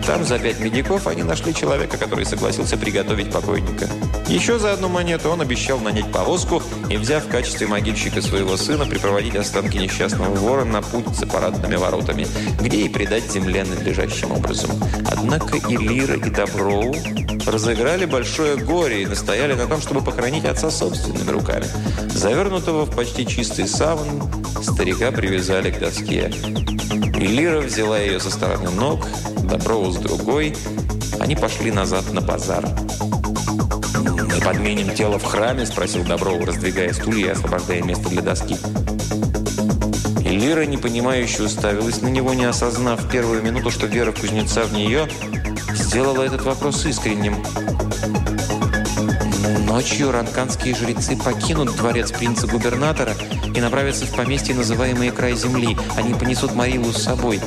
Там 0.09 0.25
за 0.25 0.39
пять 0.39 0.59
медиков 0.59 1.07
они 1.07 1.23
нашли 1.23 1.55
человека, 1.55 1.99
который 1.99 2.25
согласился 2.25 2.79
приготовить 2.79 3.31
покойника. 3.31 3.87
Еще 4.27 4.59
за 4.59 4.73
одну 4.73 4.89
монету 4.89 5.29
он 5.29 5.43
обещал 5.43 5.79
нанять 5.81 6.11
повозку 6.11 6.63
и, 6.89 6.97
взяв 6.97 7.27
в 7.27 7.29
качестве 7.29 7.67
могильщика 7.67 8.23
своего 8.23 8.57
сына, 8.57 8.87
припроводить 8.87 9.37
останки 9.37 9.77
несчастного 9.77 10.35
вора 10.35 10.65
на 10.65 10.81
путь 10.81 11.15
за 11.15 11.27
парадными 11.27 11.77
воротами, 11.77 12.27
где 12.59 12.79
и 12.79 12.89
предать 12.89 13.31
земле 13.31 13.65
надлежащим 13.65 14.33
образом. 14.33 14.71
Однако 15.13 15.59
и 15.59 15.77
Лира, 15.77 16.15
и 16.15 16.31
Доброу 16.31 16.95
разыграли 17.47 18.07
большое 18.07 18.57
горе 18.57 19.03
и 19.03 19.07
настояли 19.07 19.53
на 19.53 19.67
том, 19.67 19.83
чтобы 19.83 20.01
похоронить 20.01 20.47
отца 20.47 20.71
собственными 20.71 21.31
руками. 21.31 21.67
Завернутого 22.09 22.87
в 22.87 22.97
почти 22.97 23.27
чистый 23.27 23.69
саван, 23.69 24.23
старика 24.63 25.13
привязали 25.13 25.71
к 25.71 25.79
доске. 25.79 26.33
Лира 27.27 27.61
взяла 27.61 27.99
ее 27.99 28.21
со 28.21 28.31
стороны 28.31 28.71
ног, 28.71 29.07
Доброу 29.43 29.91
с 29.91 29.97
другой. 29.97 30.55
Они 31.19 31.35
пошли 31.35 31.73
назад 31.73 32.13
на 32.13 32.21
базар. 32.21 32.65
«Мы 33.95 34.41
подменим 34.45 34.95
тело 34.95 35.19
в 35.19 35.25
храме?»– 35.25 35.67
спросил 35.67 36.05
Доброу, 36.05 36.45
раздвигая 36.45 36.93
стулья 36.93 37.29
и 37.29 37.31
освобождая 37.31 37.83
место 37.83 38.09
для 38.09 38.23
доски. 38.23 38.57
И 40.25 40.29
Лира, 40.29 40.67
непонимающе, 40.67 41.45
уставилась 41.45 42.03
на 42.03 42.09
него, 42.09 42.35
не 42.35 42.45
осознав 42.45 43.01
в 43.01 43.11
первую 43.11 43.43
минуту, 43.43 43.71
что 43.71 43.87
вера 43.87 44.13
кузнеца 44.13 44.65
в 44.65 44.73
нее 44.73 45.09
сделала 45.75 46.23
этот 46.23 46.43
вопрос 46.43 46.85
искренним. 46.87 47.43
«Но 49.79 49.83
Ночью 49.85 50.11
ранканские 50.11 50.75
жрецы 50.75 51.17
покинут 51.17 51.77
дворец 51.77 52.11
принца-губернатора 52.11 53.15
и 53.55 53.61
направятся 53.61 54.07
в 54.07 54.11
поместье, 54.11 54.53
называемое 54.53 55.13
«Край 55.13 55.37
земли». 55.37 55.79
Они 55.97 56.15
понесут 56.15 56.53
Марилу 56.57 56.93
с 56.93 57.01
собой. 57.01 57.41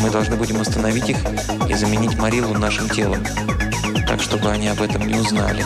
Мы 0.00 0.10
должны 0.10 0.36
будем 0.36 0.60
остановить 0.60 1.08
их 1.08 1.16
и 1.68 1.74
заменить 1.74 2.16
Марилу 2.20 2.54
нашим 2.56 2.88
телом, 2.88 3.26
так, 4.06 4.22
чтобы 4.22 4.48
они 4.48 4.68
об 4.68 4.80
этом 4.80 5.04
не 5.04 5.16
узнали. 5.16 5.64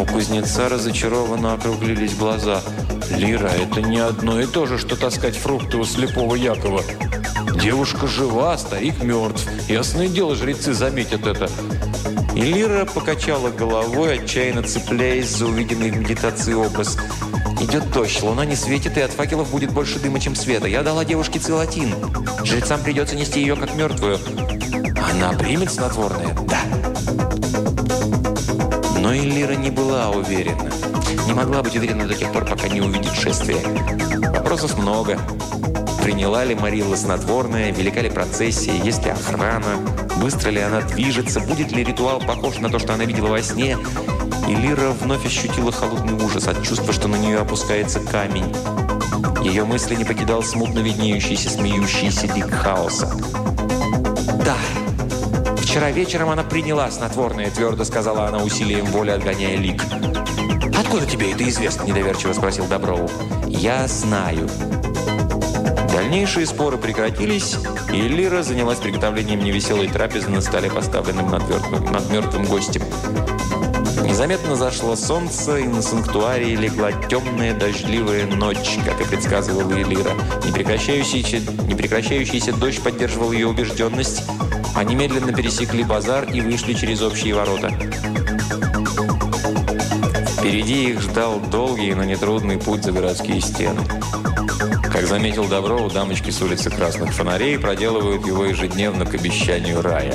У 0.00 0.06
кузнеца 0.06 0.68
разочарованно 0.68 1.54
округлились 1.54 2.14
глаза. 2.14 2.60
«Лира, 3.10 3.48
это 3.48 3.82
не 3.82 3.98
одно 3.98 4.40
и 4.40 4.46
то 4.46 4.66
же, 4.66 4.78
что 4.78 4.94
таскать 4.94 5.36
фрукты 5.36 5.78
у 5.78 5.84
слепого 5.84 6.36
Якова. 6.36 6.84
Девушка 7.60 8.06
жива, 8.06 8.56
старик 8.56 9.02
мертв. 9.02 9.48
Ясное 9.68 10.06
дело, 10.06 10.36
жрецы 10.36 10.74
заметят 10.74 11.26
это». 11.26 11.50
И 12.34 12.40
Лира 12.40 12.86
покачала 12.86 13.50
головой, 13.50 14.18
отчаянно 14.18 14.62
цепляясь 14.62 15.28
за 15.28 15.46
увиденный 15.46 15.90
в 15.90 15.96
медитации 15.96 16.54
образ. 16.54 16.96
«Идет 17.60 17.90
дождь, 17.92 18.22
луна 18.22 18.44
не 18.44 18.56
светит, 18.56 18.96
и 18.96 19.00
от 19.02 19.12
факелов 19.12 19.50
будет 19.50 19.70
больше 19.70 20.00
дыма, 20.00 20.18
чем 20.18 20.34
света. 20.34 20.66
Я 20.66 20.82
дала 20.82 21.04
девушке 21.04 21.38
целотин. 21.38 21.94
Жрецам 22.42 22.80
придется 22.82 23.14
нести 23.14 23.40
ее 23.40 23.54
как 23.54 23.74
мертвую». 23.74 24.18
«Она 25.12 25.32
примет 25.38 25.70
снотворное?» 25.70 26.34
«Да». 26.48 26.60
Но 28.98 29.14
Элира 29.14 29.54
не 29.54 29.70
была 29.70 30.10
уверена. 30.10 30.70
Не 31.26 31.34
могла 31.34 31.62
быть 31.62 31.76
уверена 31.76 32.06
до 32.06 32.14
тех 32.14 32.32
пор, 32.32 32.46
пока 32.46 32.68
не 32.68 32.80
увидит 32.80 33.12
шествие. 33.12 33.58
Вопросов 34.32 34.78
много. 34.78 35.18
Приняла 36.02 36.44
ли 36.44 36.54
Марилла 36.54 36.96
снотворное, 36.96 37.72
велика 37.72 38.00
ли 38.00 38.10
процессия, 38.10 38.76
есть 38.82 39.04
ли 39.04 39.10
охрана, 39.10 39.76
быстро 40.22 40.50
ли 40.50 40.60
она 40.60 40.80
движется, 40.82 41.40
будет 41.40 41.72
ли 41.72 41.82
ритуал 41.82 42.20
похож 42.20 42.58
на 42.58 42.70
то, 42.70 42.78
что 42.78 42.94
она 42.94 43.04
видела 43.04 43.26
во 43.26 43.42
сне. 43.42 43.76
И 44.48 44.54
Лира 44.54 44.90
вновь 44.90 45.26
ощутила 45.26 45.72
холодный 45.72 46.14
ужас 46.14 46.46
от 46.46 46.62
чувства, 46.62 46.92
что 46.92 47.08
на 47.08 47.16
нее 47.16 47.40
опускается 47.40 47.98
камень. 47.98 48.54
Ее 49.42 49.64
мысли 49.64 49.96
не 49.96 50.04
покидал 50.04 50.44
смутно 50.44 50.78
виднеющийся, 50.78 51.50
смеющийся 51.50 52.32
лик 52.32 52.52
хаоса. 52.52 53.12
«Да, 54.44 54.56
вчера 55.56 55.90
вечером 55.90 56.30
она 56.30 56.44
приняла 56.44 56.88
снотворное», 56.92 57.50
твердо 57.50 57.82
сказала 57.82 58.28
она 58.28 58.38
усилием 58.44 58.86
воли, 58.86 59.10
отгоняя 59.10 59.56
лик. 59.56 59.82
«Откуда 60.78 61.04
тебе 61.04 61.32
это 61.32 61.48
известно?»– 61.48 61.82
недоверчиво 61.86 62.32
спросил 62.32 62.66
Доброву. 62.66 63.10
«Я 63.48 63.88
знаю». 63.88 64.48
Дальнейшие 66.12 66.44
споры 66.44 66.76
прекратились, 66.76 67.56
и 67.90 67.96
Лира 68.02 68.42
занялась 68.42 68.78
приготовлением 68.78 69.42
невеселой 69.42 69.88
трапезы 69.88 70.28
на 70.28 70.42
столе, 70.42 70.68
поставленном 70.68 71.30
над 71.30 71.48
мертвым, 71.48 71.90
над 71.90 72.10
мертвым 72.10 72.44
гостем. 72.44 72.82
Незаметно 74.02 74.54
зашло 74.54 74.94
солнце, 74.94 75.56
и 75.56 75.64
на 75.66 75.80
санктуарии 75.80 76.54
легла 76.54 76.92
темная 76.92 77.54
дождливая 77.54 78.26
ночь, 78.26 78.78
как 78.84 79.00
и 79.00 79.04
предсказывала 79.04 79.72
Элира. 79.72 80.12
Непрекращающийся, 80.44 81.38
непрекращающийся 81.66 82.52
дождь 82.52 82.82
поддерживал 82.82 83.32
ее 83.32 83.48
убежденность. 83.48 84.22
Они 84.76 84.94
медленно 84.94 85.32
пересекли 85.32 85.82
базар 85.82 86.24
и 86.30 86.42
вышли 86.42 86.74
через 86.74 87.00
общие 87.00 87.34
ворота. 87.34 87.70
Впереди 90.36 90.90
их 90.90 91.00
ждал 91.00 91.40
долгий, 91.40 91.94
но 91.94 92.04
нетрудный 92.04 92.58
путь 92.58 92.84
за 92.84 92.92
городские 92.92 93.40
стены. 93.40 93.80
Как 94.92 95.06
заметил 95.06 95.48
Доброву, 95.48 95.88
дамочки 95.88 96.30
с 96.30 96.42
улицы 96.42 96.68
Красных 96.68 97.14
Фонарей 97.14 97.58
проделывают 97.58 98.26
его 98.26 98.44
ежедневно 98.44 99.06
к 99.06 99.14
обещанию 99.14 99.80
рая. 99.80 100.14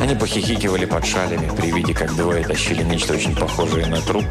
Они 0.00 0.14
похихикивали 0.14 0.86
под 0.86 1.04
шалями 1.04 1.54
при 1.54 1.70
виде, 1.70 1.92
как 1.92 2.16
двое 2.16 2.42
тащили 2.42 2.82
нечто 2.82 3.12
очень 3.12 3.36
похожее 3.36 3.86
на 3.86 4.00
труп, 4.00 4.24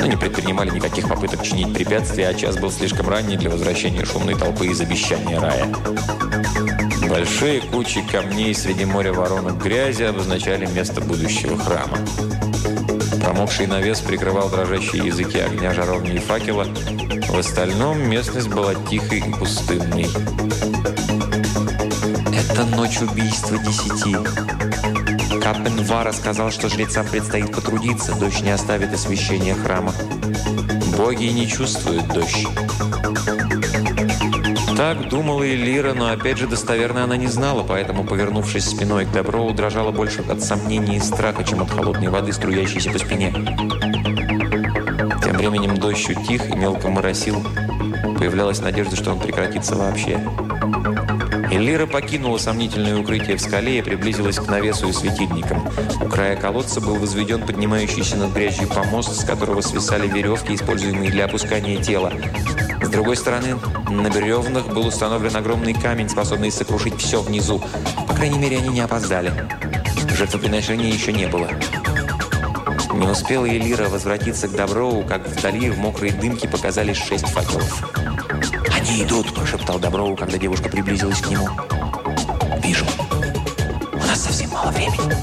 но 0.00 0.06
не 0.06 0.16
предпринимали 0.16 0.70
никаких 0.70 1.08
попыток 1.08 1.44
чинить 1.44 1.72
препятствия, 1.72 2.28
а 2.28 2.34
час 2.34 2.56
был 2.56 2.72
слишком 2.72 3.08
ранний 3.08 3.36
для 3.36 3.48
возвращения 3.48 4.04
шумной 4.04 4.34
толпы 4.34 4.66
из 4.66 4.80
обещания 4.80 5.38
рая. 5.38 5.66
Большие 7.08 7.60
кучи 7.60 8.02
камней 8.02 8.54
среди 8.56 8.84
моря 8.84 9.12
воронок 9.12 9.62
грязи 9.62 10.02
обозначали 10.02 10.66
место 10.66 11.00
будущего 11.00 11.56
храма. 11.56 11.98
Промокший 13.22 13.68
навес 13.68 14.00
прикрывал 14.00 14.50
дрожащие 14.50 15.06
языки 15.06 15.38
огня 15.38 15.72
жаровни 15.72 16.14
и 16.14 16.18
факела. 16.18 16.66
В 17.28 17.38
остальном 17.38 18.08
местность 18.08 18.48
была 18.48 18.74
тихой 18.74 19.18
и 19.18 19.32
пустынной. 19.32 20.06
Это 22.34 22.64
ночь 22.74 23.00
убийства 23.00 23.58
десяти. 23.58 24.16
Капенвара 25.40 26.12
сказал, 26.12 26.50
что 26.50 26.68
жрецам 26.68 27.06
предстоит 27.06 27.54
потрудиться, 27.54 28.14
дождь 28.14 28.42
не 28.42 28.50
оставит 28.50 28.92
освещения 28.92 29.54
храма. 29.54 29.92
Боги 30.96 31.26
не 31.26 31.46
чувствуют 31.46 32.08
дождь. 32.08 32.48
Так 34.76 35.08
думала 35.08 35.42
и 35.42 35.56
Лира, 35.56 35.92
но 35.92 36.10
опять 36.10 36.38
же 36.38 36.46
достоверно 36.46 37.04
она 37.04 37.16
не 37.16 37.26
знала, 37.26 37.64
поэтому, 37.66 38.04
повернувшись 38.04 38.64
спиной 38.64 39.06
к 39.06 39.12
Доброу, 39.12 39.52
дрожала 39.52 39.90
больше 39.90 40.22
от 40.22 40.40
сомнений 40.40 40.96
и 40.96 41.00
страха, 41.00 41.44
чем 41.44 41.62
от 41.62 41.70
холодной 41.70 42.08
воды, 42.08 42.32
струящейся 42.32 42.90
по 42.90 42.98
спине. 42.98 43.34
Тем 45.38 45.52
временем 45.52 45.76
дождь 45.76 46.10
утих 46.10 46.50
и 46.50 46.56
мелко 46.56 46.88
моросил. 46.88 47.40
Появлялась 48.18 48.60
надежда, 48.60 48.96
что 48.96 49.12
он 49.12 49.20
прекратится 49.20 49.76
вообще. 49.76 50.18
Элира 51.52 51.86
покинула 51.86 52.38
сомнительное 52.38 52.98
укрытие 52.98 53.36
в 53.36 53.40
скале 53.40 53.78
и 53.78 53.82
приблизилась 53.82 54.36
к 54.36 54.48
навесу 54.48 54.88
и 54.88 54.92
светильникам. 54.92 55.68
У 56.00 56.08
края 56.08 56.34
колодца 56.34 56.80
был 56.80 56.96
возведен 56.96 57.46
поднимающийся 57.46 58.16
над 58.16 58.32
грязью 58.32 58.68
помост, 58.68 59.14
с 59.14 59.24
которого 59.24 59.60
свисали 59.60 60.08
веревки, 60.08 60.56
используемые 60.56 61.12
для 61.12 61.26
опускания 61.26 61.80
тела. 61.80 62.12
С 62.82 62.88
другой 62.88 63.16
стороны, 63.16 63.58
на 63.88 64.10
бревнах 64.10 64.66
был 64.66 64.88
установлен 64.88 65.36
огромный 65.36 65.72
камень, 65.72 66.08
способный 66.08 66.50
сокрушить 66.50 67.00
все 67.00 67.22
внизу. 67.22 67.62
По 68.08 68.14
крайней 68.14 68.38
мере, 68.38 68.58
они 68.58 68.70
не 68.70 68.80
опоздали. 68.80 69.32
Жертвоприношения 70.16 70.92
еще 70.92 71.12
не 71.12 71.28
было. 71.28 71.48
Не 72.98 73.06
успела 73.06 73.48
Элира 73.48 73.88
возвратиться 73.88 74.48
к 74.48 74.56
Доброву, 74.56 75.04
как 75.04 75.28
вдали 75.28 75.70
в 75.70 75.78
мокрой 75.78 76.10
дымке 76.10 76.48
показались 76.48 76.96
шесть 76.96 77.28
факелов. 77.28 77.88
«Они 78.74 79.04
идут!»– 79.04 79.32
прошептал 79.36 79.78
Доброву, 79.78 80.16
когда 80.16 80.36
девушка 80.36 80.68
приблизилась 80.68 81.20
к 81.20 81.30
нему. 81.30 81.48
«Вижу. 82.60 82.84
У 83.92 83.98
нас 83.98 84.20
совсем 84.20 84.50
мало 84.50 84.72
времени». 84.72 85.14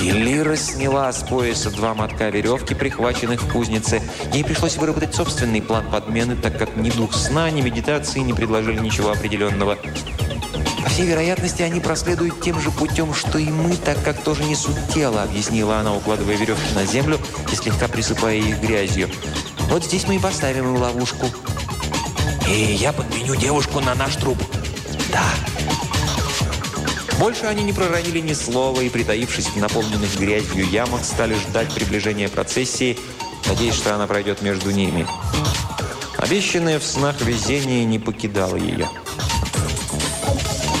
И 0.00 0.12
Лира 0.12 0.54
сняла 0.54 1.12
с 1.12 1.24
пояса 1.24 1.72
два 1.72 1.92
мотка 1.94 2.28
веревки, 2.28 2.74
прихваченных 2.74 3.42
в 3.42 3.50
кузнице. 3.50 4.00
Ей 4.32 4.44
пришлось 4.44 4.76
выработать 4.76 5.14
собственный 5.14 5.60
план 5.60 5.90
подмены, 5.90 6.36
так 6.36 6.56
как 6.56 6.76
ни 6.76 6.90
дух 6.90 7.14
сна, 7.14 7.50
ни 7.50 7.62
медитации 7.62 8.20
не 8.20 8.32
предложили 8.32 8.78
ничего 8.78 9.10
определенного. 9.10 9.76
«По 10.84 10.90
всей 10.90 11.06
вероятности, 11.06 11.62
они 11.62 11.80
проследуют 11.80 12.42
тем 12.42 12.60
же 12.60 12.70
путем, 12.70 13.14
что 13.14 13.38
и 13.38 13.46
мы, 13.46 13.74
так 13.76 14.02
как 14.04 14.22
тоже 14.22 14.44
несут 14.44 14.76
тело», 14.92 15.22
объяснила 15.22 15.78
она, 15.78 15.94
укладывая 15.94 16.36
веревки 16.36 16.74
на 16.74 16.84
землю 16.84 17.18
и 17.50 17.56
слегка 17.56 17.88
присыпая 17.88 18.36
их 18.36 18.60
грязью. 18.60 19.08
«Вот 19.70 19.82
здесь 19.82 20.06
мы 20.06 20.16
и 20.16 20.18
поставим 20.18 20.74
им 20.74 20.76
ловушку». 20.76 21.26
«И 22.46 22.74
я 22.74 22.92
подменю 22.92 23.34
девушку 23.34 23.80
на 23.80 23.94
наш 23.94 24.16
труп». 24.16 24.36
«Да». 25.10 25.24
Больше 27.18 27.46
они 27.46 27.62
не 27.62 27.72
проронили 27.72 28.20
ни 28.20 28.34
слова 28.34 28.80
и, 28.82 28.90
притаившись 28.90 29.46
в 29.46 29.56
наполненных 29.56 30.18
грязью 30.18 30.68
ямах, 30.68 31.02
стали 31.04 31.34
ждать 31.34 31.72
приближения 31.72 32.28
процессии, 32.28 32.98
надеясь, 33.46 33.74
что 33.74 33.94
она 33.94 34.06
пройдет 34.06 34.42
между 34.42 34.70
ними. 34.70 35.06
Обещанное 36.18 36.78
в 36.78 36.84
снах 36.84 37.22
везение 37.22 37.84
не 37.86 37.98
покидало 37.98 38.56
ее. 38.56 38.88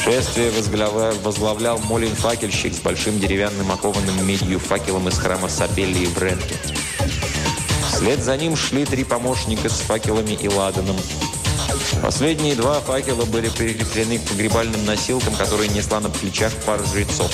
Шествие 0.04 0.50
возглавлял 0.50 1.78
Молин-факельщик 1.78 2.74
с 2.74 2.78
большим 2.80 3.18
деревянным 3.18 3.72
окованным 3.72 4.26
медью 4.26 4.58
факелом 4.58 5.08
из 5.08 5.16
храма 5.16 5.48
Сабелли 5.48 6.04
в 6.04 6.22
Ренке. 6.22 6.56
Вслед 7.90 8.22
за 8.22 8.36
ним 8.36 8.54
шли 8.54 8.84
три 8.84 9.02
помощника 9.02 9.70
с 9.70 9.80
факелами 9.80 10.32
и 10.32 10.46
ладаном. 10.46 10.96
Последние 12.02 12.54
два 12.54 12.80
факела 12.80 13.24
были 13.24 13.48
прикреплены 13.48 14.18
к 14.18 14.28
погребальным 14.28 14.84
носилкам, 14.84 15.34
которые 15.36 15.70
несла 15.70 16.00
на 16.00 16.10
плечах 16.10 16.52
пара 16.66 16.84
жрецов. 16.84 17.32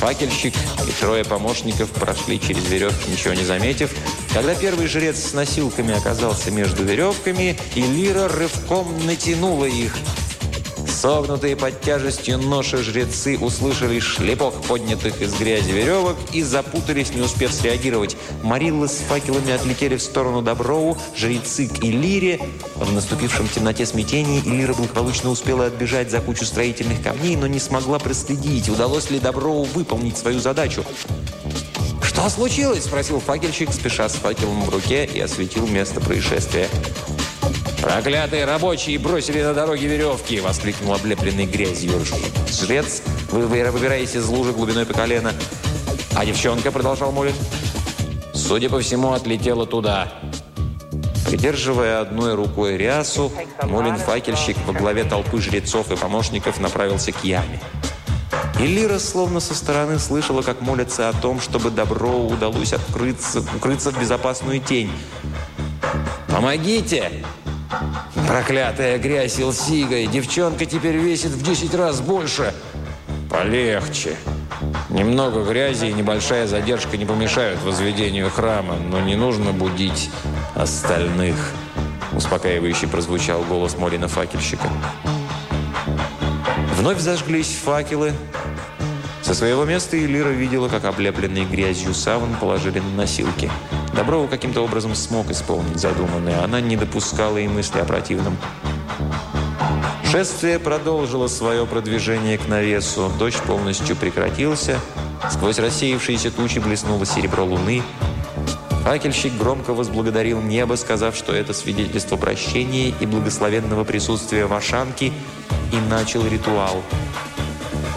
Факельщик 0.00 0.54
и 0.88 0.90
трое 1.00 1.24
помощников 1.24 1.90
прошли 1.90 2.40
через 2.40 2.66
веревки, 2.68 3.08
ничего 3.08 3.34
не 3.34 3.44
заметив. 3.44 3.92
Когда 4.34 4.56
первый 4.56 4.88
жрец 4.88 5.16
с 5.16 5.32
носилками 5.32 5.96
оказался 5.96 6.50
между 6.50 6.82
веревками, 6.82 7.56
и 7.76 7.82
Лира 7.82 8.26
рывком 8.26 9.06
натянула 9.06 9.66
их. 9.66 9.94
Согнутые 11.02 11.56
под 11.56 11.80
тяжестью 11.80 12.38
ноши 12.38 12.76
жрецы 12.76 13.36
услышали 13.36 13.98
шлепок 13.98 14.54
поднятых 14.62 15.20
из 15.20 15.34
грязи 15.34 15.72
веревок 15.72 16.16
и 16.32 16.44
запутались, 16.44 17.12
не 17.12 17.22
успев 17.22 17.52
среагировать. 17.52 18.16
Марилла 18.44 18.86
с 18.86 18.98
факелами 18.98 19.50
отлетели 19.50 19.96
в 19.96 20.00
сторону 20.00 20.42
Доброу, 20.42 20.96
жрецы 21.16 21.66
к 21.66 21.82
Иллире. 21.82 22.40
В 22.76 22.92
наступившем 22.92 23.48
темноте 23.48 23.84
смятении 23.84 24.42
Иллира 24.42 24.74
благополучно 24.74 25.30
успела 25.30 25.66
отбежать 25.66 26.08
за 26.08 26.20
кучу 26.20 26.44
строительных 26.44 27.02
камней, 27.02 27.34
но 27.34 27.48
не 27.48 27.58
смогла 27.58 27.98
проследить, 27.98 28.68
удалось 28.68 29.10
ли 29.10 29.18
Доброу 29.18 29.64
выполнить 29.64 30.16
свою 30.16 30.38
задачу. 30.38 30.84
«Что 32.00 32.28
случилось?»– 32.30 32.84
спросил 32.84 33.18
факельщик, 33.18 33.72
спеша 33.72 34.08
с 34.08 34.12
факелом 34.12 34.62
в 34.62 34.68
руке 34.68 35.04
и 35.12 35.18
осветил 35.18 35.66
место 35.66 36.00
происшествия. 36.00 36.68
«Проклятые 37.82 38.44
рабочие 38.44 38.96
бросили 38.96 39.42
на 39.42 39.54
дороге 39.54 39.88
веревки!»– 39.88 40.38
воскликнул 40.40 40.94
облепленный 40.94 41.46
грязью 41.46 41.92
жрец, 42.48 43.02
вы 43.32 43.44
выбираетесь 43.46 44.14
из 44.14 44.28
лужи 44.28 44.52
глубиной 44.52 44.86
по 44.86 44.94
колено. 44.94 45.32
«А 46.14 46.24
девчонка?»– 46.24 46.70
продолжал 46.72 47.10
Молин. 47.10 47.34
«Судя 48.32 48.70
по 48.70 48.78
всему, 48.78 49.12
отлетела 49.12 49.66
туда». 49.66 50.12
Придерживая 51.28 52.00
одной 52.00 52.34
рукой 52.34 52.76
рясу, 52.76 53.32
Молин-факельщик 53.62 54.56
во 54.64 54.74
главе 54.74 55.02
толпы 55.02 55.40
жрецов 55.40 55.90
и 55.90 55.96
помощников 55.96 56.60
направился 56.60 57.10
к 57.10 57.24
яме. 57.24 57.60
И 58.60 58.98
словно 59.00 59.40
со 59.40 59.56
стороны 59.56 59.98
слышала, 59.98 60.42
как 60.42 60.60
молятся 60.60 61.08
о 61.08 61.12
том, 61.14 61.40
чтобы 61.40 61.70
добро 61.70 62.12
удалось 62.12 62.74
открыться, 62.74 63.40
укрыться 63.40 63.90
в 63.90 63.98
безопасную 63.98 64.60
тень. 64.60 64.92
«Помогите!» 66.28 67.24
Проклятая 68.26 68.98
грязь 68.98 69.40
Илсига, 69.40 70.06
девчонка 70.06 70.66
теперь 70.66 70.96
весит 70.96 71.30
в 71.30 71.42
10 71.42 71.74
раз 71.74 72.00
больше. 72.00 72.54
Полегче. 73.30 74.16
Немного 74.90 75.42
грязи 75.44 75.86
и 75.86 75.92
небольшая 75.92 76.46
задержка 76.46 76.96
не 76.96 77.06
помешают 77.06 77.62
возведению 77.62 78.30
храма, 78.30 78.76
но 78.76 79.00
не 79.00 79.16
нужно 79.16 79.52
будить 79.52 80.10
остальных. 80.54 81.36
Успокаивающий 82.12 82.88
прозвучал 82.88 83.42
голос 83.42 83.76
Молина 83.78 84.06
факельщика. 84.06 84.68
Вновь 86.76 86.98
зажглись 86.98 87.56
факелы. 87.64 88.12
Со 89.22 89.34
своего 89.34 89.64
места 89.64 89.98
Элира 89.98 90.28
видела, 90.28 90.68
как 90.68 90.84
облепленный 90.84 91.44
грязью 91.44 91.94
саван 91.94 92.34
положили 92.34 92.80
на 92.80 92.90
носилки. 92.96 93.50
Доброва 93.94 94.26
каким-то 94.26 94.62
образом 94.62 94.94
смог 94.94 95.30
исполнить 95.30 95.78
задуманное. 95.78 96.42
Она 96.42 96.60
не 96.60 96.76
допускала 96.76 97.36
и 97.36 97.46
мысли 97.46 97.78
о 97.78 97.84
противном. 97.84 98.38
Шествие 100.10 100.58
продолжило 100.58 101.26
свое 101.26 101.66
продвижение 101.66 102.38
к 102.38 102.48
навесу. 102.48 103.10
Дождь 103.18 103.40
полностью 103.42 103.94
прекратился. 103.94 104.78
Сквозь 105.30 105.58
рассеявшиеся 105.58 106.30
тучи 106.30 106.58
блеснуло 106.58 107.04
серебро 107.04 107.44
луны. 107.44 107.82
Факельщик 108.84 109.34
громко 109.36 109.74
возблагодарил 109.74 110.40
небо, 110.40 110.74
сказав, 110.74 111.14
что 111.14 111.32
это 111.32 111.52
свидетельство 111.52 112.16
прощения 112.16 112.94
и 112.98 113.06
благословенного 113.06 113.84
присутствия 113.84 114.46
Вашанки, 114.46 115.12
и 115.70 115.76
начал 115.88 116.26
ритуал. 116.26 116.82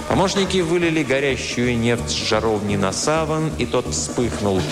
Помощники 0.10 0.60
вылили 0.60 1.04
горящую 1.04 1.78
нефть 1.78 2.10
с 2.10 2.14
жаровни 2.14 2.76
на 2.76 2.92
саван, 2.92 3.50
и 3.58 3.66
тот 3.66 3.88
вспыхнул– 3.88 4.62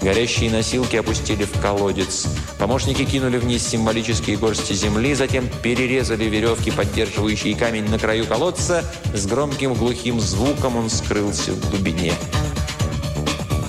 Горящие 0.00 0.50
носилки 0.50 0.96
опустили 0.96 1.44
в 1.44 1.60
колодец. 1.60 2.26
Помощники 2.58 3.04
кинули 3.04 3.38
вниз 3.38 3.66
символические 3.66 4.36
горсти 4.36 4.72
земли, 4.72 5.14
затем 5.14 5.48
перерезали 5.62 6.24
веревки, 6.24 6.70
поддерживающие 6.70 7.56
камень 7.56 7.88
на 7.90 7.98
краю 7.98 8.24
колодца. 8.26 8.84
С 9.12 9.26
громким 9.26 9.74
глухим 9.74 10.20
звуком 10.20 10.76
он 10.76 10.88
скрылся 10.88 11.52
в 11.52 11.70
глубине. 11.70 12.12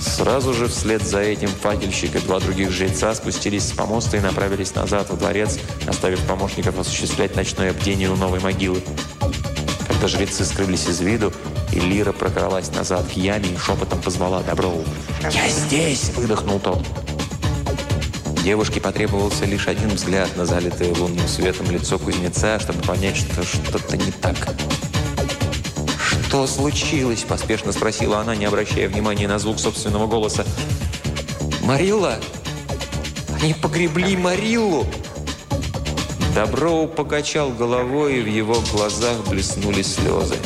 Сразу 0.00 0.54
же 0.54 0.68
вслед 0.68 1.02
за 1.02 1.20
этим 1.20 1.48
факельщик 1.48 2.14
и 2.14 2.18
два 2.20 2.40
других 2.40 2.70
жреца 2.70 3.14
спустились 3.14 3.68
с 3.68 3.72
помоста 3.72 4.18
и 4.18 4.20
направились 4.20 4.74
назад 4.74 5.08
во 5.10 5.16
дворец, 5.16 5.58
оставив 5.86 6.20
помощников 6.26 6.78
осуществлять 6.78 7.36
ночное 7.36 7.72
бдение 7.72 8.10
у 8.10 8.16
новой 8.16 8.40
могилы. 8.40 8.82
Когда 9.88 10.08
жрецы 10.08 10.44
скрылись 10.44 10.86
из 10.86 11.00
виду, 11.00 11.32
и 11.72 11.80
Лира 11.80 12.12
прокралась 12.12 12.72
назад 12.72 13.06
к 13.06 13.12
яме 13.12 13.48
и 13.50 13.56
шепотом 13.56 14.00
позвала 14.00 14.42
Доброву. 14.42 14.84
«Я 15.30 15.48
здесь!»– 15.48 16.10
выдохнул 16.16 16.58
тот. 16.58 16.84
Девушке 18.42 18.80
потребовался 18.80 19.44
лишь 19.44 19.68
один 19.68 19.90
взгляд 19.90 20.34
на 20.36 20.46
залитое 20.46 20.94
лунным 20.94 21.28
светом 21.28 21.70
лицо 21.70 21.98
кузнеца, 21.98 22.58
чтобы 22.58 22.80
понять, 22.82 23.16
что 23.16 23.42
что-то 23.42 23.96
не 23.96 24.10
так. 24.12 24.36
«Что 26.02 26.46
случилось?»– 26.46 27.22
поспешно 27.28 27.72
спросила 27.72 28.20
она, 28.20 28.34
не 28.34 28.46
обращая 28.46 28.88
внимания 28.88 29.28
на 29.28 29.38
звук 29.38 29.58
собственного 29.58 30.06
голоса. 30.06 30.46
«Марилла? 31.62 32.18
Они 33.40 33.52
погребли 33.52 34.16
Мариллу!» 34.16 34.86
Доброу 36.34 36.86
покачал 36.86 37.50
головой, 37.50 38.18
и 38.18 38.22
в 38.22 38.26
его 38.26 38.62
глазах 38.72 39.18
блеснули 39.28 39.82
слезы. 39.82 40.36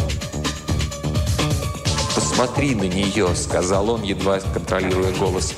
«Посмотри 2.37 2.75
на 2.75 2.83
нее»,— 2.83 3.29
сказал 3.37 3.91
он, 3.91 4.03
едва 4.03 4.41
контролируя 4.41 5.13
голос. 5.13 5.55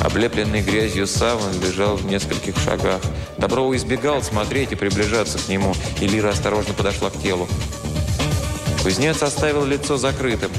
Облепленный 0.00 0.60
грязью 0.60 1.06
саван 1.06 1.58
лежал 1.62 1.96
в 1.96 2.04
нескольких 2.04 2.58
шагах. 2.58 3.00
Доброу 3.38 3.74
избегал 3.74 4.22
смотреть 4.22 4.72
и 4.72 4.74
приближаться 4.74 5.38
к 5.38 5.48
нему, 5.48 5.74
и 5.98 6.06
Лира 6.06 6.28
осторожно 6.28 6.74
подошла 6.74 7.08
к 7.08 7.22
телу. 7.22 7.48
Кузнец 8.82 9.22
оставил 9.22 9.64
лицо 9.64 9.96
закрытым. 9.96 10.50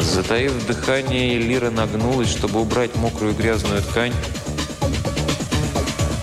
Затаив 0.00 0.64
дыхание, 0.64 1.38
Лира 1.38 1.70
нагнулась, 1.70 2.28
чтобы 2.28 2.60
убрать 2.60 2.94
мокрую 2.94 3.34
грязную 3.34 3.82
ткань, 3.82 4.12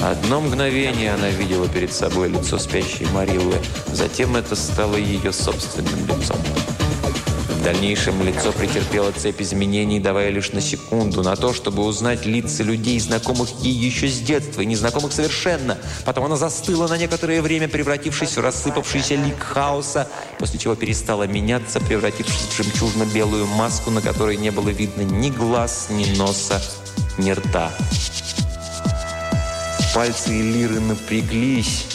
Одно 0.04 0.42
мгновение 0.42 1.14
она 1.14 1.30
видела 1.30 1.70
перед 1.70 1.94
собой 1.94 2.28
лицо 2.28 2.58
спящей 2.58 3.06
Мариллы. 3.14 3.56
Затем 3.94 4.36
это 4.36 4.54
стало 4.54 4.98
ее 4.98 5.32
собственным 5.32 6.06
лицом. 6.06 6.36
В 7.48 7.64
дальнейшем 7.64 8.22
лицо 8.22 8.52
претерпело 8.52 9.14
цепь 9.14 9.42
изменений, 9.42 10.02
давая 10.02 10.30
лишь 10.30 10.52
на 10.52 10.60
секунду, 10.60 11.24
на 11.24 11.38
то, 11.38 11.54
чтобы 11.54 11.84
узнать 11.84 12.26
лица 12.26 12.64
людей, 12.64 13.00
знакомых 13.00 13.48
ей 13.62 13.74
еще 13.74 14.10
с 14.10 14.20
детства 14.20 14.60
и 14.60 14.66
незнакомых 14.66 15.14
совершенно. 15.14 15.78
Потом 16.04 16.26
она 16.26 16.36
застыла 16.36 16.90
на 16.90 16.98
некоторое 16.98 17.42
время, 17.42 17.70
превратившись 17.70 18.36
в 18.36 18.42
рассыпавшийся 18.42 19.16
лик 19.16 19.40
хаоса, 19.42 20.10
после 20.38 20.60
чего 20.60 20.76
перестала 20.76 21.24
меняться, 21.28 21.80
превратившись 21.80 22.50
в 22.50 22.58
жемчужно-белую 22.58 23.46
маску, 23.46 23.90
на 23.90 24.02
которой 24.02 24.36
не 24.36 24.52
было 24.52 24.68
видно 24.68 25.04
ни 25.04 25.30
глаз, 25.30 25.88
ни 25.90 26.14
носа, 26.18 26.62
ни 27.18 27.32
рта. 27.32 27.72
Пальцы 29.94 30.32
Лиры 30.32 30.80
напряглись. 30.80 31.86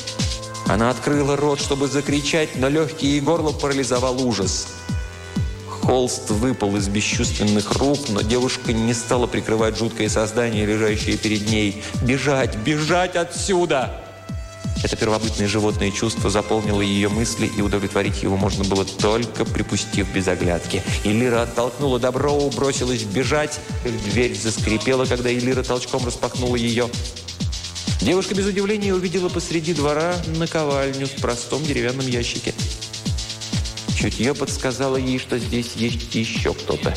Она 0.68 0.90
открыла 0.90 1.36
рот, 1.36 1.60
чтобы 1.60 1.88
закричать, 1.88 2.54
но 2.54 2.68
легкие 2.68 3.16
и 3.16 3.20
горло 3.20 3.50
парализовал 3.50 4.24
ужас. 4.24 4.68
Холст 5.82 6.30
выпал 6.30 6.76
из 6.76 6.86
бесчувственных 6.86 7.72
рук, 7.72 7.98
но 8.08 8.20
девушка 8.20 8.72
не 8.72 8.94
стала 8.94 9.26
прикрывать 9.26 9.76
жуткое 9.76 10.08
создание, 10.08 10.64
лежащее 10.64 11.16
перед 11.16 11.50
ней. 11.50 11.82
«Бежать! 12.02 12.56
Бежать 12.58 13.16
отсюда!» 13.16 14.04
Это 14.84 14.94
первобытное 14.96 15.48
животное 15.48 15.90
чувство 15.90 16.30
заполнило 16.30 16.80
ее 16.80 17.08
мысли, 17.08 17.50
и 17.56 17.62
удовлетворить 17.62 18.22
его 18.22 18.36
можно 18.36 18.62
было 18.62 18.84
только 18.84 19.44
припустив 19.44 20.08
без 20.14 20.28
оглядки. 20.28 20.84
Илира 21.02 21.42
оттолкнула 21.42 21.98
Доброу, 21.98 22.48
бросилась 22.50 23.02
бежать. 23.02 23.58
Дверь 23.84 24.38
заскрипела, 24.38 25.04
когда 25.04 25.32
Илира 25.32 25.64
толчком 25.64 26.04
распахнула 26.06 26.54
ее. 26.54 26.88
Девушка 28.00 28.34
без 28.34 28.46
удивления 28.46 28.94
увидела 28.94 29.28
посреди 29.28 29.74
двора 29.74 30.14
наковальню 30.36 31.06
в 31.06 31.20
простом 31.20 31.62
деревянном 31.64 32.06
ящике. 32.06 32.54
Чутье 33.96 34.34
подсказало 34.34 34.96
ей, 34.96 35.18
что 35.18 35.38
здесь 35.38 35.72
есть 35.74 36.14
еще 36.14 36.54
кто-то. 36.54 36.94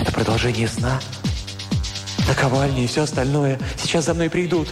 Это 0.00 0.12
продолжение 0.12 0.68
сна? 0.68 1.00
Наковальня 2.28 2.84
и 2.84 2.86
все 2.86 3.02
остальное. 3.02 3.58
Сейчас 3.76 4.04
за 4.04 4.14
мной 4.14 4.30
придут. 4.30 4.68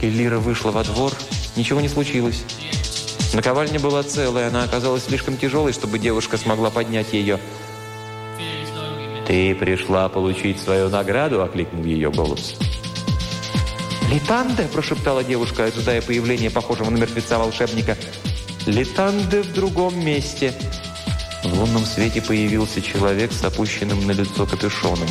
Келлира 0.00 0.38
вышла 0.38 0.70
во 0.70 0.82
двор. 0.82 1.12
Ничего 1.54 1.82
не 1.82 1.88
случилось. 1.88 2.44
Наковальня 3.34 3.78
была 3.78 4.02
целая. 4.02 4.48
Она 4.48 4.64
оказалась 4.64 5.04
слишком 5.04 5.36
тяжелой, 5.36 5.74
чтобы 5.74 5.98
девушка 5.98 6.38
смогла 6.38 6.70
поднять 6.70 7.12
ее. 7.12 7.38
«Ты 9.26 9.54
пришла 9.54 10.08
получить 10.08 10.58
свою 10.58 10.88
награду?»– 10.88 11.42
окликнул 11.44 11.84
ее 11.84 12.10
голос. 12.10 12.56
«Да». 12.58 12.81
«Литанде!»– 14.12 14.68
прошептала 14.72 15.24
девушка, 15.24 15.64
ожидая 15.64 16.02
появления 16.02 16.50
похожего 16.50 16.90
на 16.90 16.98
мертвеца 16.98 17.38
волшебника. 17.38 17.96
«Литанде 18.66 19.40
в 19.40 19.54
другом 19.54 20.04
месте!» 20.04 20.52
В 21.42 21.58
лунном 21.58 21.86
свете 21.86 22.20
появился 22.20 22.82
человек 22.82 23.32
с 23.32 23.42
опущенным 23.42 24.06
на 24.06 24.12
лицо 24.12 24.44
капюшоном. 24.44 25.08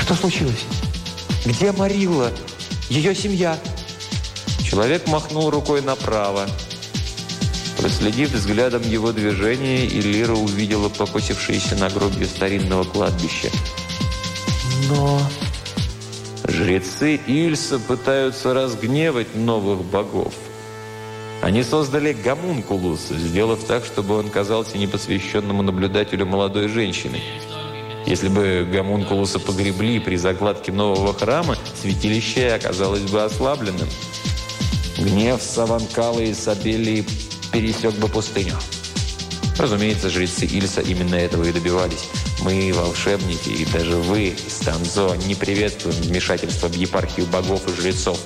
«Что 0.00 0.14
случилось? 0.14 0.64
Где 1.44 1.70
Марилла? 1.72 2.32
Ее 2.88 3.14
семья?» 3.14 3.58
Человек 4.64 5.06
махнул 5.08 5.50
рукой 5.50 5.82
направо. 5.82 6.48
Проследив 7.76 8.30
взглядом 8.30 8.88
его 8.88 9.12
движение, 9.12 9.86
Иллира 9.86 10.32
увидела 10.32 10.88
покосившееся 10.88 11.76
нагробье 11.76 12.24
старинного 12.24 12.84
кладбища. 12.84 13.50
Но... 14.88 15.20
Жрецы 16.48 17.16
Ильса 17.26 17.80
пытаются 17.80 18.54
разгневать 18.54 19.34
новых 19.34 19.82
богов. 19.84 20.32
Они 21.42 21.64
создали 21.64 22.12
гомункулус, 22.12 23.08
сделав 23.08 23.64
так, 23.64 23.84
чтобы 23.84 24.16
он 24.16 24.28
казался 24.28 24.78
непосвященному 24.78 25.62
наблюдателю 25.62 26.24
молодой 26.24 26.68
женщины. 26.68 27.20
Если 28.06 28.28
бы 28.28 28.66
гомункулуса 28.70 29.40
погребли 29.40 29.98
при 29.98 30.16
закладке 30.16 30.70
нового 30.70 31.12
храма, 31.12 31.56
святилище 31.82 32.52
оказалось 32.52 33.02
бы 33.02 33.24
ослабленным. 33.24 33.88
Гнев 34.98 35.42
Саванкала 35.42 36.20
и 36.20 36.32
Сабелии 36.32 37.04
пересек 37.52 37.94
бы 37.94 38.08
пустыню. 38.08 38.54
Разумеется, 39.58 40.10
жрецы 40.10 40.44
Ильса 40.44 40.82
именно 40.82 41.14
этого 41.14 41.44
и 41.44 41.52
добивались. 41.52 42.08
Мы, 42.40 42.72
волшебники, 42.74 43.48
и 43.48 43.64
даже 43.64 43.96
вы, 43.96 44.36
Станзо, 44.48 45.16
не 45.26 45.34
приветствуем 45.34 45.96
вмешательство 46.02 46.68
в 46.68 46.74
епархию 46.74 47.26
богов 47.26 47.66
и 47.66 47.80
жрецов. 47.80 48.18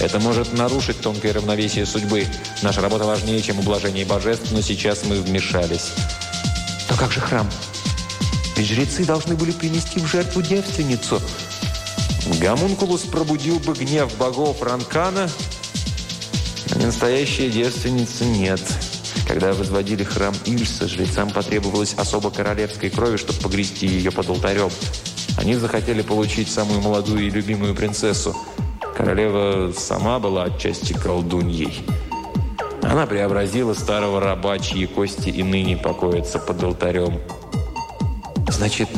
Это 0.00 0.18
может 0.18 0.52
нарушить 0.52 1.00
тонкое 1.00 1.32
равновесие 1.32 1.84
судьбы. 1.86 2.26
Наша 2.62 2.80
работа 2.80 3.04
важнее, 3.04 3.40
чем 3.42 3.58
ублажение 3.58 4.04
божеств, 4.04 4.50
но 4.50 4.60
сейчас 4.60 5.04
мы 5.04 5.20
вмешались. 5.20 5.92
Но 6.88 6.96
как 6.96 7.12
же 7.12 7.20
храм? 7.20 7.48
Ведь 8.56 8.66
жрецы 8.66 9.04
должны 9.04 9.34
были 9.36 9.52
принести 9.52 10.00
в 10.00 10.06
жертву 10.06 10.40
девственницу. 10.40 11.20
Гомункулус 12.40 13.02
пробудил 13.02 13.58
бы 13.60 13.74
гнев 13.74 14.14
богов 14.16 14.62
Ранкана, 14.62 15.30
а 16.74 16.78
настоящей 16.78 17.50
девственницы 17.50 18.24
нет. 18.24 18.60
Когда 19.26 19.52
возводили 19.52 20.04
храм 20.04 20.34
Ильса, 20.44 20.86
жрецам 20.86 21.30
потребовалось 21.30 21.94
особо 21.94 22.30
королевской 22.30 22.90
крови, 22.90 23.16
чтобы 23.16 23.40
погрести 23.40 23.86
ее 23.86 24.10
под 24.12 24.28
алтарем. 24.28 24.70
Они 25.36 25.54
захотели 25.56 26.02
получить 26.02 26.48
самую 26.48 26.80
молодую 26.80 27.26
и 27.26 27.30
любимую 27.30 27.74
принцессу. 27.74 28.34
Королева 28.96 29.72
сама 29.76 30.18
была 30.18 30.44
отчасти 30.44 30.92
колдуньей. 30.92 31.84
Она 32.82 33.06
преобразила 33.06 33.74
старого 33.74 34.20
раба, 34.20 34.58
чьи 34.58 34.86
кости 34.86 35.28
и 35.28 35.42
ныне 35.42 35.76
покоятся 35.76 36.38
под 36.38 36.62
алтарем. 36.62 37.20
Значит, 38.48 38.88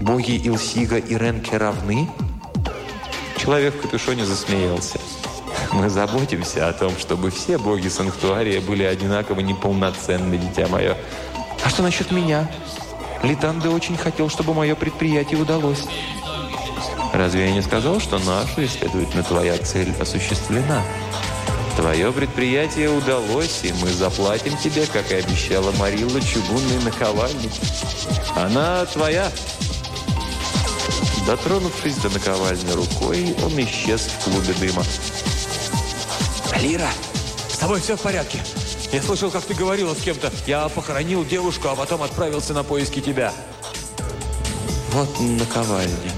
боги 0.00 0.40
Илсига 0.48 0.96
и 0.96 1.14
Ренке 1.14 1.58
равны? 1.58 2.08
Человек 3.36 3.74
в 3.74 3.82
капюшоне 3.82 4.24
засмеялся. 4.24 4.98
Мы 5.72 5.90
заботимся 5.90 6.68
о 6.68 6.72
том, 6.72 6.96
чтобы 6.98 7.30
все 7.30 7.58
боги 7.58 7.88
Санктуария 7.88 8.60
были 8.60 8.84
одинаково 8.84 9.40
неполноценны, 9.40 10.38
дитя 10.38 10.66
мое. 10.68 10.96
А 11.64 11.68
что 11.68 11.82
насчет 11.82 12.10
меня? 12.10 12.50
Литанде 13.22 13.68
очень 13.68 13.96
хотел, 13.96 14.28
чтобы 14.28 14.54
мое 14.54 14.74
предприятие 14.74 15.40
удалось. 15.40 15.84
Разве 17.12 17.46
я 17.48 17.52
не 17.52 17.62
сказал, 17.62 18.00
что 18.00 18.18
наша, 18.18 18.60
и, 18.60 18.66
следовательно, 18.66 19.22
твоя 19.22 19.58
цель 19.58 19.92
осуществлена? 20.00 20.82
Твое 21.76 22.12
предприятие 22.12 22.90
удалось, 22.90 23.60
и 23.62 23.72
мы 23.72 23.88
заплатим 23.92 24.56
тебе, 24.56 24.86
как 24.86 25.10
и 25.12 25.16
обещала 25.16 25.70
Марилла, 25.72 26.20
чугунный 26.20 26.82
наковальник. 26.84 27.52
Она 28.34 28.84
твоя. 28.86 29.30
Дотронувшись 31.26 31.96
до 31.96 32.10
наковальни 32.10 32.72
рукой, 32.72 33.36
он 33.44 33.60
исчез 33.60 34.08
в 34.08 34.24
клубе 34.24 34.54
дыма. 34.54 34.82
«Лира, 36.60 36.90
с 37.48 37.56
тобой 37.56 37.80
все 37.80 37.96
в 37.96 38.00
порядке? 38.00 38.40
Я 38.92 39.02
слышал, 39.02 39.30
как 39.30 39.44
ты 39.44 39.54
говорила 39.54 39.94
с 39.94 39.98
кем-то. 39.98 40.32
Я 40.46 40.68
похоронил 40.68 41.24
девушку, 41.24 41.68
а 41.68 41.76
потом 41.76 42.02
отправился 42.02 42.52
на 42.52 42.62
поиски 42.64 43.00
тебя». 43.00 43.32
«Вот 44.92 45.08
наковальня. 45.20 46.12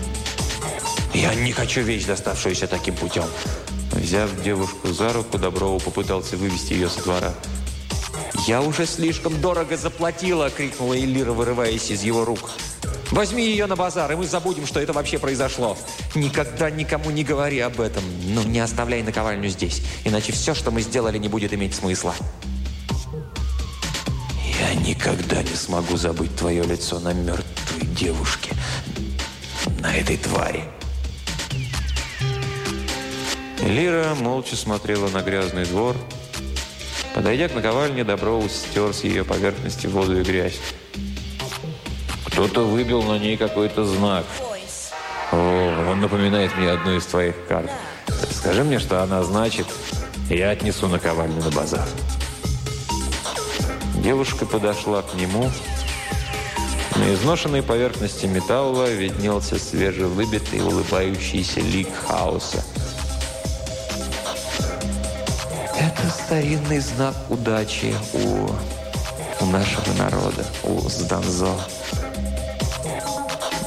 Я 1.12 1.34
не 1.34 1.52
хочу 1.52 1.82
вещь, 1.82 2.04
доставшуюся 2.04 2.66
таким 2.66 2.94
путем». 2.94 3.24
Взяв 3.92 4.30
девушку 4.42 4.88
за 4.88 5.12
руку, 5.12 5.36
Доброва 5.36 5.78
попытался 5.78 6.36
вывести 6.36 6.72
ее 6.72 6.88
со 6.88 7.02
двора. 7.02 7.34
«Я 8.46 8.62
уже 8.62 8.86
слишком 8.86 9.38
дорого 9.40 9.76
заплатила!»– 9.76 10.48
крикнула 10.56 10.98
Элира, 10.98 11.32
вырываясь 11.32 11.90
из 11.90 12.02
его 12.02 12.24
рук. 12.24 12.50
«Возьми 13.10 13.44
ее 13.44 13.66
на 13.66 13.76
базар, 13.76 14.10
и 14.12 14.14
мы 14.14 14.26
забудем, 14.26 14.66
что 14.66 14.80
это 14.80 14.92
вообще 14.92 15.18
произошло. 15.18 15.76
Никогда 16.14 16.70
никому 16.70 17.10
не 17.10 17.24
говори 17.24 17.58
об 17.58 17.80
этом. 17.80 18.04
Но 18.26 18.42
не 18.42 18.60
оставляй 18.60 19.02
наковальню 19.02 19.48
здесь, 19.48 19.82
иначе 20.04 20.32
все, 20.32 20.54
что 20.54 20.70
мы 20.70 20.82
сделали, 20.82 21.18
не 21.18 21.28
будет 21.28 21.52
иметь 21.52 21.74
смысла». 21.74 22.14
«Я 24.60 24.74
никогда 24.74 25.42
не 25.42 25.54
смогу 25.54 25.96
забыть 25.96 26.36
твое 26.36 26.62
лицо 26.62 27.00
на 27.00 27.12
мертвой 27.12 27.86
девушке, 27.96 28.52
на 29.80 29.94
этой 29.94 30.16
твари». 30.16 30.64
Лира 33.62 34.14
молча 34.20 34.56
смотрела 34.56 35.08
на 35.08 35.22
грязный 35.22 35.64
двор. 35.64 35.96
Подойдя 37.14 37.48
к 37.48 37.54
наковальне, 37.54 38.04
Доброус 38.04 38.52
стер 38.52 38.94
с 38.94 39.04
ее 39.04 39.24
поверхности 39.24 39.86
воду 39.86 40.18
и 40.20 40.22
грязь. 40.22 40.60
Кто-то 42.40 42.62
выбил 42.62 43.02
на 43.02 43.18
ней 43.18 43.36
какой-то 43.36 43.84
знак. 43.84 44.24
О, 45.30 45.90
он 45.90 46.00
напоминает 46.00 46.56
мне 46.56 46.70
одну 46.70 46.96
из 46.96 47.04
твоих 47.04 47.34
карт. 47.46 47.70
Скажи 48.30 48.64
мне, 48.64 48.78
что 48.78 49.02
она 49.02 49.22
значит, 49.24 49.66
я 50.30 50.48
отнесу 50.48 50.88
наковальню 50.88 51.44
на 51.44 51.50
базар. 51.50 51.86
Девушка 53.96 54.46
подошла 54.46 55.02
к 55.02 55.12
нему. 55.16 55.50
На 56.96 57.12
изношенной 57.12 57.62
поверхности 57.62 58.24
металла 58.24 58.90
виднелся 58.90 59.58
свежевыбитый 59.58 60.62
улыбающийся 60.62 61.60
лик 61.60 61.94
хаоса. 62.06 62.64
Это 65.78 66.10
старинный 66.10 66.78
знак 66.78 67.16
удачи 67.28 67.94
у, 68.14 68.48
у 69.44 69.46
нашего 69.50 69.92
народа, 69.98 70.46
у 70.62 70.80
Сданзо. 70.88 71.54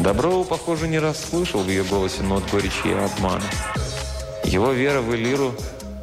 Доброу, 0.04 0.44
похоже, 0.44 0.90
не 0.90 1.00
раз 1.00 1.18
слышал 1.30 1.62
в 1.62 1.70
ее 1.70 1.86
голосе 1.86 2.24
нот 2.24 2.44
горечи 2.52 2.88
и 2.88 2.92
обмана. 2.92 3.42
Его 4.44 4.74
вера 4.74 5.00
в 5.00 5.16
Элиру 5.16 5.56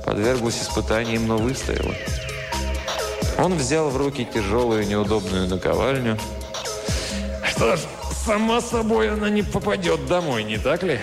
подверглась 0.06 0.62
испытаниям, 0.62 1.26
но 1.26 1.36
выстояла. 1.36 1.94
Он 3.36 3.54
взял 3.58 3.90
в 3.90 3.98
руки 3.98 4.24
тяжелую 4.24 4.86
неудобную 4.86 5.48
наковальню. 5.48 6.18
«Что 7.44 7.76
ж, 7.76 7.80
сама 8.24 8.62
собой 8.62 9.10
она 9.12 9.28
не 9.28 9.42
попадет 9.42 10.06
домой, 10.06 10.44
не 10.44 10.56
так 10.56 10.82
ли?» 10.82 10.98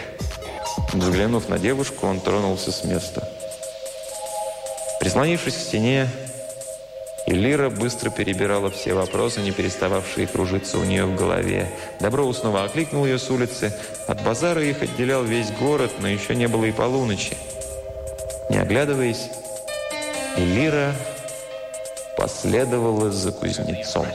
Взглянув 0.91 1.49
на 1.49 1.59
девушку, 1.59 2.07
он 2.07 2.19
тронулся 2.19 2.71
с 2.71 2.83
места. 2.83 3.29
Прислонившись 4.99 5.53
к 5.53 5.59
стене, 5.59 6.09
Элира 7.27 7.69
быстро 7.69 8.09
перебирала 8.09 8.71
все 8.71 8.93
вопросы, 8.93 9.41
не 9.41 9.51
перестававшие 9.51 10.27
кружиться 10.27 10.79
у 10.79 10.85
нее 10.85 11.05
в 11.05 11.17
голове. 11.17 11.69
Добро 11.99 12.31
снова 12.31 12.63
окликнул 12.63 13.05
ее 13.05 13.19
с 13.19 13.29
улицы. 13.29 13.73
От 14.07 14.23
базара 14.23 14.63
их 14.63 14.81
отделял 14.81 15.25
весь 15.25 15.51
город, 15.51 15.91
но 15.99 16.07
еще 16.07 16.35
не 16.35 16.47
было 16.47 16.63
и 16.63 16.71
полуночи. 16.71 17.35
Не 18.49 18.59
оглядываясь, 18.59 19.29
Элира 20.37 20.95
последовала 22.15 23.11
за 23.11 23.33
кузнецом. 23.33 24.05